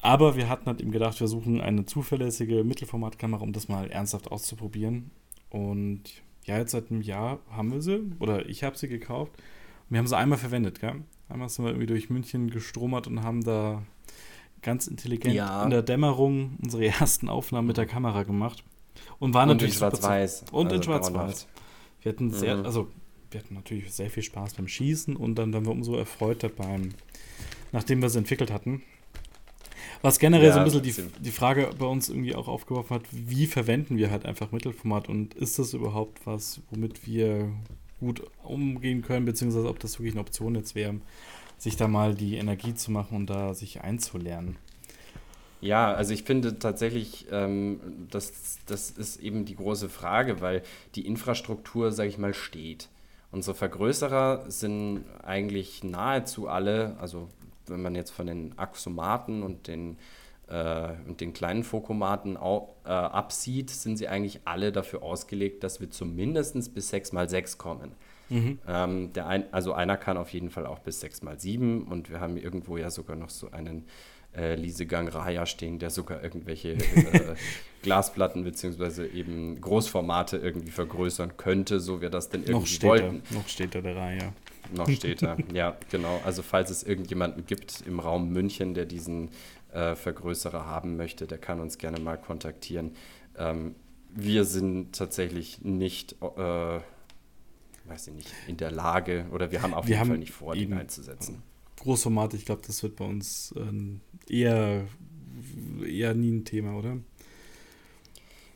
Aber 0.03 0.37
wir 0.37 0.49
hatten 0.49 0.67
halt 0.67 0.81
eben 0.81 0.93
gedacht, 0.93 1.21
wir 1.21 1.29
suchen 1.29 1.61
eine 1.61 1.85
zuverlässige 1.87 2.65
Mittelformatkamera, 2.65 3.43
um 3.43 3.53
das 3.53 3.69
mal 3.69 3.91
ernsthaft 3.91 4.31
auszuprobieren. 4.31 5.11
Und 5.51 6.03
ja, 6.45 6.59
jetzt 6.59 6.73
seit 6.73 6.91
einem 6.91 7.03
Jahr 7.03 7.41
haben 7.51 7.73
wir 7.73 7.83
sie, 7.83 8.13
oder 8.21 8.49
ich 8.49 8.63
habe 8.63 8.79
sie 8.79 8.89
gekauft. 8.89 9.33
Und 9.37 9.91
wir 9.91 9.99
haben 9.99 10.07
sie 10.07 10.17
einmal 10.17 10.39
verwendet, 10.39 10.81
gell? 10.81 11.03
Einmal 11.29 11.49
sind 11.49 11.65
wir 11.65 11.71
irgendwie 11.71 11.87
durch 11.87 12.09
München 12.09 12.51
gestromert 12.51 13.07
und 13.07 13.23
haben 13.23 13.43
da 13.43 13.83
ganz 14.63 14.87
intelligent 14.87 15.35
ja. 15.35 15.65
in 15.65 15.71
der 15.71 15.83
Dämmerung 15.83 16.57
unsere 16.63 16.87
ersten 16.87 17.29
Aufnahmen 17.29 17.67
mit 17.67 17.77
der 17.77 17.87
Kamera 17.87 18.23
gemacht. 18.23 18.65
Und 19.19 19.35
war 19.35 19.47
natürlich 19.47 19.75
in 19.75 19.79
schwarz-weiß. 19.79 20.45
Und 20.53 20.67
also 20.67 20.77
in 20.77 20.83
schwarz-weiß. 20.83 21.47
Wir 22.03 22.13
hatten 22.13 22.31
sehr, 22.31 22.57
mhm. 22.57 22.67
also 22.67 22.89
wir 23.31 23.41
hatten 23.41 23.55
natürlich 23.55 23.93
sehr 23.93 24.11
viel 24.11 24.23
Spaß 24.23 24.55
beim 24.55 24.69
Schießen 24.69 25.17
und 25.17 25.35
dann 25.37 25.53
waren 25.53 25.65
wir 25.65 25.73
umso 25.73 25.97
erfreuter 25.97 26.49
beim, 26.49 26.91
nachdem 27.73 28.01
wir 28.01 28.07
es 28.07 28.17
entwickelt 28.17 28.51
hatten. 28.51 28.83
Was 30.03 30.19
generell 30.19 30.49
ja, 30.49 30.53
so 30.53 30.79
ein 30.79 30.83
bisschen 30.83 31.13
die, 31.15 31.23
die 31.23 31.31
Frage 31.31 31.71
bei 31.79 31.87
uns 31.87 32.09
irgendwie 32.09 32.35
auch 32.35 32.49
aufgeworfen 32.49 32.95
hat, 32.95 33.03
wie 33.11 33.47
verwenden 33.47 33.97
wir 33.97 34.11
halt 34.11 34.25
einfach 34.25 34.53
Mittelformat 34.53 35.09
und 35.09 35.35
ist 35.35 35.59
das 35.59 35.75
überhaupt 35.75 36.27
was, 36.27 36.61
womit 36.71 37.07
wir 37.07 37.51
gut 38.01 38.23
umgehen 38.43 39.03
können, 39.03 39.25
beziehungsweise 39.25 39.69
ob 39.69 39.79
das 39.81 39.99
wirklich 39.99 40.15
eine 40.15 40.21
Option 40.21 40.55
jetzt 40.55 40.75
wäre, 40.75 41.01
sich 41.59 41.77
da 41.77 41.89
mal 41.89 42.15
die 42.15 42.37
Energie 42.37 42.75
zu 42.75 42.91
machen 42.91 43.17
und 43.17 43.31
da 43.31 43.55
sich 43.55 43.81
einzulernen. 43.81 44.57
Ja, 45.61 45.93
also 45.93 46.13
ich 46.13 46.25
finde 46.25 46.59
tatsächlich, 46.59 47.27
ähm, 47.31 48.09
das, 48.11 48.59
das 48.67 48.91
ist 48.91 49.21
eben 49.21 49.45
die 49.45 49.57
große 49.57 49.89
Frage, 49.89 50.41
weil 50.41 50.63
die 50.95 51.07
Infrastruktur, 51.07 51.93
sage 51.93 52.09
ich 52.09 52.19
mal, 52.19 52.35
steht. 52.35 52.89
Unsere 53.33 53.55
Vergrößerer 53.55 54.45
sind 54.49 55.05
eigentlich 55.23 55.83
nahezu 55.83 56.49
alle, 56.49 56.97
also 57.01 57.29
wenn 57.67 57.83
man 57.83 57.95
jetzt 57.95 58.11
von 58.11 58.27
den 58.27 58.57
Axomaten 58.59 59.43
und 59.43 59.67
den, 59.67 59.99
äh, 60.49 60.93
und 61.09 61.21
den 61.21 61.33
kleinen 61.33 61.65
Fokomaten 61.65 62.37
au, 62.37 62.77
äh, 62.85 62.89
absieht, 62.91 63.71
sind 63.71 63.97
sie 63.97 64.09
eigentlich 64.09 64.41
alle 64.45 64.73
dafür 64.73 65.03
ausgelegt, 65.03 65.65
dass 65.65 65.81
wir 65.81 65.91
zumindest 65.91 66.75
bis 66.75 66.93
6x6 66.93 67.59
kommen. 67.59 67.93
Mhm. 68.29 68.59
Ähm, 68.67 69.13
der 69.13 69.27
ein, 69.27 69.53
also 69.53 69.73
einer 69.73 69.97
kann 69.97 70.17
auf 70.17 70.31
jeden 70.31 70.51
Fall 70.51 70.67
auch 70.67 70.81
bis 70.81 71.03
6x7 71.03 71.85
und 71.85 72.11
wir 72.11 72.21
haben 72.21 72.37
irgendwo 72.37 72.77
ja 72.77 72.91
sogar 72.91 73.17
noch 73.17 73.31
so 73.31 73.51
einen 73.51 73.85
äh, 74.37 74.55
Liesegang 74.55 75.09
Raya 75.09 75.47
stehen, 75.47 75.79
der 75.79 75.91
sogar 75.91 76.23
irgendwelche 76.23 76.73
äh, 76.95 77.35
Glasplatten 77.83 78.45
bzw. 78.45 79.07
eben 79.07 79.61
Großformate 79.61 80.37
irgendwie 80.37 80.71
vergrößern 80.71 81.37
könnte, 81.37 81.81
so 81.81 82.01
wir 82.01 82.11
das 82.11 82.29
denn 82.29 82.43
irgendwie 82.43 82.61
noch 82.61 82.67
steht 82.67 82.89
wollten. 82.89 83.23
Er, 83.31 83.37
noch 83.37 83.49
steht 83.49 83.75
da 83.75 83.81
der 83.81 83.97
Raya. 83.97 84.33
Noch 84.75 84.91
steht 84.91 85.23
er, 85.23 85.37
ja, 85.53 85.77
genau. 85.91 86.21
Also 86.25 86.43
falls 86.43 86.71
es 86.71 86.83
irgendjemanden 86.83 87.47
gibt 87.47 87.83
im 87.87 88.01
Raum 88.01 88.31
München, 88.31 88.75
der 88.75 88.85
diesen 88.85 89.31
äh, 89.73 89.95
Vergrößerer 89.95 90.67
haben 90.67 90.97
möchte, 90.97 91.27
der 91.27 91.39
kann 91.39 91.61
uns 91.61 91.79
gerne 91.79 92.01
mal 92.01 92.17
kontaktieren. 92.17 92.93
Ähm, 93.37 93.75
wir 94.11 94.45
sind 94.45 94.97
tatsächlich 94.97 95.63
nicht, 95.63 96.17
äh, 96.21 96.81
weiß 97.85 98.09
ich 98.09 98.15
nicht, 98.15 98.33
in 98.49 98.57
der 98.57 98.71
Lage 98.71 99.27
oder 99.31 99.53
wir 99.53 99.63
haben 99.63 99.75
auf 99.75 99.87
wir 99.87 99.91
jeden 99.91 100.01
haben 100.01 100.09
Fall 100.09 100.19
nicht 100.19 100.33
vor, 100.33 100.55
ihn 100.55 100.73
einzusetzen. 100.73 101.43
Großformat, 101.81 102.35
ich 102.35 102.45
glaube, 102.45 102.63
das 102.67 102.83
wird 102.83 102.97
bei 102.97 103.05
uns 103.05 103.55
äh, 103.57 104.33
eher, 104.33 104.85
eher 105.87 106.15
nie 106.15 106.31
ein 106.31 106.45
Thema, 106.45 106.77
oder? 106.77 106.99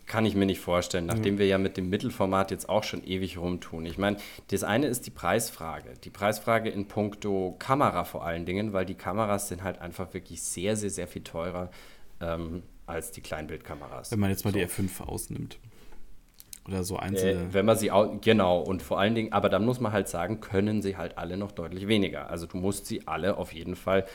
Kann 0.06 0.26
ich 0.26 0.34
mir 0.34 0.46
nicht 0.46 0.58
vorstellen, 0.58 1.06
nachdem 1.06 1.34
ja. 1.34 1.40
wir 1.40 1.46
ja 1.46 1.58
mit 1.58 1.76
dem 1.76 1.88
Mittelformat 1.88 2.50
jetzt 2.50 2.68
auch 2.68 2.82
schon 2.82 3.04
ewig 3.04 3.38
rumtun. 3.38 3.86
Ich 3.86 3.96
meine, 3.96 4.16
das 4.48 4.64
eine 4.64 4.88
ist 4.88 5.06
die 5.06 5.10
Preisfrage. 5.10 5.94
Die 6.02 6.10
Preisfrage 6.10 6.68
in 6.68 6.88
puncto 6.88 7.54
Kamera 7.60 8.02
vor 8.02 8.24
allen 8.26 8.44
Dingen, 8.44 8.72
weil 8.72 8.84
die 8.84 8.96
Kameras 8.96 9.46
sind 9.46 9.62
halt 9.62 9.78
einfach 9.78 10.12
wirklich 10.12 10.42
sehr, 10.42 10.74
sehr, 10.74 10.90
sehr 10.90 11.06
viel 11.06 11.22
teurer 11.22 11.70
ähm, 12.20 12.64
als 12.86 13.12
die 13.12 13.20
Kleinbildkameras. 13.20 14.10
Wenn 14.10 14.18
man 14.18 14.30
jetzt 14.30 14.44
mal 14.44 14.52
so. 14.52 14.58
die 14.58 14.66
F5 14.66 15.00
ausnimmt. 15.02 15.58
Oder 16.70 16.84
so 16.84 16.96
einzelne. 16.96 17.48
Äh, 17.48 17.52
wenn 17.52 17.66
man 17.66 17.76
sie 17.76 17.90
auch, 17.90 18.20
genau, 18.20 18.60
und 18.60 18.80
vor 18.80 19.00
allen 19.00 19.14
Dingen, 19.16 19.32
aber 19.32 19.48
dann 19.48 19.64
muss 19.64 19.80
man 19.80 19.92
halt 19.92 20.08
sagen, 20.08 20.40
können 20.40 20.82
sie 20.82 20.96
halt 20.96 21.18
alle 21.18 21.36
noch 21.36 21.50
deutlich 21.50 21.88
weniger. 21.88 22.30
Also 22.30 22.46
du 22.46 22.56
musst 22.56 22.86
sie 22.86 23.08
alle 23.08 23.36
auf 23.36 23.52
jeden 23.52 23.74
Fall 23.74 24.06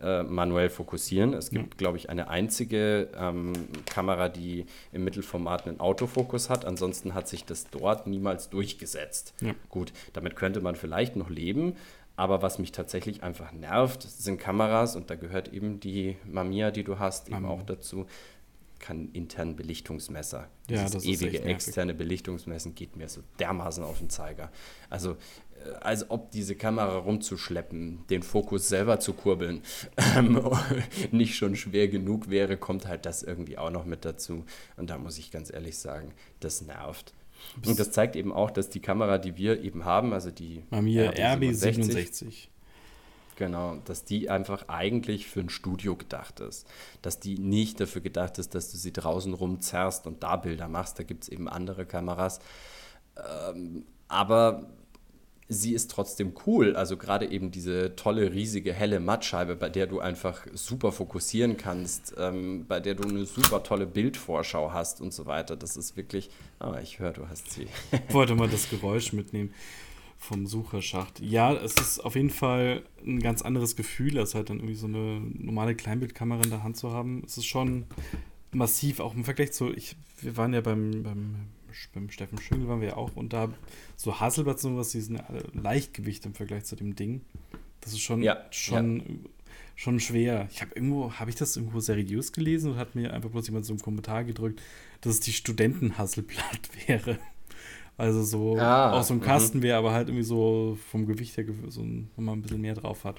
äh, 0.00 0.22
manuell 0.22 0.70
fokussieren. 0.70 1.34
Es 1.34 1.50
gibt, 1.50 1.74
ja. 1.74 1.76
glaube 1.76 1.96
ich, 1.96 2.10
eine 2.10 2.28
einzige 2.28 3.08
ähm, 3.16 3.52
Kamera, 3.86 4.28
die 4.28 4.66
im 4.92 5.02
Mittelformat 5.02 5.66
einen 5.66 5.80
Autofokus 5.80 6.50
hat. 6.50 6.64
Ansonsten 6.64 7.14
hat 7.14 7.26
sich 7.26 7.44
das 7.44 7.70
dort 7.70 8.06
niemals 8.06 8.48
durchgesetzt. 8.48 9.34
Ja. 9.40 9.54
Gut, 9.68 9.92
damit 10.12 10.36
könnte 10.36 10.60
man 10.60 10.76
vielleicht 10.76 11.16
noch 11.16 11.30
leben. 11.30 11.74
Aber 12.16 12.42
was 12.42 12.60
mich 12.60 12.70
tatsächlich 12.70 13.24
einfach 13.24 13.50
nervt, 13.50 14.02
sind 14.02 14.38
Kameras 14.38 14.94
und 14.94 15.10
da 15.10 15.16
gehört 15.16 15.52
eben 15.52 15.80
die 15.80 16.16
Mamiya, 16.24 16.70
die 16.70 16.84
du 16.84 17.00
hast, 17.00 17.28
eben 17.28 17.44
auch 17.44 17.62
dazu 17.62 18.06
keinen 18.84 19.10
internen 19.12 19.56
Belichtungsmesser. 19.56 20.48
Ja, 20.68 20.84
Dieses 20.84 20.90
das 20.90 21.04
ewige 21.04 21.42
externe 21.42 21.94
Belichtungsmessen 21.94 22.74
geht 22.74 22.96
mir 22.96 23.08
so 23.08 23.22
dermaßen 23.38 23.82
auf 23.82 23.98
den 23.98 24.10
Zeiger. 24.10 24.52
Also 24.90 25.12
äh, 25.12 25.70
als 25.80 26.10
ob 26.10 26.30
diese 26.30 26.54
Kamera 26.54 26.98
rumzuschleppen, 26.98 28.06
den 28.10 28.22
Fokus 28.22 28.68
selber 28.68 29.00
zu 29.00 29.14
kurbeln, 29.14 29.62
ähm, 30.16 30.38
nicht 31.12 31.36
schon 31.36 31.56
schwer 31.56 31.88
genug 31.88 32.28
wäre, 32.28 32.58
kommt 32.58 32.86
halt 32.86 33.06
das 33.06 33.22
irgendwie 33.22 33.56
auch 33.56 33.70
noch 33.70 33.86
mit 33.86 34.04
dazu. 34.04 34.44
Und 34.76 34.90
da 34.90 34.98
muss 34.98 35.16
ich 35.16 35.30
ganz 35.30 35.50
ehrlich 35.52 35.78
sagen, 35.78 36.12
das 36.40 36.60
nervt. 36.60 37.14
Und 37.66 37.78
das 37.78 37.90
zeigt 37.90 38.16
eben 38.16 38.32
auch, 38.32 38.50
dass 38.50 38.68
die 38.68 38.80
Kamera, 38.80 39.18
die 39.18 39.36
wir 39.36 39.62
eben 39.62 39.84
haben, 39.84 40.12
also 40.12 40.30
die 40.30 40.62
Mamiya 40.70 41.10
RB67, 41.10 41.90
RB67. 41.90 42.48
Genau, 43.36 43.76
dass 43.84 44.04
die 44.04 44.30
einfach 44.30 44.68
eigentlich 44.68 45.26
für 45.26 45.40
ein 45.40 45.48
Studio 45.48 45.96
gedacht 45.96 46.40
ist. 46.40 46.66
Dass 47.02 47.20
die 47.20 47.38
nicht 47.38 47.80
dafür 47.80 48.00
gedacht 48.00 48.38
ist, 48.38 48.54
dass 48.54 48.70
du 48.70 48.76
sie 48.76 48.92
draußen 48.92 49.34
rumzerrst 49.34 50.06
und 50.06 50.22
da 50.22 50.36
Bilder 50.36 50.68
machst. 50.68 50.98
Da 50.98 51.02
gibt 51.02 51.24
es 51.24 51.28
eben 51.28 51.48
andere 51.48 51.86
Kameras. 51.86 52.40
Ähm, 53.16 53.84
aber 54.08 54.68
sie 55.48 55.74
ist 55.74 55.90
trotzdem 55.90 56.34
cool. 56.46 56.76
Also 56.76 56.96
gerade 56.96 57.26
eben 57.26 57.50
diese 57.50 57.96
tolle, 57.96 58.32
riesige, 58.32 58.72
helle 58.72 59.00
Mattscheibe, 59.00 59.56
bei 59.56 59.68
der 59.68 59.86
du 59.86 60.00
einfach 60.00 60.46
super 60.52 60.92
fokussieren 60.92 61.56
kannst, 61.56 62.14
ähm, 62.16 62.66
bei 62.66 62.80
der 62.80 62.94
du 62.94 63.08
eine 63.08 63.24
super 63.24 63.62
tolle 63.62 63.86
Bildvorschau 63.86 64.72
hast 64.72 65.00
und 65.00 65.12
so 65.12 65.26
weiter. 65.26 65.56
Das 65.56 65.76
ist 65.76 65.96
wirklich. 65.96 66.30
Ah, 66.60 66.78
ich 66.82 66.98
höre, 66.98 67.12
du 67.12 67.28
hast 67.28 67.50
sie. 67.50 67.66
Ich 68.08 68.14
wollte 68.14 68.34
mal 68.34 68.48
das 68.48 68.70
Geräusch 68.70 69.12
mitnehmen 69.12 69.52
vom 70.24 70.46
Sucherschacht. 70.46 71.20
Ja, 71.20 71.52
es 71.52 71.74
ist 71.74 72.00
auf 72.00 72.16
jeden 72.16 72.30
Fall 72.30 72.82
ein 73.06 73.20
ganz 73.20 73.42
anderes 73.42 73.76
Gefühl, 73.76 74.18
als 74.18 74.34
halt 74.34 74.50
dann 74.50 74.58
irgendwie 74.58 74.74
so 74.74 74.86
eine 74.86 75.20
normale 75.20 75.74
Kleinbildkamera 75.74 76.42
in 76.42 76.50
der 76.50 76.62
Hand 76.62 76.76
zu 76.76 76.92
haben. 76.92 77.22
Es 77.26 77.36
ist 77.36 77.44
schon 77.44 77.84
massiv, 78.50 79.00
auch 79.00 79.14
im 79.14 79.24
Vergleich 79.24 79.52
zu, 79.52 79.72
ich, 79.72 79.96
wir 80.20 80.36
waren 80.36 80.54
ja 80.54 80.62
beim, 80.62 81.02
beim, 81.02 81.34
beim 81.92 82.10
Steffen 82.10 82.38
Schüngel 82.38 82.68
waren 82.68 82.80
wir 82.80 82.88
ja 82.88 82.96
auch 82.96 83.14
und 83.16 83.32
da 83.32 83.52
so 83.96 84.18
Hasselblatt 84.18 84.64
und 84.64 84.72
sowas, 84.72 84.90
die 84.90 85.00
sind 85.00 85.16
ja 85.16 85.26
alle 85.26 85.44
Leichtgewicht 85.52 86.24
im 86.24 86.34
Vergleich 86.34 86.64
zu 86.64 86.74
dem 86.74 86.96
Ding. 86.96 87.20
Das 87.82 87.92
ist 87.92 88.00
schon, 88.00 88.22
Ja, 88.22 88.46
schon, 88.50 89.26
schon 89.76 90.00
schwer. 90.00 90.48
Ich 90.50 90.62
habe 90.62 90.74
irgendwo, 90.74 91.12
habe 91.12 91.28
ich 91.28 91.36
das 91.36 91.56
irgendwo 91.56 91.80
seriös 91.80 92.32
gelesen 92.32 92.72
und 92.72 92.78
hat 92.78 92.94
mir 92.94 93.12
einfach 93.12 93.30
bloß 93.30 93.46
jemand 93.48 93.66
so 93.66 93.74
einen 93.74 93.82
Kommentar 93.82 94.24
gedrückt, 94.24 94.62
dass 95.02 95.14
es 95.14 95.20
die 95.20 95.34
Studenten-Hasselblatt 95.34 96.70
wäre. 96.88 97.18
Also 97.96 98.22
so 98.22 98.56
Ah, 98.58 98.92
auch 98.92 99.04
so 99.04 99.14
ein 99.14 99.18
mhm. 99.18 99.24
Kasten 99.24 99.62
wäre, 99.62 99.78
aber 99.78 99.92
halt 99.92 100.08
irgendwie 100.08 100.24
so 100.24 100.76
vom 100.90 101.06
Gewicht 101.06 101.36
her, 101.36 101.44
so 101.68 101.82
man 102.16 102.38
ein 102.38 102.42
bisschen 102.42 102.60
mehr 102.60 102.74
drauf 102.74 103.04
hat. 103.04 103.16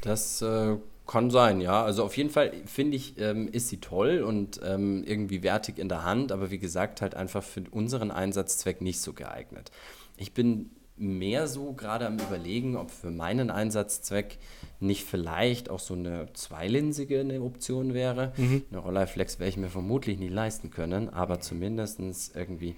Das 0.00 0.40
äh, 0.42 0.76
kann 1.06 1.30
sein, 1.30 1.60
ja. 1.60 1.82
Also 1.82 2.04
auf 2.04 2.16
jeden 2.16 2.30
Fall 2.30 2.52
finde 2.66 2.96
ich, 2.96 3.18
ähm, 3.18 3.48
ist 3.48 3.68
sie 3.68 3.78
toll 3.78 4.22
und 4.22 4.60
ähm, 4.64 5.02
irgendwie 5.04 5.42
wertig 5.42 5.78
in 5.78 5.88
der 5.88 6.04
Hand, 6.04 6.30
aber 6.30 6.50
wie 6.50 6.58
gesagt, 6.58 7.02
halt 7.02 7.14
einfach 7.16 7.42
für 7.42 7.64
unseren 7.70 8.10
Einsatzzweck 8.12 8.80
nicht 8.80 9.00
so 9.00 9.12
geeignet. 9.12 9.72
Ich 10.16 10.32
bin 10.32 10.70
mehr 10.96 11.46
so 11.46 11.72
gerade 11.72 12.06
am 12.06 12.18
Überlegen, 12.18 12.76
ob 12.76 12.90
für 12.90 13.10
meinen 13.10 13.50
Einsatzzweck 13.50 14.38
nicht 14.80 15.04
vielleicht 15.04 15.70
auch 15.70 15.78
so 15.78 15.94
eine 15.94 16.32
zweilinsige 16.34 17.20
eine 17.20 17.40
Option 17.40 17.94
wäre. 17.94 18.32
Eine 18.36 18.78
Rolleiflex 18.78 19.38
werde 19.38 19.50
ich 19.50 19.56
mir 19.56 19.68
vermutlich 19.68 20.18
nie 20.18 20.28
leisten 20.28 20.70
können, 20.70 21.08
aber 21.08 21.40
zumindest 21.40 22.00
irgendwie 22.34 22.74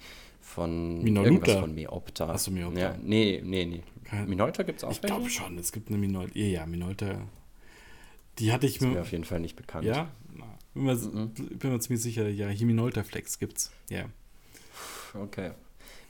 von 0.51 1.01
Minolta. 1.03 1.29
irgendwas 1.31 1.55
von 1.59 1.73
Meopta. 1.75 2.29
Ach 2.33 2.37
so, 2.39 2.51
Meopta. 2.51 2.79
Ja, 2.79 2.97
nee, 3.01 3.41
nee, 3.43 3.65
nee. 3.65 3.83
Kein- 4.03 4.27
Minolta 4.29 4.63
gibt 4.63 4.79
es 4.79 4.83
auch 4.83 4.91
Ich 4.91 5.01
glaube 5.01 5.29
schon, 5.29 5.57
es 5.57 5.71
gibt 5.71 5.89
eine 5.89 5.97
Minolta. 5.97 6.37
Ja, 6.37 6.65
Minolta. 6.65 7.21
Die 8.39 8.51
hatte 8.51 8.65
ich 8.67 8.75
Ist 8.75 8.81
mir 8.81 8.89
mir. 8.89 9.01
auf 9.01 9.11
jeden 9.11 9.23
Fall 9.23 9.39
nicht 9.39 9.55
bekannt. 9.55 9.85
Ja, 9.85 10.09
bin 10.73 10.83
mir, 10.83 10.95
Mhm. 10.95 11.33
bin 11.33 11.71
mir 11.71 11.79
ziemlich 11.79 12.01
sicher, 12.01 12.27
ja, 12.29 12.47
hier 12.49 12.65
Minolta 12.67 13.03
Flex 13.03 13.39
gibt's. 13.39 13.71
Ja. 13.89 14.05
Okay. 15.13 15.51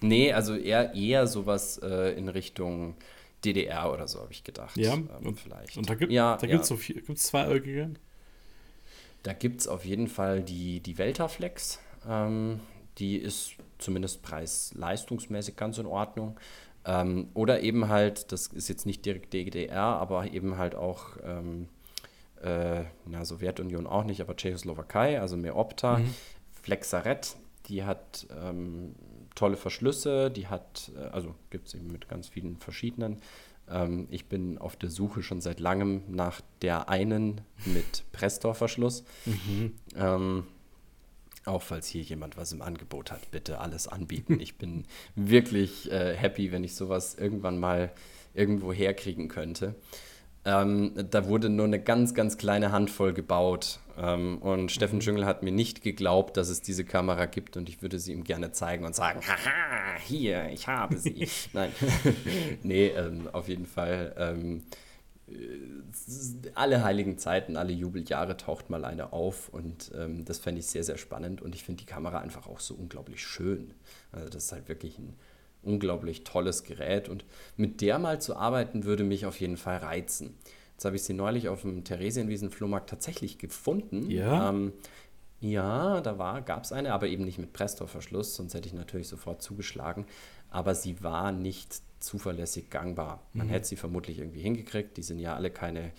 Nee, 0.01 0.31
also 0.33 0.55
eher, 0.55 0.93
eher 0.93 1.27
sowas 1.27 1.79
äh, 1.83 2.17
in 2.17 2.27
Richtung 2.29 2.95
DDR 3.45 3.91
oder 3.91 4.07
so, 4.07 4.19
habe 4.21 4.31
ich 4.31 4.43
gedacht. 4.43 4.75
Ja, 4.77 4.93
ähm, 4.93 5.09
und, 5.23 5.39
vielleicht. 5.39 5.77
und 5.77 5.89
da 5.89 5.95
gibt 5.95 6.11
es 6.11 6.15
ja, 6.15 6.37
da 6.37 6.45
ja. 6.47 6.53
gibt's 6.53 6.67
so 6.67 6.75
viel, 6.77 7.01
gibt's 7.01 7.23
zweieugige? 7.23 7.91
Da 9.23 9.33
gibt 9.33 9.61
es 9.61 9.67
auf 9.67 9.85
jeden 9.85 10.07
Fall 10.07 10.41
die, 10.41 10.79
die 10.79 10.97
Veltaflex. 10.97 11.79
Ähm, 12.07 12.59
die 12.97 13.17
ist 13.17 13.53
zumindest 13.81 14.21
preis-leistungsmäßig 14.23 15.55
ganz 15.55 15.77
in 15.77 15.85
Ordnung. 15.85 16.39
Ähm, 16.85 17.29
oder 17.33 17.61
eben 17.61 17.89
halt, 17.89 18.31
das 18.31 18.47
ist 18.47 18.67
jetzt 18.67 18.85
nicht 18.85 19.05
direkt 19.05 19.33
DDR, 19.33 19.81
aber 19.81 20.31
eben 20.31 20.57
halt 20.57 20.75
auch, 20.75 21.17
ähm, 21.23 21.67
äh, 22.41 22.83
na, 23.05 23.23
Sowjetunion 23.23 23.85
auch 23.85 24.03
nicht, 24.03 24.21
aber 24.21 24.35
Tschechoslowakei, 24.35 25.19
also 25.19 25.37
Meopta. 25.37 25.99
Mhm. 25.99 26.13
Flexaret, 26.61 27.35
die 27.67 27.83
hat 27.83 28.27
ähm, 28.35 28.95
tolle 29.35 29.57
Verschlüsse, 29.57 30.31
die 30.31 30.47
hat, 30.47 30.91
äh, 30.95 31.09
also 31.09 31.35
gibt 31.49 31.67
es 31.67 31.73
eben 31.75 31.87
mit 31.87 32.07
ganz 32.07 32.29
vielen 32.29 32.57
verschiedenen. 32.57 33.17
Ähm, 33.69 34.07
ich 34.09 34.25
bin 34.25 34.57
auf 34.57 34.75
der 34.75 34.89
Suche 34.89 35.23
schon 35.23 35.41
seit 35.41 35.59
langem 35.59 36.03
nach 36.07 36.41
der 36.61 36.89
einen 36.89 37.41
mit 37.65 38.03
Presstor-Verschluss. 38.11 39.03
Ähm, 39.95 40.47
auch 41.45 41.61
falls 41.61 41.87
hier 41.87 42.01
jemand 42.01 42.37
was 42.37 42.51
im 42.51 42.61
Angebot 42.61 43.11
hat, 43.11 43.31
bitte 43.31 43.59
alles 43.59 43.87
anbieten. 43.87 44.39
Ich 44.39 44.57
bin 44.57 44.85
wirklich 45.15 45.91
äh, 45.91 46.15
happy, 46.15 46.51
wenn 46.51 46.63
ich 46.63 46.75
sowas 46.75 47.15
irgendwann 47.15 47.59
mal 47.59 47.91
irgendwo 48.33 48.71
herkriegen 48.71 49.27
könnte. 49.27 49.75
Ähm, 50.43 50.93
da 51.11 51.27
wurde 51.27 51.49
nur 51.49 51.65
eine 51.65 51.79
ganz, 51.79 52.15
ganz 52.15 52.37
kleine 52.37 52.71
Handvoll 52.71 53.13
gebaut. 53.13 53.79
Ähm, 53.97 54.39
und 54.39 54.71
Steffen 54.71 55.01
Schüngel 55.01 55.25
hat 55.25 55.43
mir 55.43 55.51
nicht 55.51 55.83
geglaubt, 55.83 56.35
dass 56.37 56.49
es 56.49 56.61
diese 56.61 56.83
Kamera 56.83 57.25
gibt 57.25 57.57
und 57.57 57.69
ich 57.69 57.81
würde 57.81 57.99
sie 57.99 58.13
ihm 58.13 58.23
gerne 58.23 58.51
zeigen 58.51 58.85
und 58.85 58.95
sagen, 58.95 59.21
haha, 59.21 59.99
hier, 59.99 60.49
ich 60.49 60.67
habe 60.67 60.97
sie. 60.97 61.27
Nein, 61.53 61.71
nee, 62.63 62.87
ähm, 62.87 63.29
auf 63.31 63.47
jeden 63.47 63.67
Fall. 63.67 64.15
Alle 66.55 66.83
heiligen 66.83 67.17
Zeiten, 67.17 67.57
alle 67.57 67.73
Jubeljahre 67.73 68.37
taucht 68.37 68.69
mal 68.69 68.85
eine 68.85 69.13
auf 69.13 69.49
und 69.49 69.91
ähm, 69.95 70.25
das 70.25 70.39
fände 70.39 70.59
ich 70.59 70.67
sehr, 70.67 70.83
sehr 70.83 70.97
spannend 70.97 71.41
und 71.41 71.55
ich 71.55 71.63
finde 71.63 71.79
die 71.79 71.85
Kamera 71.85 72.19
einfach 72.19 72.47
auch 72.47 72.59
so 72.59 72.73
unglaublich 72.75 73.23
schön. 73.23 73.73
Also 74.11 74.29
das 74.29 74.45
ist 74.45 74.51
halt 74.51 74.67
wirklich 74.67 74.97
ein 74.97 75.15
unglaublich 75.63 76.23
tolles 76.23 76.63
Gerät 76.63 77.09
und 77.09 77.25
mit 77.55 77.81
der 77.81 77.99
mal 77.99 78.21
zu 78.21 78.35
arbeiten 78.35 78.83
würde 78.83 79.03
mich 79.03 79.25
auf 79.25 79.39
jeden 79.39 79.57
Fall 79.57 79.77
reizen. 79.77 80.35
Jetzt 80.73 80.85
habe 80.85 80.95
ich 80.95 81.03
sie 81.03 81.13
neulich 81.13 81.47
auf 81.47 81.61
dem 81.61 81.83
Theresienwiesen-Flohmarkt 81.83 82.89
tatsächlich 82.89 83.37
gefunden. 83.37 84.09
Ja? 84.09 84.49
Ähm, 84.49 84.73
ja, 85.41 86.01
da 86.01 86.39
gab 86.39 86.63
es 86.63 86.71
eine, 86.71 86.93
aber 86.93 87.07
eben 87.07 87.25
nicht 87.25 87.39
mit 87.39 87.51
Presstorverschluss, 87.51 88.35
sonst 88.35 88.53
hätte 88.53 88.67
ich 88.67 88.73
natürlich 88.73 89.07
sofort 89.07 89.41
zugeschlagen. 89.41 90.05
Aber 90.51 90.75
sie 90.75 91.01
war 91.03 91.31
nicht 91.31 91.81
zuverlässig 91.99 92.69
gangbar. 92.69 93.23
Man 93.33 93.47
hätte 93.49 93.67
sie 93.67 93.75
vermutlich 93.75 94.19
irgendwie 94.19 94.41
hingekriegt. 94.41 94.97
Die 94.97 95.03
sind 95.03 95.19
ja 95.19 95.35
alle 95.35 95.49
keine 95.51 95.91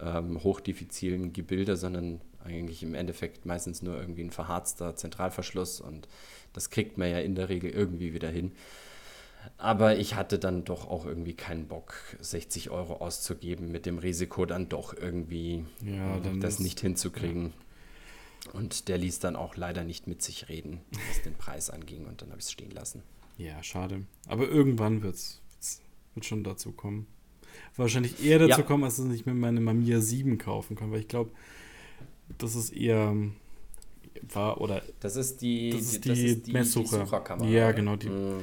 ähm, 0.00 0.42
hochdiffizilen 0.42 1.32
Gebilde, 1.32 1.76
sondern 1.76 2.20
eigentlich 2.44 2.82
im 2.82 2.94
Endeffekt 2.94 3.46
meistens 3.46 3.82
nur 3.82 3.96
irgendwie 3.98 4.24
ein 4.24 4.30
verharzter 4.30 4.96
Zentralverschluss 4.96 5.80
und 5.80 6.08
das 6.52 6.70
kriegt 6.70 6.98
man 6.98 7.08
ja 7.10 7.20
in 7.20 7.34
der 7.36 7.48
Regel 7.48 7.70
irgendwie 7.70 8.12
wieder 8.12 8.28
hin. 8.28 8.52
Aber 9.58 9.96
ich 9.96 10.14
hatte 10.14 10.38
dann 10.38 10.64
doch 10.64 10.88
auch 10.88 11.04
irgendwie 11.06 11.34
keinen 11.34 11.66
Bock, 11.68 11.94
60 12.20 12.70
Euro 12.70 12.94
auszugeben, 12.96 13.70
mit 13.72 13.86
dem 13.86 13.98
Risiko 13.98 14.46
dann 14.46 14.68
doch 14.68 14.94
irgendwie 14.96 15.64
Ja, 15.84 16.18
dann 16.20 16.40
das 16.40 16.54
ist- 16.54 16.60
nicht 16.60 16.80
hinzukriegen. 16.80 17.52
Und 18.52 18.88
der 18.88 18.98
ließ 18.98 19.20
dann 19.20 19.36
auch 19.36 19.56
leider 19.56 19.84
nicht 19.84 20.06
mit 20.06 20.20
sich 20.22 20.48
reden, 20.48 20.80
was 21.08 21.22
den 21.22 21.34
Preis 21.34 21.70
anging. 21.70 22.06
Und 22.06 22.22
dann 22.22 22.30
habe 22.30 22.40
ich 22.40 22.46
es 22.46 22.52
stehen 22.52 22.70
lassen. 22.72 23.02
Ja, 23.38 23.62
schade. 23.62 24.04
Aber 24.26 24.48
irgendwann 24.48 25.02
wird's, 25.02 25.40
wird's 25.52 25.80
wird 26.14 26.26
schon 26.26 26.44
dazu 26.44 26.72
kommen. 26.72 27.06
Wahrscheinlich 27.76 28.22
eher 28.24 28.38
dazu 28.38 28.60
Ja. 28.60 28.66
kommen, 28.66 28.84
als 28.84 28.96
dass 28.96 29.06
ich 29.12 29.26
mir 29.26 29.34
meine 29.34 29.60
Mamiya 29.60 30.00
7 30.00 30.38
kaufen 30.38 30.76
kann, 30.76 30.90
weil 30.90 31.00
ich 31.00 31.08
glaube, 31.08 31.30
das 32.38 32.54
ist 32.54 32.70
eher 32.70 33.14
war 34.28 34.60
oder 34.60 34.82
Das 35.00 35.16
ist 35.16 35.40
die, 35.42 35.70
Das 35.70 35.80
ist 35.80 36.06
das 36.06 36.16
die 36.18 36.26
ist 36.26 36.46
die. 36.46 36.64
Sucherkamera. 36.64 37.48
Ja, 37.48 37.72
genau, 37.72 37.96
die- 37.96 38.08
Mm. 38.08 38.40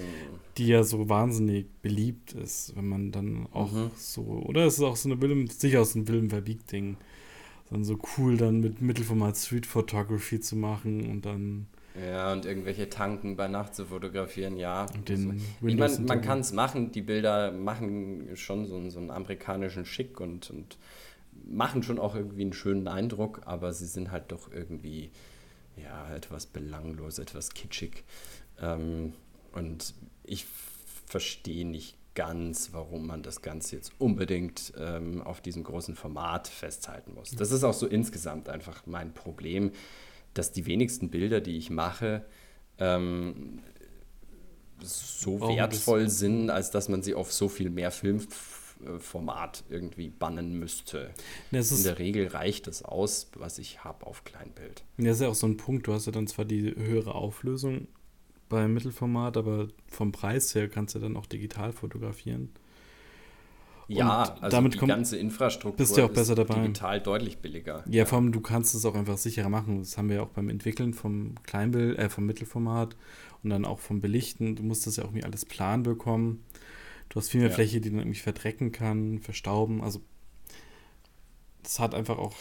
die 0.58 0.68
ja 0.68 0.84
so 0.84 1.08
wahnsinnig 1.08 1.68
beliebt 1.82 2.34
ist, 2.34 2.76
wenn 2.76 2.88
man 2.88 3.12
dann 3.12 3.48
auch 3.54 3.72
Mhm. 3.72 3.92
so, 3.96 4.22
oder 4.24 4.66
es 4.66 4.74
ist 4.76 4.82
auch 4.82 4.96
so 4.98 5.10
eine 5.10 5.22
Willem, 5.22 5.48
sicher 5.48 5.82
aus 5.82 5.96
ein 5.96 6.08
Willem 6.08 6.30
Verbeek-Ding, 6.30 6.98
dann 7.70 7.84
so 7.84 7.98
cool 8.18 8.38
dann 8.38 8.60
mit 8.60 8.82
Mittelformat 8.82 9.38
Street 9.38 9.66
Photography 9.66 10.40
zu 10.40 10.56
machen 10.56 11.10
und 11.10 11.26
dann 11.26 11.68
Ja, 12.00 12.32
und 12.32 12.46
irgendwelche 12.46 12.90
Tanken 12.90 13.36
bei 13.36 13.48
Nacht 13.48 13.76
zu 13.76 13.86
fotografieren, 13.86 14.58
ja. 14.58 14.86
und 14.94 15.10
den 15.10 15.38
ich 15.38 15.62
Windows 15.62 15.98
meine, 15.98 16.08
man 16.08 16.22
kann 16.22 16.40
es 16.40 16.52
machen, 16.54 16.92
die 16.92 17.02
Bilder 17.02 17.52
machen 17.52 18.30
schon 18.36 18.66
so, 18.68 18.76
einen- 18.78 18.92
so 18.92 19.00
einen 19.00 19.12
amerikanischen 19.12 19.86
Schick 19.86 20.20
und, 20.20 20.50
und 20.50 20.78
machen 21.46 21.84
schon 21.84 22.00
auch 22.00 22.16
irgendwie 22.16 22.42
einen 22.44 22.54
schönen 22.54 22.88
Eindruck, 22.88 23.42
aber 23.46 23.74
sie 23.74 23.86
sind 23.88 24.12
halt 24.12 24.32
doch 24.32 24.52
irgendwie 24.52 25.10
ja, 25.82 26.14
etwas 26.14 26.46
belanglos, 26.46 27.20
etwas 27.20 27.52
kitschig. 27.52 28.04
Ähm, 28.62 29.14
und 29.54 29.94
ich 30.24 30.46
verstehe 31.08 31.66
nicht 31.66 31.96
ganz, 32.20 32.74
warum 32.74 33.08
man 33.08 33.24
das 33.24 33.42
Ganze 33.42 33.78
jetzt 33.78 33.94
unbedingt 33.98 34.74
ähm, 34.78 35.22
auf 35.22 35.40
diesem 35.40 35.64
großen 35.64 35.96
Format 35.96 36.50
festhalten 36.50 37.14
muss. 37.14 37.32
Das 37.32 37.54
ist 37.54 37.64
auch 37.64 37.74
so 37.74 37.88
insgesamt 37.88 38.50
einfach 38.50 38.86
mein 38.86 39.14
Problem. 39.14 39.72
dass 40.34 40.52
die 40.52 40.66
wenigsten 40.66 41.10
Bilder, 41.10 41.40
die 41.40 41.58
ich 41.58 41.70
mache, 41.70 42.26
ähm, 42.78 43.62
so 44.82 45.38
Brauchen 45.38 45.56
wertvoll 45.56 46.10
sind, 46.10 46.50
als 46.50 46.72
dass 46.72 46.90
man 46.90 47.02
sie 47.04 47.16
auf 47.16 47.32
so 47.32 47.48
viel 47.48 47.70
mehr 47.70 47.90
Filmformat 47.90 49.64
irgendwie 49.70 50.10
bannen 50.10 50.60
müsste. 50.60 51.12
In 51.52 51.84
der 51.84 52.00
Regel 52.00 52.28
reicht 52.28 52.68
es 52.68 52.84
aus, 52.84 53.32
was 53.36 53.60
ich 53.60 53.86
habe 53.86 54.06
auf 54.06 54.26
Kleinbild. 54.26 54.84
ja, 54.98 55.14
ist 55.14 55.22
ja 55.22 55.30
auch 55.30 55.36
so 55.36 55.48
ein 55.48 55.56
Punkt. 55.56 55.88
Du 55.88 55.94
hast 55.94 56.06
ja 56.06 56.12
dann 56.12 56.28
zwar 56.28 56.44
die 56.44 56.76
höhere 56.76 57.16
Auflösung 57.16 57.88
beim 58.50 58.74
Mittelformat, 58.74 59.38
aber 59.38 59.68
vom 59.88 60.12
Preis 60.12 60.54
her 60.56 60.68
kannst 60.68 60.96
du 60.96 61.00
dann 61.00 61.16
auch 61.16 61.26
digital 61.28 61.72
fotografieren. 61.72 62.50
Ja, 63.88 64.24
Und 64.24 64.44
also 64.44 64.56
damit 64.56 64.76
die 64.76 64.78
kommt- 64.78 64.90
ganze 64.92 65.18
Infrastruktur 65.18 65.78
bist 65.78 65.96
du 65.96 66.02
ja 66.02 66.06
auch 66.06 66.10
ist 66.12 66.16
besser 66.16 66.36
dabei. 66.36 66.56
digital 66.62 67.02
deutlich 67.02 67.40
billiger. 67.40 67.84
Ja, 67.90 68.06
vor 68.06 68.20
allem, 68.20 68.32
du 68.32 68.40
kannst 68.40 68.76
es 68.76 68.86
auch 68.86 68.94
einfach 68.94 69.18
sicherer 69.18 69.50
machen. 69.50 69.80
Das 69.80 69.98
haben 69.98 70.10
wir 70.10 70.18
ja 70.18 70.22
auch 70.22 70.30
beim 70.30 70.50
Entwickeln 70.50 70.94
vom 70.94 71.34
Kleinbild, 71.44 71.98
äh, 71.98 72.08
vom 72.10 72.28
Mittelformat 72.28 72.96
und 73.44 73.50
dann 73.50 73.66
auch 73.66 73.80
vom 73.80 74.00
Belichten. 74.00 74.56
Du 74.56 74.62
musst 74.62 74.86
das 74.86 74.98
ja 74.98 75.04
auch 75.04 75.08
irgendwie 75.08 75.24
alles 75.24 75.44
plan 75.46 75.82
bekommen. 75.82 76.44
Du 77.10 77.16
hast 77.16 77.30
viel 77.30 77.42
mehr 77.42 77.50
Ja. 77.50 77.56
Fläche, 77.56 77.82
die 77.82 77.90
dann 77.90 77.98
irgendwie 78.00 78.20
verdrecken 78.20 78.72
kann, 78.72 79.18
verstauben. 79.20 79.82
Also, 79.82 80.02
das 81.64 81.80
hat 81.80 81.96
einfach 81.96 82.20
auch, 82.20 82.36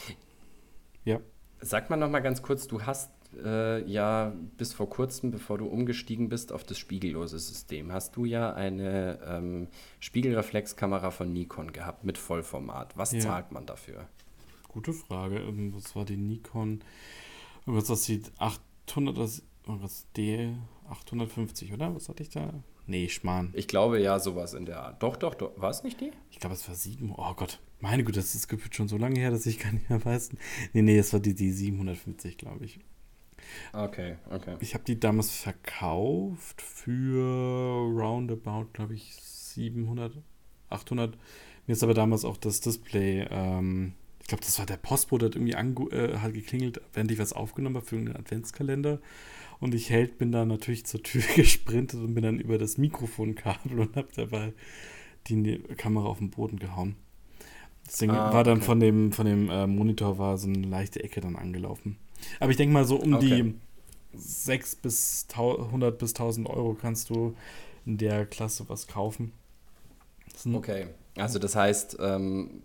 ja. 1.04 1.20
Sag 1.62 1.88
mal 1.88 1.96
noch 1.96 2.10
mal 2.10 2.20
ganz 2.20 2.42
kurz, 2.42 2.66
du 2.68 2.82
hast 2.82 3.10
äh, 3.44 3.84
ja 3.90 4.32
bis 4.56 4.72
vor 4.72 4.88
kurzem, 4.90 5.30
bevor 5.30 5.58
du 5.58 5.66
umgestiegen 5.66 6.28
bist 6.28 6.52
auf 6.52 6.64
das 6.64 6.78
spiegellose 6.78 7.38
System, 7.38 7.92
hast 7.92 8.16
du 8.16 8.24
ja 8.24 8.52
eine 8.54 9.18
ähm, 9.26 9.68
Spiegelreflexkamera 10.00 11.10
von 11.10 11.32
Nikon 11.32 11.72
gehabt 11.72 12.04
mit 12.04 12.18
Vollformat. 12.18 12.96
Was 12.96 13.12
Ja. 13.12 13.20
zahlt 13.20 13.52
man 13.52 13.66
dafür? 13.66 14.06
Gute 14.68 14.92
Frage. 14.92 15.38
Ähm, 15.38 15.72
Was 15.74 15.94
war 15.96 16.04
die 16.04 16.16
Nikon? 16.16 16.80
Irgendwas, 17.66 17.88
was 17.90 18.04
sieht 18.04 18.30
800, 18.38 19.16
das, 19.16 19.42
irgendwas 19.66 20.06
D 20.16 20.54
850, 20.88 21.72
oder? 21.72 21.94
Was 21.94 22.08
hatte 22.08 22.22
ich 22.22 22.30
da? 22.30 22.52
Nee, 22.86 23.08
Schmarrn. 23.08 23.52
Ich 23.54 23.68
glaube 23.68 24.00
ja, 24.00 24.18
sowas 24.18 24.54
in 24.54 24.64
der 24.64 24.82
Art. 24.82 25.02
Doch, 25.02 25.16
doch, 25.16 25.34
doch. 25.34 25.52
War 25.60 25.68
es 25.68 25.82
nicht 25.84 26.00
die? 26.00 26.10
Ich 26.30 26.38
glaube, 26.40 26.54
es 26.54 26.66
war 26.68 26.74
7. 26.74 27.12
Oh 27.16 27.34
Gott. 27.34 27.60
Meine 27.80 28.02
Güte, 28.02 28.18
das 28.18 28.34
ist 28.34 28.48
gefühlt 28.48 28.74
schon 28.74 28.88
so 28.88 28.96
lange 28.96 29.20
her, 29.20 29.30
dass 29.30 29.44
ich 29.44 29.58
gar 29.58 29.72
nicht 29.72 29.90
mehr 29.90 30.02
weiß. 30.04 30.30
Nee, 30.72 30.82
nee, 30.82 30.98
es 30.98 31.12
war 31.12 31.20
die, 31.20 31.34
die 31.34 31.52
750, 31.52 32.38
glaube 32.38 32.64
ich. 32.64 32.80
Okay, 33.72 34.16
okay. 34.30 34.56
Ich 34.60 34.74
habe 34.74 34.84
die 34.84 34.98
damals 34.98 35.30
verkauft 35.30 36.62
für 36.62 37.22
roundabout, 37.22 38.68
glaube 38.72 38.94
ich, 38.94 39.14
700, 39.14 40.16
800. 40.70 41.16
Mir 41.66 41.72
ist 41.72 41.82
aber 41.82 41.94
damals 41.94 42.24
auch 42.24 42.36
das 42.36 42.60
Display, 42.60 43.26
ähm, 43.30 43.92
ich 44.20 44.28
glaube, 44.28 44.44
das 44.44 44.58
war 44.58 44.66
der 44.66 44.76
Postbote, 44.76 45.26
hat 45.26 45.36
irgendwie 45.36 45.52
äh, 45.94 46.18
hat 46.18 46.34
geklingelt, 46.34 46.80
während 46.92 47.10
ich 47.10 47.18
was 47.18 47.32
aufgenommen 47.32 47.76
habe 47.76 47.86
für 47.86 47.96
irgendeinen 47.96 48.24
Adventskalender. 48.24 49.00
Und 49.60 49.74
ich 49.74 49.90
hält, 49.90 50.18
bin 50.18 50.32
da 50.32 50.44
natürlich 50.44 50.86
zur 50.86 51.02
Tür 51.02 51.22
gesprintet 51.36 52.00
und 52.00 52.14
bin 52.14 52.22
dann 52.24 52.40
über 52.40 52.58
das 52.58 52.78
Mikrofonkabel 52.78 53.80
und 53.80 53.96
habe 53.96 54.08
dabei 54.14 54.52
die 55.28 55.36
Ne- 55.36 55.58
Kamera 55.76 56.06
auf 56.06 56.18
den 56.18 56.30
Boden 56.30 56.58
gehauen. 56.58 56.96
Deswegen 57.86 58.12
Ah, 58.12 58.32
war 58.32 58.44
dann 58.44 58.58
okay. 58.58 58.66
von 58.66 58.80
dem, 58.80 59.12
von 59.12 59.26
dem 59.26 59.50
äh, 59.50 59.66
Monitor 59.66 60.18
war 60.18 60.38
so 60.38 60.48
eine 60.48 60.58
leichte 60.60 61.02
Ecke 61.02 61.20
dann 61.20 61.36
angelaufen. 61.36 61.96
Aber 62.40 62.50
ich 62.50 62.56
denke 62.56 62.72
mal, 62.72 62.84
so 62.84 62.96
um 62.96 63.14
Okay. 63.14 63.42
die 63.42 63.54
6 64.14 64.76
bis 64.76 65.26
100 65.32 65.98
bis 65.98 66.10
1000 66.14 66.48
Euro 66.48 66.74
kannst 66.74 67.10
du 67.10 67.34
in 67.84 67.98
der 67.98 68.26
Klasse 68.26 68.68
was 68.68 68.86
kaufen. 68.86 69.32
Okay. 70.52 70.88
Also 71.16 71.38
das 71.38 71.56
heißt, 71.56 71.98
ähm, 72.00 72.62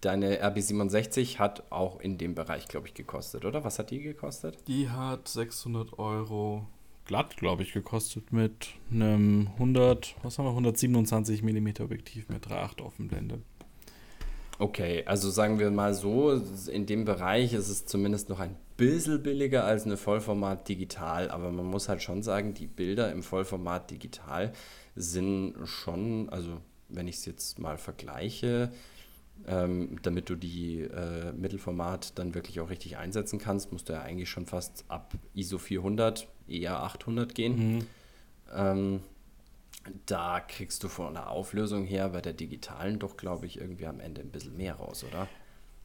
deine 0.00 0.42
RB67 0.42 1.38
hat 1.38 1.64
auch 1.70 2.00
in 2.00 2.18
dem 2.18 2.34
Bereich, 2.34 2.66
glaube 2.66 2.88
ich, 2.88 2.94
gekostet, 2.94 3.44
oder? 3.44 3.64
Was 3.64 3.78
hat 3.78 3.90
die 3.90 4.00
gekostet? 4.00 4.58
Die 4.66 4.88
hat 4.90 5.28
600 5.28 5.98
Euro 5.98 6.66
glatt, 7.04 7.36
glaube 7.36 7.62
ich, 7.62 7.72
gekostet 7.72 8.32
mit 8.32 8.70
einem 8.90 9.48
100, 9.54 10.16
was 10.22 10.38
haben 10.38 10.46
wir, 10.46 10.50
127 10.50 11.42
mm 11.42 11.68
Objektiv 11.80 12.28
mit 12.28 12.46
3,8 12.46 12.82
Offenblende. 12.82 13.40
Okay, 14.58 15.02
also 15.06 15.30
sagen 15.30 15.58
wir 15.58 15.70
mal 15.70 15.94
so, 15.94 16.32
in 16.70 16.86
dem 16.86 17.04
Bereich 17.04 17.52
ist 17.52 17.68
es 17.68 17.86
zumindest 17.86 18.28
noch 18.28 18.38
ein 18.40 18.56
bisschen 18.82 19.22
billiger 19.22 19.64
als 19.64 19.84
eine 19.84 19.96
Vollformat 19.96 20.68
digital, 20.68 21.30
aber 21.30 21.50
man 21.50 21.66
muss 21.66 21.88
halt 21.88 22.02
schon 22.02 22.22
sagen, 22.22 22.54
die 22.54 22.66
Bilder 22.66 23.12
im 23.12 23.22
Vollformat 23.22 23.90
digital 23.90 24.52
sind 24.96 25.54
schon, 25.64 26.28
also 26.30 26.60
wenn 26.88 27.06
ich 27.06 27.16
es 27.16 27.26
jetzt 27.26 27.58
mal 27.58 27.78
vergleiche, 27.78 28.72
ähm, 29.46 29.98
damit 30.02 30.28
du 30.28 30.36
die 30.36 30.80
äh, 30.80 31.32
Mittelformat 31.32 32.18
dann 32.18 32.34
wirklich 32.34 32.60
auch 32.60 32.70
richtig 32.70 32.96
einsetzen 32.96 33.38
kannst, 33.38 33.72
musst 33.72 33.88
du 33.88 33.92
ja 33.92 34.02
eigentlich 34.02 34.28
schon 34.28 34.46
fast 34.46 34.84
ab 34.88 35.14
ISO 35.34 35.58
400, 35.58 36.28
eher 36.48 36.80
800 36.80 37.34
gehen. 37.34 37.76
Mhm. 37.76 37.86
Ähm, 38.52 39.00
da 40.06 40.40
kriegst 40.40 40.84
du 40.84 40.88
von 40.88 41.14
der 41.14 41.30
Auflösung 41.30 41.84
her 41.84 42.10
bei 42.10 42.20
der 42.20 42.34
digitalen 42.34 42.98
doch, 42.98 43.16
glaube 43.16 43.46
ich, 43.46 43.58
irgendwie 43.60 43.86
am 43.86 44.00
Ende 44.00 44.20
ein 44.20 44.30
bisschen 44.30 44.56
mehr 44.56 44.74
raus, 44.74 45.04
oder? 45.04 45.28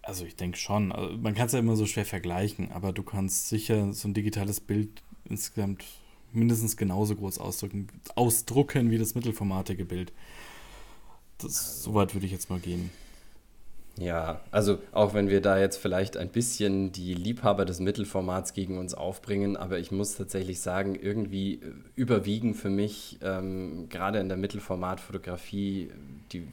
Also 0.07 0.23
ich 0.23 0.37
denke 0.37 0.57
schon. 0.57 0.93
Also 0.93 1.17
man 1.17 1.35
kann 1.35 1.47
es 1.47 1.51
ja 1.51 1.59
immer 1.59 1.75
so 1.75 1.85
schwer 1.85 2.05
vergleichen, 2.05 2.71
aber 2.71 2.93
du 2.93 3.03
kannst 3.03 3.49
sicher 3.49 3.91
so 3.91 4.07
ein 4.07 4.13
digitales 4.13 4.61
Bild 4.61 5.03
insgesamt 5.25 5.83
mindestens 6.31 6.77
genauso 6.77 7.17
groß 7.17 7.39
ausdrücken, 7.39 7.89
ausdrucken 8.15 8.89
wie 8.89 8.97
das 8.97 9.15
mittelformatige 9.15 9.83
Bild. 9.83 10.13
Das, 11.39 11.83
so 11.83 11.93
weit 11.93 12.13
würde 12.13 12.25
ich 12.25 12.31
jetzt 12.31 12.49
mal 12.49 12.59
gehen. 12.59 12.89
Ja, 13.99 14.39
also 14.49 14.77
auch 14.93 15.13
wenn 15.13 15.27
wir 15.27 15.41
da 15.41 15.59
jetzt 15.59 15.75
vielleicht 15.75 16.15
ein 16.15 16.29
bisschen 16.29 16.93
die 16.93 17.13
Liebhaber 17.13 17.65
des 17.65 17.81
Mittelformats 17.81 18.53
gegen 18.53 18.77
uns 18.77 18.93
aufbringen, 18.93 19.57
aber 19.57 19.77
ich 19.77 19.91
muss 19.91 20.15
tatsächlich 20.15 20.61
sagen, 20.61 20.95
irgendwie 20.95 21.55
äh, 21.55 21.73
überwiegen 21.95 22.53
für 22.53 22.69
mich 22.69 23.17
ähm, 23.21 23.89
gerade 23.89 24.19
in 24.19 24.29
der 24.29 24.37
Mittelformatfotografie 24.37 25.89
die, 26.31 26.47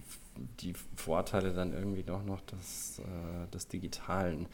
die 0.60 0.74
Vorteile 0.96 1.52
dann 1.52 1.72
irgendwie 1.72 2.02
doch 2.02 2.24
noch 2.24 2.40
des, 2.42 2.98
äh, 3.00 3.50
des 3.52 3.68
Digitalen. 3.68 4.46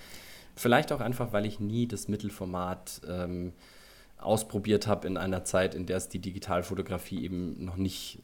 Vielleicht 0.56 0.92
auch 0.92 1.00
einfach, 1.00 1.32
weil 1.32 1.46
ich 1.46 1.60
nie 1.60 1.86
das 1.86 2.08
Mittelformat 2.08 3.00
ähm, 3.08 3.52
ausprobiert 4.18 4.86
habe 4.86 5.06
in 5.06 5.16
einer 5.16 5.44
Zeit, 5.44 5.74
in 5.74 5.86
der 5.86 5.96
es 5.96 6.08
die 6.08 6.18
Digitalfotografie 6.18 7.24
eben 7.24 7.64
noch 7.64 7.76
nicht 7.76 8.18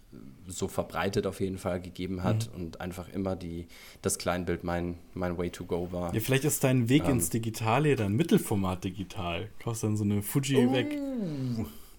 so 0.46 0.68
verbreitet 0.68 1.26
auf 1.26 1.40
jeden 1.40 1.58
Fall 1.58 1.80
gegeben 1.80 2.22
hat 2.22 2.50
und 2.54 2.80
einfach 2.80 3.08
immer 3.08 3.34
die, 3.36 3.66
das 4.02 4.18
Kleinbild 4.18 4.62
mein, 4.64 4.98
mein 5.14 5.38
Way 5.38 5.50
to 5.50 5.64
go 5.64 5.88
war. 5.92 6.14
Ja, 6.14 6.20
vielleicht 6.20 6.44
ist 6.44 6.62
dein 6.64 6.88
Weg 6.88 7.04
Ähm. 7.04 7.12
ins 7.12 7.30
Digitale 7.30 7.96
dann 7.96 8.12
Mittelformat 8.12 8.84
digital. 8.84 9.48
Kaufst 9.62 9.82
dann 9.82 9.96
so 9.96 10.04
eine 10.04 10.22
Fuji 10.22 10.70
weg. 10.72 10.98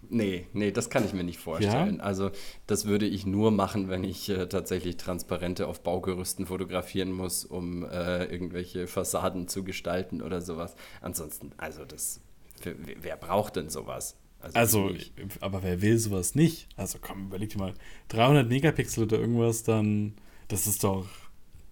Nee, 0.09 0.47
nee, 0.53 0.71
das 0.71 0.89
kann 0.89 1.05
ich 1.05 1.13
mir 1.13 1.23
nicht 1.23 1.39
vorstellen. 1.39 2.01
Also 2.01 2.31
das 2.65 2.85
würde 2.85 3.05
ich 3.05 3.25
nur 3.25 3.51
machen, 3.51 3.89
wenn 3.89 4.03
ich 4.03 4.29
äh, 4.29 4.47
tatsächlich 4.47 4.97
Transparente 4.97 5.67
auf 5.67 5.81
Baugerüsten 5.81 6.45
fotografieren 6.45 7.11
muss, 7.11 7.45
um 7.45 7.83
äh, 7.83 8.25
irgendwelche 8.25 8.87
Fassaden 8.87 9.47
zu 9.47 9.63
gestalten 9.63 10.21
oder 10.21 10.41
sowas. 10.41 10.75
Ansonsten, 11.01 11.51
also 11.57 11.85
das, 11.85 12.21
wer, 12.63 12.75
wer 13.01 13.17
braucht 13.17 13.55
denn 13.55 13.69
sowas? 13.69 14.17
Also, 14.53 14.89
nicht. 14.89 15.13
aber 15.41 15.63
wer 15.63 15.81
will 15.81 15.97
sowas 15.97 16.35
nicht? 16.35 16.67
Also 16.75 16.99
komm, 17.01 17.27
überleg 17.27 17.49
dir 17.49 17.57
mal. 17.57 17.73
300 18.09 18.47
Megapixel 18.47 19.03
oder 19.03 19.19
irgendwas, 19.19 19.63
dann, 19.63 20.13
das 20.47 20.67
ist 20.67 20.83
doch 20.83 21.07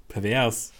pervers. 0.07 0.73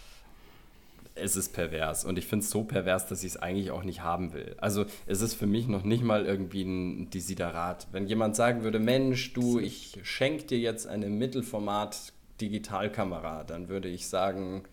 Es 1.16 1.36
ist 1.38 1.54
pervers 1.54 2.04
und 2.04 2.18
ich 2.20 2.28
finde 2.28 2.44
es 2.44 2.52
so 2.52 2.66
pervers, 2.66 3.08
dass 3.08 3.24
ich 3.24 3.32
es 3.32 3.38
eigentlich 3.38 3.72
auch 3.72 3.84
nicht 3.84 4.04
haben 4.04 4.34
will. 4.34 4.54
Also 4.58 4.86
es 5.08 5.22
ist 5.22 5.34
für 5.34 5.48
mich 5.48 5.68
noch 5.68 5.84
nicht 5.84 6.04
mal 6.04 6.26
irgendwie 6.26 6.64
ein 6.64 7.10
Desiderat. 7.10 7.88
Wenn 7.92 8.06
jemand 8.08 8.36
sagen 8.36 8.64
würde, 8.64 8.80
Mensch, 8.80 9.34
du, 9.34 9.60
ich 9.60 9.98
schenke 10.04 10.44
dir 10.44 10.60
jetzt 10.60 10.88
eine 10.88 11.10
Mittelformat-Digitalkamera, 11.10 13.46
dann 13.46 13.70
würde 13.70 13.88
ich 13.88 14.08
sagen, 14.08 14.64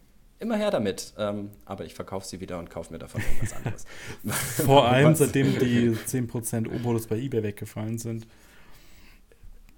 immer 0.41 0.57
her 0.57 0.73
damit. 0.73 1.13
Ähm, 1.17 1.51
aber 1.65 1.85
ich 1.85 1.95
verkaufe 1.95 2.27
sie 2.27 2.41
wieder 2.41 2.59
und 2.59 2.69
kaufe 2.69 2.93
mir 2.93 2.99
davon 2.99 3.23
irgendwas 3.23 3.53
anderes. 3.57 3.85
Vor 4.67 4.89
allem, 4.89 5.15
seitdem 5.15 5.57
die 5.59 5.91
10% 5.91 6.75
Obolus 6.75 7.07
bei 7.07 7.19
eBay 7.19 7.45
weggefallen 7.45 7.99
sind. 7.99 8.27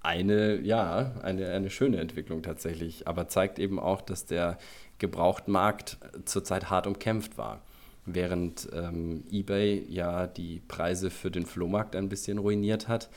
Eine, 0.01 0.61
ja, 0.61 1.13
eine, 1.23 1.49
eine 1.49 1.69
schöne 1.69 1.97
Entwicklung 1.97 2.41
tatsächlich, 2.43 3.07
aber 3.07 3.27
zeigt 3.27 3.57
eben 3.57 3.79
auch, 3.79 4.01
dass 4.01 4.25
der 4.25 4.59
Gebrauchtmarkt 4.99 5.97
zurzeit 6.25 6.69
hart 6.69 6.87
umkämpft 6.87 7.37
war. 7.37 7.61
Während 8.05 8.69
ähm, 8.71 9.23
eBay 9.31 9.83
ja 9.89 10.27
die 10.27 10.61
Preise 10.67 11.09
für 11.09 11.31
den 11.31 11.45
Flohmarkt 11.45 11.95
ein 11.95 12.07
bisschen 12.07 12.37
ruiniert 12.37 12.87
hat, 12.87 13.09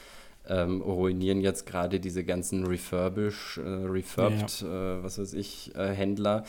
ähm, 0.48 0.80
ruinieren 0.80 1.40
jetzt 1.40 1.66
gerade 1.66 2.00
diese 2.00 2.24
ganzen 2.24 2.66
Refurbish, 2.66 3.58
äh, 3.58 3.60
Refurbed, 3.60 4.62
äh, 4.62 5.02
was 5.02 5.18
weiß 5.18 5.34
ich, 5.34 5.74
äh, 5.74 5.90
Händler 5.90 6.44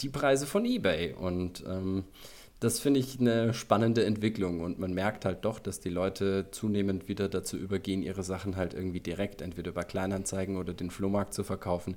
die 0.00 0.08
Preise 0.08 0.46
von 0.46 0.64
eBay. 0.64 1.12
Und 1.12 1.62
ähm, 1.68 2.04
das 2.60 2.78
finde 2.78 3.00
ich 3.00 3.18
eine 3.20 3.52
spannende 3.52 4.04
Entwicklung 4.04 4.60
und 4.60 4.78
man 4.78 4.94
merkt 4.94 5.24
halt 5.24 5.44
doch, 5.44 5.58
dass 5.58 5.80
die 5.80 5.90
Leute 5.90 6.46
zunehmend 6.52 7.08
wieder 7.08 7.28
dazu 7.28 7.56
übergehen, 7.56 8.02
ihre 8.02 8.22
Sachen 8.22 8.56
halt 8.56 8.72
irgendwie 8.72 9.00
direkt 9.00 9.42
entweder 9.42 9.70
über 9.70 9.82
Kleinanzeigen 9.82 10.56
oder 10.56 10.72
den 10.72 10.90
Flohmarkt 10.90 11.34
zu 11.34 11.42
verkaufen. 11.42 11.96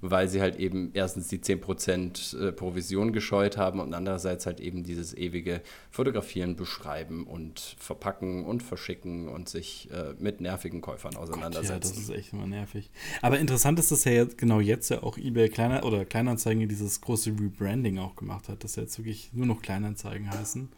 Weil 0.00 0.28
sie 0.28 0.40
halt 0.40 0.56
eben 0.56 0.90
erstens 0.94 1.28
die 1.28 1.38
10% 1.38 2.38
äh, 2.38 2.52
Provision 2.52 3.12
gescheut 3.12 3.56
haben 3.56 3.80
und 3.80 3.92
andererseits 3.94 4.46
halt 4.46 4.60
eben 4.60 4.82
dieses 4.82 5.14
ewige 5.14 5.62
Fotografieren, 5.90 6.56
Beschreiben 6.56 7.26
und 7.26 7.76
Verpacken 7.78 8.44
und 8.44 8.62
Verschicken 8.62 9.28
und 9.28 9.48
sich 9.48 9.90
äh, 9.90 10.14
mit 10.18 10.40
nervigen 10.40 10.80
Käufern 10.80 11.16
auseinandersetzen. 11.16 11.72
Gott, 11.72 11.84
ja, 11.84 11.90
das 11.90 11.98
ist 11.98 12.10
echt 12.10 12.32
immer 12.32 12.46
nervig. 12.46 12.90
Aber 13.22 13.38
interessant 13.38 13.78
ist, 13.78 13.90
dass 13.90 14.04
ja 14.04 14.12
jetzt, 14.12 14.38
genau 14.38 14.60
jetzt 14.60 14.88
ja 14.90 15.02
auch 15.02 15.18
eBay 15.18 15.48
Kleiner 15.48 15.84
oder 15.84 16.04
Kleinanzeigen 16.04 16.68
dieses 16.68 17.00
große 17.00 17.30
Rebranding 17.30 17.98
auch 17.98 18.16
gemacht 18.16 18.48
hat, 18.48 18.64
dass 18.64 18.76
jetzt 18.76 18.98
wirklich 18.98 19.30
nur 19.32 19.46
noch 19.46 19.62
Kleinanzeigen 19.62 20.30
heißen. 20.30 20.68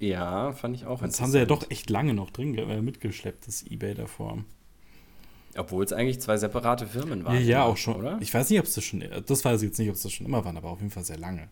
Ja, 0.00 0.52
fand 0.52 0.76
ich 0.76 0.86
auch. 0.86 1.00
Das 1.00 1.20
haben 1.20 1.30
sie 1.30 1.38
ja 1.38 1.44
doch 1.44 1.70
echt 1.70 1.90
lange 1.90 2.14
noch 2.14 2.30
drin 2.30 2.56
äh, 2.56 2.80
mitgeschleppt, 2.80 3.46
das 3.46 3.64
eBay 3.70 3.94
davor. 3.94 4.44
Obwohl 5.56 5.84
es 5.84 5.92
eigentlich 5.92 6.20
zwei 6.20 6.36
separate 6.36 6.86
Firmen 6.86 7.24
waren. 7.24 7.34
Ja, 7.34 7.40
ja 7.40 7.64
auch 7.64 7.76
schon. 7.76 7.96
Oder? 7.96 8.18
Ich 8.20 8.32
weiß 8.32 8.50
nicht, 8.50 8.60
ob 8.60 8.66
es 8.66 8.74
das 8.74 8.84
schon, 8.84 9.04
das 9.26 9.44
weiß 9.44 9.62
ich 9.62 9.68
jetzt 9.68 9.78
nicht, 9.78 9.88
ob 9.88 9.96
es 9.96 10.02
das 10.02 10.12
schon 10.12 10.26
immer 10.26 10.44
waren, 10.44 10.56
aber 10.56 10.70
auf 10.70 10.80
jeden 10.80 10.92
Fall 10.92 11.04
sehr 11.04 11.18
lange. 11.18 11.48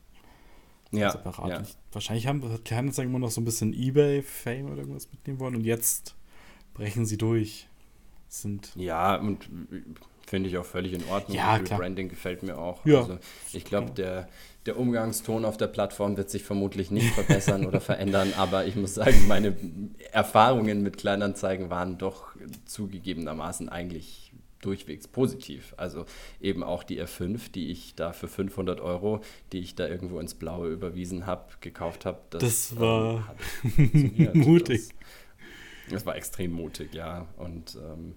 Ja. 0.90 1.10
Separat. 1.10 1.48
ja. 1.48 1.60
Ich, 1.60 1.76
wahrscheinlich 1.92 2.26
haben 2.26 2.42
Kleinanzeigen 2.64 3.10
immer 3.10 3.18
noch 3.18 3.30
so 3.30 3.40
ein 3.40 3.44
bisschen 3.44 3.74
Ebay-Fame 3.74 4.66
oder 4.66 4.78
irgendwas 4.78 5.10
mitnehmen 5.10 5.40
wollen 5.40 5.56
und 5.56 5.64
jetzt 5.64 6.14
brechen 6.74 7.06
sie 7.06 7.18
durch. 7.18 7.68
Sind 8.30 8.72
ja, 8.76 9.16
und 9.16 9.48
finde 10.26 10.50
ich 10.50 10.58
auch 10.58 10.64
völlig 10.64 10.92
in 10.92 11.02
Ordnung. 11.04 11.36
Ja, 11.36 11.58
klar. 11.58 11.78
Branding 11.78 12.10
gefällt 12.10 12.42
mir 12.42 12.58
auch. 12.58 12.84
Ja. 12.84 12.98
Also 12.98 13.18
ich 13.52 13.64
glaube, 13.64 13.90
der, 13.92 14.28
der 14.68 14.78
Umgangston 14.78 15.46
auf 15.46 15.56
der 15.56 15.66
Plattform 15.66 16.18
wird 16.18 16.28
sich 16.28 16.44
vermutlich 16.44 16.90
nicht 16.90 17.10
verbessern 17.14 17.64
oder 17.64 17.80
verändern, 17.80 18.34
aber 18.36 18.66
ich 18.66 18.76
muss 18.76 18.94
sagen, 18.94 19.26
meine 19.26 19.56
Erfahrungen 20.12 20.82
mit 20.82 20.98
Kleinanzeigen 20.98 21.70
waren 21.70 21.96
doch 21.96 22.36
zugegebenermaßen 22.66 23.70
eigentlich 23.70 24.30
durchwegs 24.60 25.08
positiv. 25.08 25.72
Also 25.78 26.04
eben 26.38 26.62
auch 26.62 26.82
die 26.82 27.00
R5, 27.00 27.50
die 27.50 27.70
ich 27.70 27.94
da 27.94 28.12
für 28.12 28.28
500 28.28 28.82
Euro, 28.82 29.22
die 29.52 29.60
ich 29.60 29.74
da 29.74 29.88
irgendwo 29.88 30.20
ins 30.20 30.34
Blaue 30.34 30.68
überwiesen 30.68 31.24
habe, 31.24 31.46
gekauft 31.62 32.04
habe. 32.04 32.18
Das, 32.28 32.42
das, 32.42 32.78
war 32.78 33.34
ähm, 33.78 34.30
mutig. 34.34 34.88
Das, 35.86 35.92
das, 35.92 36.06
war 36.06 36.14
extrem 36.14 36.52
mutig, 36.52 36.92
ja. 36.92 37.26
Und 37.38 37.74
ähm, 37.76 38.16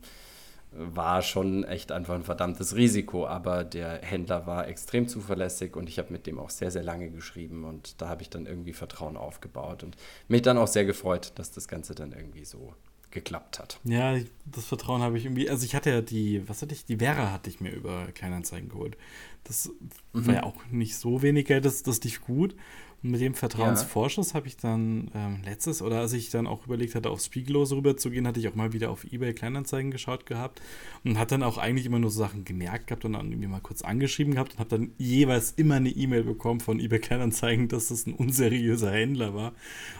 war 0.71 1.21
schon 1.21 1.65
echt 1.65 1.91
einfach 1.91 2.15
ein 2.15 2.23
verdammtes 2.23 2.75
Risiko, 2.75 3.27
aber 3.27 3.63
der 3.63 4.01
Händler 4.01 4.47
war 4.47 4.67
extrem 4.67 5.07
zuverlässig 5.07 5.75
und 5.75 5.89
ich 5.89 5.99
habe 5.99 6.13
mit 6.13 6.27
dem 6.27 6.39
auch 6.39 6.49
sehr, 6.49 6.71
sehr 6.71 6.83
lange 6.83 7.09
geschrieben 7.09 7.65
und 7.65 8.01
da 8.01 8.07
habe 8.07 8.21
ich 8.21 8.29
dann 8.29 8.45
irgendwie 8.45 8.73
Vertrauen 8.73 9.17
aufgebaut 9.17 9.83
und 9.83 9.97
mich 10.29 10.41
dann 10.41 10.57
auch 10.57 10.67
sehr 10.67 10.85
gefreut, 10.85 11.33
dass 11.35 11.51
das 11.51 11.67
Ganze 11.67 11.93
dann 11.93 12.13
irgendwie 12.13 12.45
so 12.45 12.73
geklappt 13.11 13.59
hat. 13.59 13.79
Ja, 13.83 14.17
das 14.45 14.65
Vertrauen 14.65 15.01
habe 15.01 15.17
ich 15.17 15.25
irgendwie, 15.25 15.49
also 15.49 15.65
ich 15.65 15.75
hatte 15.75 15.89
ja 15.89 16.01
die, 16.01 16.47
was 16.47 16.61
hatte 16.61 16.73
ich, 16.73 16.85
die 16.85 16.97
Vera 16.97 17.33
hatte 17.33 17.49
ich 17.49 17.59
mir 17.59 17.71
über 17.71 18.07
Kleinanzeigen 18.13 18.69
geholt. 18.69 18.95
Das 19.43 19.69
mhm. 20.13 20.27
war 20.27 20.33
ja 20.35 20.43
auch 20.43 20.55
nicht 20.71 20.95
so 20.95 21.21
wenig 21.21 21.47
Geld, 21.47 21.65
das, 21.65 21.83
das 21.83 22.01
lief 22.03 22.21
gut 22.21 22.55
mit 23.03 23.19
dem 23.19 23.33
Vertrauensvorschuss 23.33 24.29
ja. 24.29 24.35
habe 24.35 24.47
ich 24.47 24.57
dann 24.57 25.09
ähm, 25.15 25.41
letztes, 25.43 25.81
oder 25.81 25.99
als 25.99 26.13
ich 26.13 26.29
dann 26.29 26.45
auch 26.45 26.65
überlegt 26.67 26.93
hatte, 26.93 27.09
aufs 27.09 27.25
Spiegellose 27.25 27.75
rüberzugehen, 27.75 28.27
hatte 28.27 28.39
ich 28.39 28.47
auch 28.47 28.53
mal 28.53 28.73
wieder 28.73 28.91
auf 28.91 29.11
Ebay 29.11 29.33
Kleinanzeigen 29.33 29.89
geschaut 29.89 30.27
gehabt 30.27 30.61
und 31.03 31.17
hat 31.17 31.31
dann 31.31 31.41
auch 31.41 31.57
eigentlich 31.57 31.87
immer 31.87 31.97
nur 31.97 32.11
so 32.11 32.19
Sachen 32.19 32.45
gemerkt 32.45 32.87
gehabt 32.87 33.03
und 33.03 33.13
dann 33.13 33.31
irgendwie 33.31 33.47
mal 33.47 33.59
kurz 33.59 33.81
angeschrieben 33.81 34.35
gehabt 34.35 34.53
und 34.53 34.59
habe 34.59 34.69
dann 34.69 34.91
jeweils 34.99 35.51
immer 35.51 35.75
eine 35.75 35.89
E-Mail 35.89 36.23
bekommen 36.23 36.59
von 36.59 36.79
Ebay 36.79 36.99
Kleinanzeigen, 36.99 37.67
dass 37.69 37.87
das 37.87 38.05
ein 38.05 38.13
unseriöser 38.13 38.91
Händler 38.91 39.33
war 39.33 39.53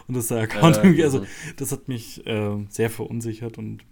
und 0.08 0.16
dass 0.16 0.28
der 0.28 0.41
Account 0.41 0.78
äh, 0.78 0.82
irgendwie, 0.82 1.04
also 1.04 1.26
das 1.58 1.72
hat 1.72 1.88
mich 1.88 2.26
äh, 2.28 2.66
sehr 2.70 2.91
verunsichert 2.91 3.58
und 3.58 3.84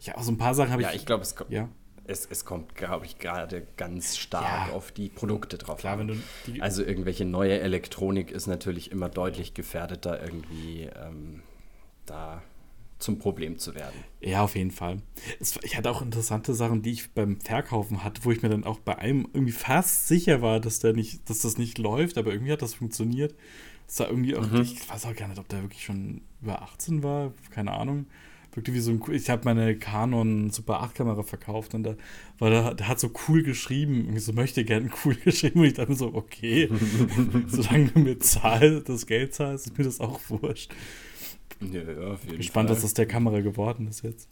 ja, 0.00 0.20
so 0.20 0.32
ein 0.32 0.38
paar 0.38 0.54
Sachen 0.54 0.72
habe 0.72 0.82
ich. 0.82 0.88
Ja, 0.88 0.94
ich 0.94 1.06
glaube, 1.06 1.22
es 1.22 1.36
kommt. 1.36 1.50
Ja 1.50 1.68
es, 2.08 2.26
es 2.26 2.44
kommt, 2.44 2.74
glaube 2.74 3.06
ich, 3.06 3.18
gerade 3.18 3.66
ganz 3.76 4.16
stark 4.16 4.68
ja, 4.68 4.74
auf 4.74 4.92
die 4.92 5.08
Produkte 5.08 5.58
drauf 5.58 5.78
klar, 5.78 5.98
an. 5.98 6.22
also 6.60 6.82
irgendwelche 6.82 7.24
neue 7.24 7.60
Elektronik 7.60 8.30
ist 8.30 8.46
natürlich 8.46 8.92
immer 8.92 9.08
deutlich 9.08 9.54
gefährdeter, 9.54 10.22
irgendwie 10.22 10.88
ähm, 10.94 11.42
da 12.06 12.42
zum 12.98 13.18
Problem 13.18 13.58
zu 13.58 13.74
werden. 13.74 14.04
Ja, 14.20 14.42
auf 14.42 14.56
jeden 14.56 14.70
Fall. 14.70 15.02
Es, 15.38 15.58
ich 15.62 15.76
hatte 15.76 15.90
auch 15.90 16.00
interessante 16.00 16.54
Sachen, 16.54 16.82
die 16.82 16.92
ich 16.92 17.12
beim 17.12 17.40
Verkaufen 17.40 18.02
hatte, 18.04 18.24
wo 18.24 18.32
ich 18.32 18.42
mir 18.42 18.48
dann 18.48 18.64
auch 18.64 18.78
bei 18.80 18.96
einem 18.96 19.28
irgendwie 19.34 19.52
fast 19.52 20.08
sicher 20.08 20.40
war, 20.40 20.60
dass 20.60 20.78
der 20.78 20.94
nicht, 20.94 21.28
dass 21.28 21.40
das 21.40 21.58
nicht 21.58 21.76
läuft, 21.76 22.16
aber 22.16 22.32
irgendwie 22.32 22.52
hat 22.52 22.62
das 22.62 22.74
funktioniert. 22.74 23.34
Es 23.86 24.00
war 24.00 24.08
irgendwie 24.08 24.36
auch, 24.36 24.50
mhm. 24.50 24.62
ich 24.62 24.88
weiß 24.88 25.04
auch 25.06 25.14
gar 25.14 25.28
nicht, 25.28 25.38
ob 25.38 25.48
der 25.48 25.62
wirklich 25.62 25.84
schon 25.84 26.22
über 26.40 26.62
18 26.62 27.02
war, 27.02 27.32
keine 27.50 27.72
Ahnung 27.72 28.06
wirkte 28.56 28.72
wie 28.72 28.80
so 28.80 28.90
ein. 28.90 29.02
Ich 29.12 29.30
habe 29.30 29.42
meine 29.44 29.76
Canon 29.76 30.50
Super 30.50 30.80
8 30.80 30.94
Kamera 30.94 31.22
verkauft 31.22 31.74
und 31.74 31.82
da 31.82 31.96
war 32.38 32.50
der, 32.50 32.74
der 32.74 32.88
hat 32.88 32.98
so 32.98 33.10
cool 33.28 33.42
geschrieben, 33.42 33.96
irgendwie 33.96 34.20
so 34.20 34.32
möchte 34.32 34.64
gerne 34.64 34.90
cool 35.04 35.14
geschrieben 35.24 35.60
und 35.60 35.66
ich 35.66 35.74
dachte 35.74 35.90
mir 35.90 35.96
so, 35.96 36.14
okay, 36.14 36.70
solange 37.46 37.88
du 37.88 38.00
mir 38.00 38.18
zahl, 38.18 38.82
das 38.82 39.06
Geld 39.06 39.34
zahlst, 39.34 39.66
ist 39.66 39.78
mir 39.78 39.84
das 39.84 40.00
auch 40.00 40.20
wurscht. 40.28 40.72
Ja, 41.60 41.82
ja, 41.82 42.12
auf 42.12 42.24
jeden 42.24 42.38
Gespannt, 42.38 42.68
Fall. 42.68 42.76
was 42.76 42.84
aus 42.84 42.94
der 42.94 43.06
Kamera 43.06 43.40
geworden 43.40 43.88
ist 43.88 44.02
jetzt. 44.02 44.28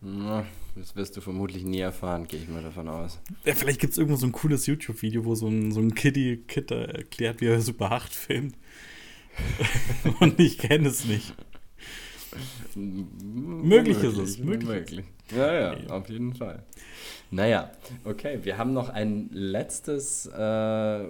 Na, 0.00 0.44
das 0.74 0.94
wirst 0.94 1.16
du 1.16 1.20
vermutlich 1.20 1.64
nie 1.64 1.80
erfahren, 1.80 2.26
gehe 2.26 2.40
ich 2.40 2.48
mal 2.48 2.62
davon 2.62 2.88
aus. 2.88 3.18
Ja, 3.44 3.54
vielleicht 3.54 3.80
gibt 3.80 3.92
es 3.92 3.98
irgendwo 3.98 4.16
so 4.16 4.26
ein 4.26 4.32
cooles 4.32 4.66
YouTube-Video, 4.66 5.24
wo 5.24 5.34
so 5.34 5.48
ein, 5.48 5.72
so 5.72 5.80
ein 5.80 5.94
Kiddie-Kid 5.94 6.70
erklärt, 6.70 7.40
wie 7.40 7.46
er 7.46 7.60
Super 7.62 7.92
8 7.92 8.14
filmt. 8.14 8.54
und 10.20 10.38
ich 10.38 10.58
kenne 10.58 10.88
es 10.88 11.04
nicht. 11.04 11.34
Möglich 12.74 14.02
ist 14.02 14.18
es. 14.18 14.38
Möglich. 14.38 14.68
möglich. 14.68 15.04
Ja, 15.36 15.54
ja, 15.54 15.76
auf 15.88 16.08
jeden 16.08 16.34
Fall. 16.34 16.62
Naja, 17.30 17.72
okay, 18.04 18.40
wir 18.42 18.56
haben 18.56 18.72
noch 18.72 18.88
ein 18.88 19.28
letztes 19.32 20.26
äh, 20.26 21.04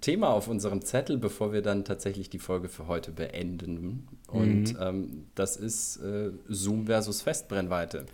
Thema 0.00 0.28
auf 0.28 0.46
unserem 0.46 0.82
Zettel, 0.82 1.18
bevor 1.18 1.52
wir 1.52 1.62
dann 1.62 1.84
tatsächlich 1.84 2.30
die 2.30 2.38
Folge 2.38 2.68
für 2.68 2.86
heute 2.86 3.10
beenden. 3.10 4.06
Und 4.28 4.74
mhm. 4.74 4.78
ähm, 4.80 5.26
das 5.34 5.56
ist 5.56 5.96
äh, 5.96 6.30
Zoom 6.48 6.86
versus 6.86 7.22
Festbrennweite. 7.22 8.06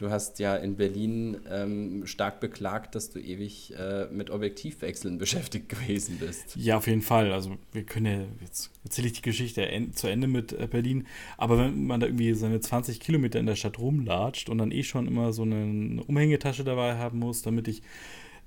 Du 0.00 0.08
hast 0.08 0.38
ja 0.38 0.56
in 0.56 0.76
Berlin 0.76 1.36
ähm, 1.50 2.06
stark 2.06 2.40
beklagt, 2.40 2.94
dass 2.94 3.10
du 3.10 3.18
ewig 3.18 3.74
äh, 3.78 4.06
mit 4.10 4.30
Objektivwechseln 4.30 5.18
beschäftigt 5.18 5.68
gewesen 5.68 6.16
bist. 6.18 6.56
Ja, 6.56 6.78
auf 6.78 6.86
jeden 6.86 7.02
Fall. 7.02 7.34
Also 7.34 7.58
wir 7.72 7.82
können 7.82 8.06
ja, 8.06 8.26
jetzt 8.40 8.70
erzähle 8.82 9.08
ich 9.08 9.12
die 9.12 9.20
Geschichte 9.20 9.68
zu 9.92 10.06
Ende 10.06 10.26
mit 10.26 10.54
äh, 10.54 10.66
Berlin, 10.66 11.06
aber 11.36 11.58
wenn 11.58 11.86
man 11.86 12.00
da 12.00 12.06
irgendwie 12.06 12.32
seine 12.32 12.60
20 12.60 12.98
Kilometer 12.98 13.38
in 13.38 13.44
der 13.44 13.56
Stadt 13.56 13.78
rumlatscht 13.78 14.48
und 14.48 14.56
dann 14.56 14.72
eh 14.72 14.84
schon 14.84 15.06
immer 15.06 15.34
so 15.34 15.42
eine 15.42 16.02
Umhängetasche 16.02 16.64
dabei 16.64 16.96
haben 16.96 17.18
muss, 17.18 17.42
damit 17.42 17.68
ich 17.68 17.82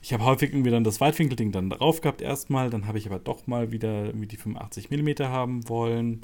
ich 0.01 0.11
habe 0.11 0.25
häufig 0.25 0.49
irgendwie 0.51 0.71
dann 0.71 0.83
das 0.83 0.99
Weitwinkelding 1.01 1.51
dann 1.51 1.69
drauf 1.69 2.01
gehabt 2.01 2.23
erstmal, 2.23 2.71
dann 2.71 2.87
habe 2.87 2.97
ich 2.97 3.05
aber 3.05 3.19
doch 3.19 3.45
mal 3.45 3.71
wieder 3.71 4.07
irgendwie 4.07 4.27
die 4.27 4.37
85 4.37 4.89
mm 4.89 5.23
haben 5.25 5.69
wollen. 5.69 6.21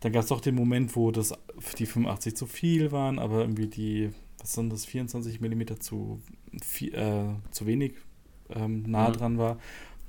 Dann 0.00 0.10
gab 0.10 0.24
es 0.24 0.28
doch 0.28 0.40
den 0.40 0.56
Moment, 0.56 0.96
wo 0.96 1.12
das 1.12 1.32
die 1.78 1.86
85 1.86 2.34
zu 2.34 2.46
viel 2.46 2.90
waren, 2.90 3.20
aber 3.20 3.42
irgendwie 3.42 3.68
die 3.68 4.10
was 4.42 4.52
sind 4.52 4.72
das, 4.72 4.84
24 4.84 5.40
mm 5.40 5.62
zu, 5.80 6.20
äh, 6.80 7.24
zu 7.50 7.66
wenig 7.66 7.94
ähm, 8.50 8.82
nah 8.86 9.08
mhm. 9.08 9.12
dran 9.14 9.38
war 9.38 9.58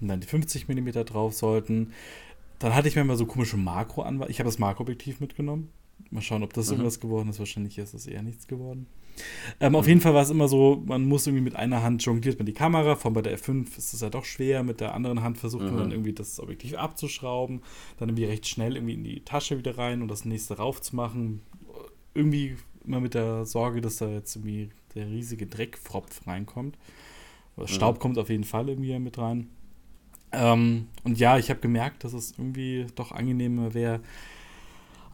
und 0.02 0.08
dann 0.10 0.20
die 0.20 0.28
50 0.28 0.68
mm 0.68 0.90
drauf 1.06 1.34
sollten. 1.34 1.94
Dann 2.60 2.76
hatte 2.76 2.88
ich 2.88 2.96
mir 2.96 3.04
mal 3.04 3.18
so 3.18 3.26
komische 3.26 3.58
Makro 3.58 4.04
an. 4.04 4.24
Ich 4.28 4.40
habe 4.40 4.48
das 4.48 4.60
Makroobjektiv 4.60 5.20
mitgenommen. 5.20 5.70
Mal 6.10 6.22
schauen, 6.22 6.44
ob 6.44 6.54
das 6.54 6.68
mhm. 6.68 6.74
irgendwas 6.74 7.00
geworden 7.00 7.30
ist. 7.30 7.40
Wahrscheinlich 7.40 7.78
ist 7.78 7.94
es 7.94 8.08
eher 8.08 8.22
nichts 8.22 8.48
geworden. 8.48 8.88
Ähm, 9.60 9.72
mhm. 9.72 9.76
Auf 9.76 9.88
jeden 9.88 10.02
Fall 10.02 10.14
war 10.14 10.24
es 10.24 10.30
immer 10.30 10.48
so, 10.48 10.82
man 10.86 11.06
muss 11.06 11.28
irgendwie 11.28 11.44
mit 11.44 11.56
einer 11.56 11.84
Hand 11.84 12.04
jongliert 12.04 12.40
man 12.40 12.46
die 12.46 12.54
Kamera. 12.54 12.96
Von 12.96 13.14
bei 13.14 13.22
der 13.22 13.38
F5 13.38 13.78
ist 13.78 13.94
es 13.94 14.02
ja 14.02 14.10
doch 14.10 14.26
schwer. 14.26 14.64
Mit 14.64 14.82
der 14.82 14.94
anderen 14.94 15.24
Hand 15.24 15.38
versucht 15.38 15.64
man 15.64 15.78
dann 15.78 15.88
mhm. 15.88 15.94
irgendwie 15.94 16.14
das 16.14 16.40
Objektiv 16.40 16.76
abzuschrauben. 16.76 17.62
Dann 17.98 18.10
irgendwie 18.10 18.26
recht 18.26 18.48
schnell 18.48 18.76
irgendwie 18.76 18.96
in 18.96 19.04
die 19.04 19.22
Tasche 19.22 19.58
wieder 19.58 19.78
rein 19.78 20.02
und 20.02 20.08
das 20.08 20.26
nächste 20.26 20.58
raufzumachen. 20.58 21.42
Irgendwie 22.14 22.58
immer 22.86 23.00
mit 23.00 23.14
der 23.14 23.46
Sorge, 23.46 23.82
dass 23.82 23.98
da 23.98 24.08
jetzt 24.08 24.36
irgendwie 24.36 24.70
der 24.96 25.08
riesige 25.08 25.48
Dreckfropf 25.48 26.26
reinkommt. 26.28 26.78
Staub 27.66 27.96
mhm. 27.96 28.00
kommt 28.00 28.18
auf 28.18 28.30
jeden 28.30 28.44
Fall 28.44 28.70
irgendwie 28.70 28.98
mit 29.00 29.18
rein. 29.18 29.50
Ähm, 30.32 30.88
und 31.04 31.20
ja, 31.20 31.38
ich 31.38 31.50
habe 31.50 31.60
gemerkt, 31.60 32.04
dass 32.04 32.14
es 32.14 32.32
irgendwie 32.32 32.88
doch 32.96 33.12
angenehmer 33.12 33.74
wäre, 33.74 34.02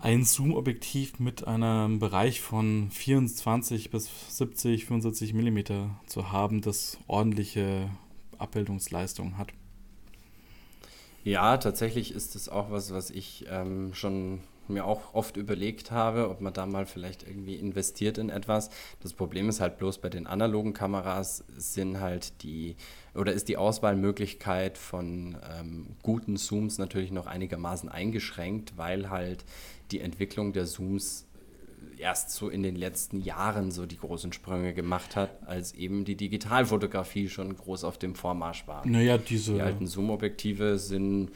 ein 0.02 0.24
Zoom-Objektiv 0.24 1.20
mit 1.20 1.46
einem 1.46 2.00
Bereich 2.00 2.40
von 2.40 2.90
24 2.92 3.92
bis 3.92 4.10
70, 4.38 4.86
75 4.86 5.34
Millimeter 5.34 6.00
zu 6.06 6.32
haben, 6.32 6.62
das 6.62 6.98
ordentliche 7.08 7.90
Abbildungsleistung 8.38 9.38
hat. 9.38 9.50
Ja, 11.26 11.58
tatsächlich 11.58 12.14
ist 12.14 12.36
es 12.36 12.48
auch 12.48 12.72
was, 12.72 12.94
was 12.94 13.10
ich 13.10 13.46
ähm, 13.50 13.94
schon 13.94 14.40
mir 14.70 14.86
auch 14.86 15.14
oft 15.14 15.38
überlegt 15.38 15.92
habe, 15.92 16.30
ob 16.30 16.42
man 16.42 16.54
da 16.54 16.66
mal 16.66 16.86
vielleicht 16.86 17.28
irgendwie 17.28 17.56
investiert 17.56 18.18
in 18.18 18.30
etwas. 18.30 18.70
Das 19.02 19.14
Problem 19.14 19.50
ist 19.50 19.60
halt 19.60 19.78
bloß 19.78 20.00
bei 20.00 20.10
den 20.10 20.28
analogen 20.28 20.74
Kameras 20.74 21.44
sind 21.58 22.00
halt 22.00 22.44
die 22.44 22.76
oder 23.16 23.34
ist 23.34 23.50
die 23.50 23.58
Auswahlmöglichkeit 23.58 24.78
von 24.78 25.38
ähm, 25.60 25.88
guten 26.04 26.38
Zooms 26.38 26.78
natürlich 26.78 27.12
noch 27.12 27.28
einigermaßen 27.28 27.90
eingeschränkt, 27.90 28.78
weil 28.78 29.10
halt 29.10 29.44
die 29.92 30.00
Entwicklung 30.00 30.54
der 30.54 30.66
Zooms 30.66 31.26
erst 32.00 32.32
so 32.32 32.50
in 32.50 32.64
den 32.64 32.76
letzten 32.76 33.22
Jahren 33.22 33.72
so 33.72 33.86
die 33.86 33.98
großen 33.98 34.34
Sprünge 34.34 34.74
gemacht 34.74 35.16
hat, 35.16 35.46
als 35.46 35.74
eben 35.74 36.06
die 36.06 36.16
Digitalfotografie 36.16 37.30
schon 37.30 37.56
groß 37.56 37.84
auf 37.84 37.98
dem 37.98 38.16
Vormarsch 38.16 38.68
war. 38.68 38.86
Naja, 38.88 39.18
diese. 39.18 39.56
Die 39.56 39.62
alten 39.62 39.86
Zoom-Objektive 39.86 40.80
sind 40.80 41.32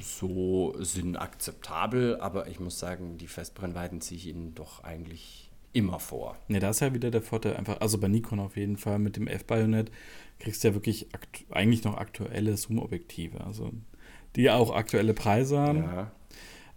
so 0.00 0.74
sind 0.78 1.16
akzeptabel, 1.16 2.20
aber 2.20 2.48
ich 2.48 2.60
muss 2.60 2.78
sagen, 2.78 3.18
die 3.18 3.26
Festbrennweiten 3.26 4.00
ziehe 4.00 4.18
ich 4.18 4.26
ihnen 4.28 4.54
doch 4.54 4.84
eigentlich 4.84 5.50
immer 5.72 5.98
vor. 5.98 6.36
Ne, 6.48 6.60
da 6.60 6.70
ist 6.70 6.80
ja 6.80 6.94
wieder 6.94 7.10
der 7.10 7.22
Vorteil 7.22 7.56
einfach, 7.56 7.80
also 7.80 7.98
bei 7.98 8.08
Nikon 8.08 8.38
auf 8.38 8.56
jeden 8.56 8.76
Fall 8.76 8.98
mit 8.98 9.16
dem 9.16 9.26
F-Bayonet 9.26 9.90
kriegst 10.38 10.62
du 10.62 10.68
ja 10.68 10.74
wirklich 10.74 11.08
eigentlich 11.50 11.84
noch 11.84 11.96
aktuelle 11.96 12.56
Zoom-Objektive, 12.56 13.44
also 13.44 13.72
die 14.36 14.50
auch 14.50 14.74
aktuelle 14.74 15.14
Preise 15.14 15.58
haben. 15.58 15.78
Ja. 15.78 16.12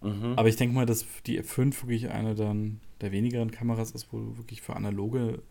Mhm. 0.02 0.34
Aber 0.36 0.50
ich 0.50 0.56
denke 0.56 0.76
mal, 0.76 0.86
dass 0.86 1.06
die 1.26 1.42
F5 1.42 1.84
wirklich 1.84 2.10
eine 2.10 2.36
dann 2.36 2.82
der 3.02 3.12
wenigeren 3.12 3.52
Kameras 3.52 3.92
ist, 3.92 4.12
wo 4.12 4.18
du 4.18 4.38
wirklich 4.38 4.62
für 4.62 4.76
analoge 4.76 5.42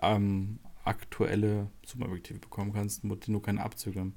ähm, 0.00 0.58
aktuelle 0.84 1.68
Zoom-Objektive 1.86 2.38
bekommen 2.38 2.72
kannst, 2.72 3.02
denen 3.02 3.20
du 3.26 3.40
keine 3.40 3.62
Abzüge 3.62 4.12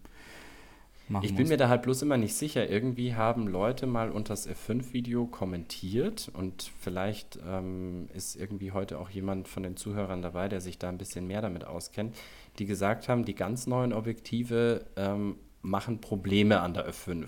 machen 1.10 1.24
Ich 1.26 1.32
bin 1.32 1.42
musst. 1.44 1.52
mir 1.52 1.58
da 1.58 1.70
halt 1.70 1.82
bloß 1.84 2.02
immer 2.02 2.18
nicht 2.18 2.34
sicher. 2.36 2.70
Irgendwie 2.70 3.16
haben 3.16 3.48
Leute 3.48 3.86
mal 3.88 4.12
unter 4.12 4.34
das 4.34 4.48
F5-Video 4.50 5.26
kommentiert 5.28 6.30
und 6.34 6.72
vielleicht 6.80 7.40
ähm, 7.48 8.08
ist 8.14 8.36
irgendwie 8.36 8.72
heute 8.72 9.00
auch 9.00 9.10
jemand 9.10 9.48
von 9.48 9.64
den 9.64 9.78
Zuhörern 9.78 10.22
dabei, 10.22 10.48
der 10.50 10.62
sich 10.62 10.78
da 10.80 10.90
ein 10.90 10.98
bisschen 10.98 11.28
mehr 11.28 11.42
damit 11.42 11.66
auskennt, 11.66 12.16
die 12.60 12.66
gesagt 12.66 13.08
haben, 13.10 13.26
die 13.26 13.36
ganz 13.36 13.68
neuen 13.68 13.94
Objektive 13.94 14.86
ähm, 14.96 15.38
machen 15.62 16.00
Probleme 16.02 16.60
an 16.62 16.74
der 16.74 16.90
F5. 16.90 17.28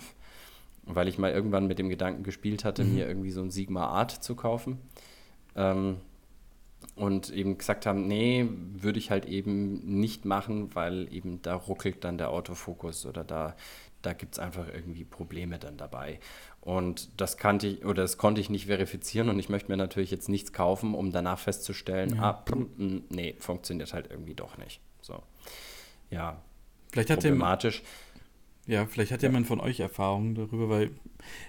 Weil 0.90 1.06
ich 1.08 1.18
mal 1.18 1.30
irgendwann 1.32 1.66
mit 1.66 1.78
dem 1.78 1.88
Gedanken 1.90 2.22
gespielt 2.22 2.64
hatte, 2.64 2.82
Mhm. 2.84 2.94
mir 2.94 3.06
irgendwie 3.06 3.30
so 3.30 3.42
ein 3.42 3.50
Sigma 3.50 3.86
Art 3.88 4.10
zu 4.10 4.34
kaufen. 4.34 4.78
Ähm, 5.54 5.96
und 6.94 7.30
eben 7.30 7.58
gesagt 7.58 7.86
haben, 7.86 8.06
nee, 8.06 8.46
würde 8.48 8.98
ich 8.98 9.10
halt 9.10 9.26
eben 9.26 9.98
nicht 10.00 10.24
machen, 10.24 10.74
weil 10.74 11.12
eben 11.12 11.42
da 11.42 11.54
ruckelt 11.54 12.04
dann 12.04 12.18
der 12.18 12.30
Autofokus 12.30 13.06
oder 13.06 13.24
da, 13.24 13.56
da 14.02 14.12
gibt 14.12 14.34
es 14.34 14.38
einfach 14.38 14.68
irgendwie 14.72 15.04
Probleme 15.04 15.58
dann 15.58 15.76
dabei. 15.76 16.18
Und 16.60 17.08
das 17.20 17.36
kannte 17.36 17.66
ich 17.68 17.84
oder 17.84 18.02
das 18.02 18.18
konnte 18.18 18.40
ich 18.40 18.50
nicht 18.50 18.66
verifizieren 18.66 19.28
und 19.28 19.38
ich 19.38 19.48
möchte 19.48 19.70
mir 19.70 19.76
natürlich 19.76 20.10
jetzt 20.10 20.28
nichts 20.28 20.52
kaufen, 20.52 20.94
um 20.94 21.12
danach 21.12 21.38
festzustellen, 21.38 22.16
Ja. 22.16 22.42
ah, 22.46 22.56
nee, 23.08 23.34
funktioniert 23.38 23.92
halt 23.92 24.10
irgendwie 24.10 24.34
doch 24.34 24.58
nicht. 24.58 24.80
So. 25.00 25.22
Ja, 26.10 26.42
Vielleicht 26.90 27.10
hat, 27.10 27.20
problematisch. 27.20 27.82
Ja, 28.68 28.86
vielleicht 28.86 29.10
hat 29.10 29.22
Ja. 29.22 29.28
jemand 29.28 29.46
von 29.48 29.58
euch 29.60 29.80
Erfahrungen 29.80 30.34
darüber, 30.36 30.68
weil 30.68 30.90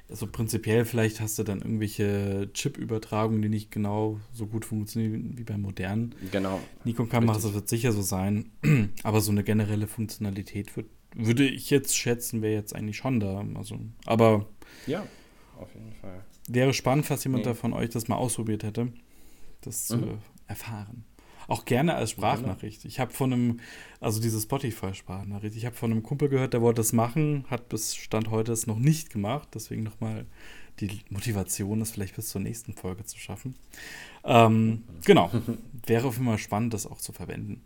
also 0.10 0.26
prinzipiell 0.26 0.84
vielleicht 0.86 1.22
hast 1.22 1.38
du 1.38 1.44
dann 1.44 1.60
irgendwelche 1.62 2.50
Chip-Übertragungen, 2.54 3.42
die 3.44 3.50
nicht 3.50 3.70
genau 3.72 4.20
so 4.34 4.48
gut 4.48 4.66
funktionieren 4.66 5.38
wie 5.38 5.44
bei 5.44 5.58
modernen 5.58 6.16
Genau. 6.32 6.60
Nikon-Kameras. 6.86 7.44
Das 7.44 7.54
wird 7.54 7.70
sicher 7.70 7.92
so 7.92 8.02
sein. 8.02 8.50
Aber 9.04 9.22
so 9.22 9.32
eine 9.32 9.44
generelle 9.44 9.86
Funktionalität 9.88 10.76
wird, 10.76 10.88
würde 11.16 11.48
ich 11.48 11.70
jetzt 11.70 11.96
schätzen, 11.96 12.42
wäre 12.42 12.54
jetzt 12.54 12.76
eigentlich 12.76 12.98
schon 12.98 13.20
da. 13.20 13.46
Also, 13.56 13.80
aber 14.06 14.48
Ja, 14.88 15.06
auf 15.58 15.74
jeden 15.76 15.94
Fall. 15.94 16.24
wäre 16.48 16.74
spannend, 16.74 17.06
falls 17.06 17.24
jemand 17.24 17.46
Nee. 17.46 17.52
da 17.52 17.56
von 17.56 17.74
euch 17.74 17.90
das 17.90 18.08
mal 18.08 18.16
ausprobiert 18.18 18.64
hätte, 18.64 18.92
das 19.62 19.88
zu 19.88 19.98
Mhm. 19.98 20.18
erfahren. 20.48 21.04
Auch 21.50 21.66
gerne 21.66 21.96
als 21.96 22.12
Sprachnachricht. 22.12 22.86
Ich 22.86 23.00
habe 23.00 23.12
von 23.12 23.34
einem, 23.34 23.60
also 24.00 24.22
diese 24.22 24.40
Spotify-Sprachnachricht, 24.40 25.56
ich 25.56 25.66
habe 25.66 25.76
von 25.76 25.92
einem 25.92 26.04
Kumpel 26.04 26.30
gehört, 26.30 26.54
der 26.54 26.62
wollte 26.62 26.82
das 26.82 26.94
machen, 26.94 27.46
hat 27.50 27.70
bis 27.70 27.96
Stand 27.96 28.30
heute 28.30 28.52
es 28.52 28.68
noch 28.68 28.78
nicht 28.78 29.10
gemacht. 29.10 29.50
Deswegen 29.56 29.82
nochmal 29.82 30.26
die 30.80 31.02
Motivation, 31.10 31.80
das 31.80 31.92
vielleicht 31.92 32.16
bis 32.16 32.30
zur 32.30 32.42
nächsten 32.42 32.74
Folge 32.74 33.04
zu 33.04 33.18
schaffen. 33.18 33.56
Ähm, 34.24 34.84
genau. 35.04 35.32
Wäre 35.88 36.08
auf 36.08 36.16
jeden 36.16 36.28
Fall 36.28 36.38
spannend, 36.38 36.76
das 36.76 36.86
auch 36.86 37.00
zu 37.00 37.14
verwenden. 37.14 37.64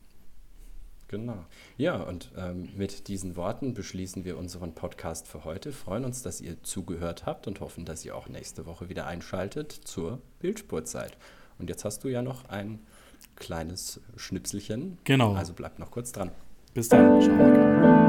Genau. 1.10 1.46
Ja, 1.78 1.98
und 1.98 2.32
ähm, 2.38 2.70
mit 2.76 3.08
diesen 3.08 3.36
Worten 3.36 3.74
beschließen 3.74 4.26
wir 4.26 4.38
unseren 4.38 4.74
Podcast 4.74 5.28
für 5.28 5.44
heute. 5.44 5.72
Freuen 5.72 6.06
uns, 6.06 6.24
dass 6.24 6.42
ihr 6.42 6.64
zugehört 6.64 7.26
habt 7.26 7.48
und 7.48 7.60
hoffen, 7.60 7.86
dass 7.86 8.04
ihr 8.04 8.16
auch 8.16 8.30
nächste 8.30 8.66
Woche 8.66 8.90
wieder 8.90 9.06
einschaltet 9.06 9.72
zur 9.72 10.22
Bildspurzeit. 10.40 11.18
Und 11.60 11.70
jetzt 11.70 11.86
hast 11.86 12.04
du 12.04 12.08
ja 12.08 12.22
noch 12.22 12.46
ein 12.46 12.80
kleines 13.36 14.00
Schnipselchen. 14.16 14.98
Genau. 15.04 15.34
Also 15.34 15.54
bleibt 15.54 15.80
noch 15.80 15.92
kurz 15.92 16.12
dran. 16.12 16.32
Bis 16.74 16.90
dann. 16.90 17.22
Ciao. 17.22 18.03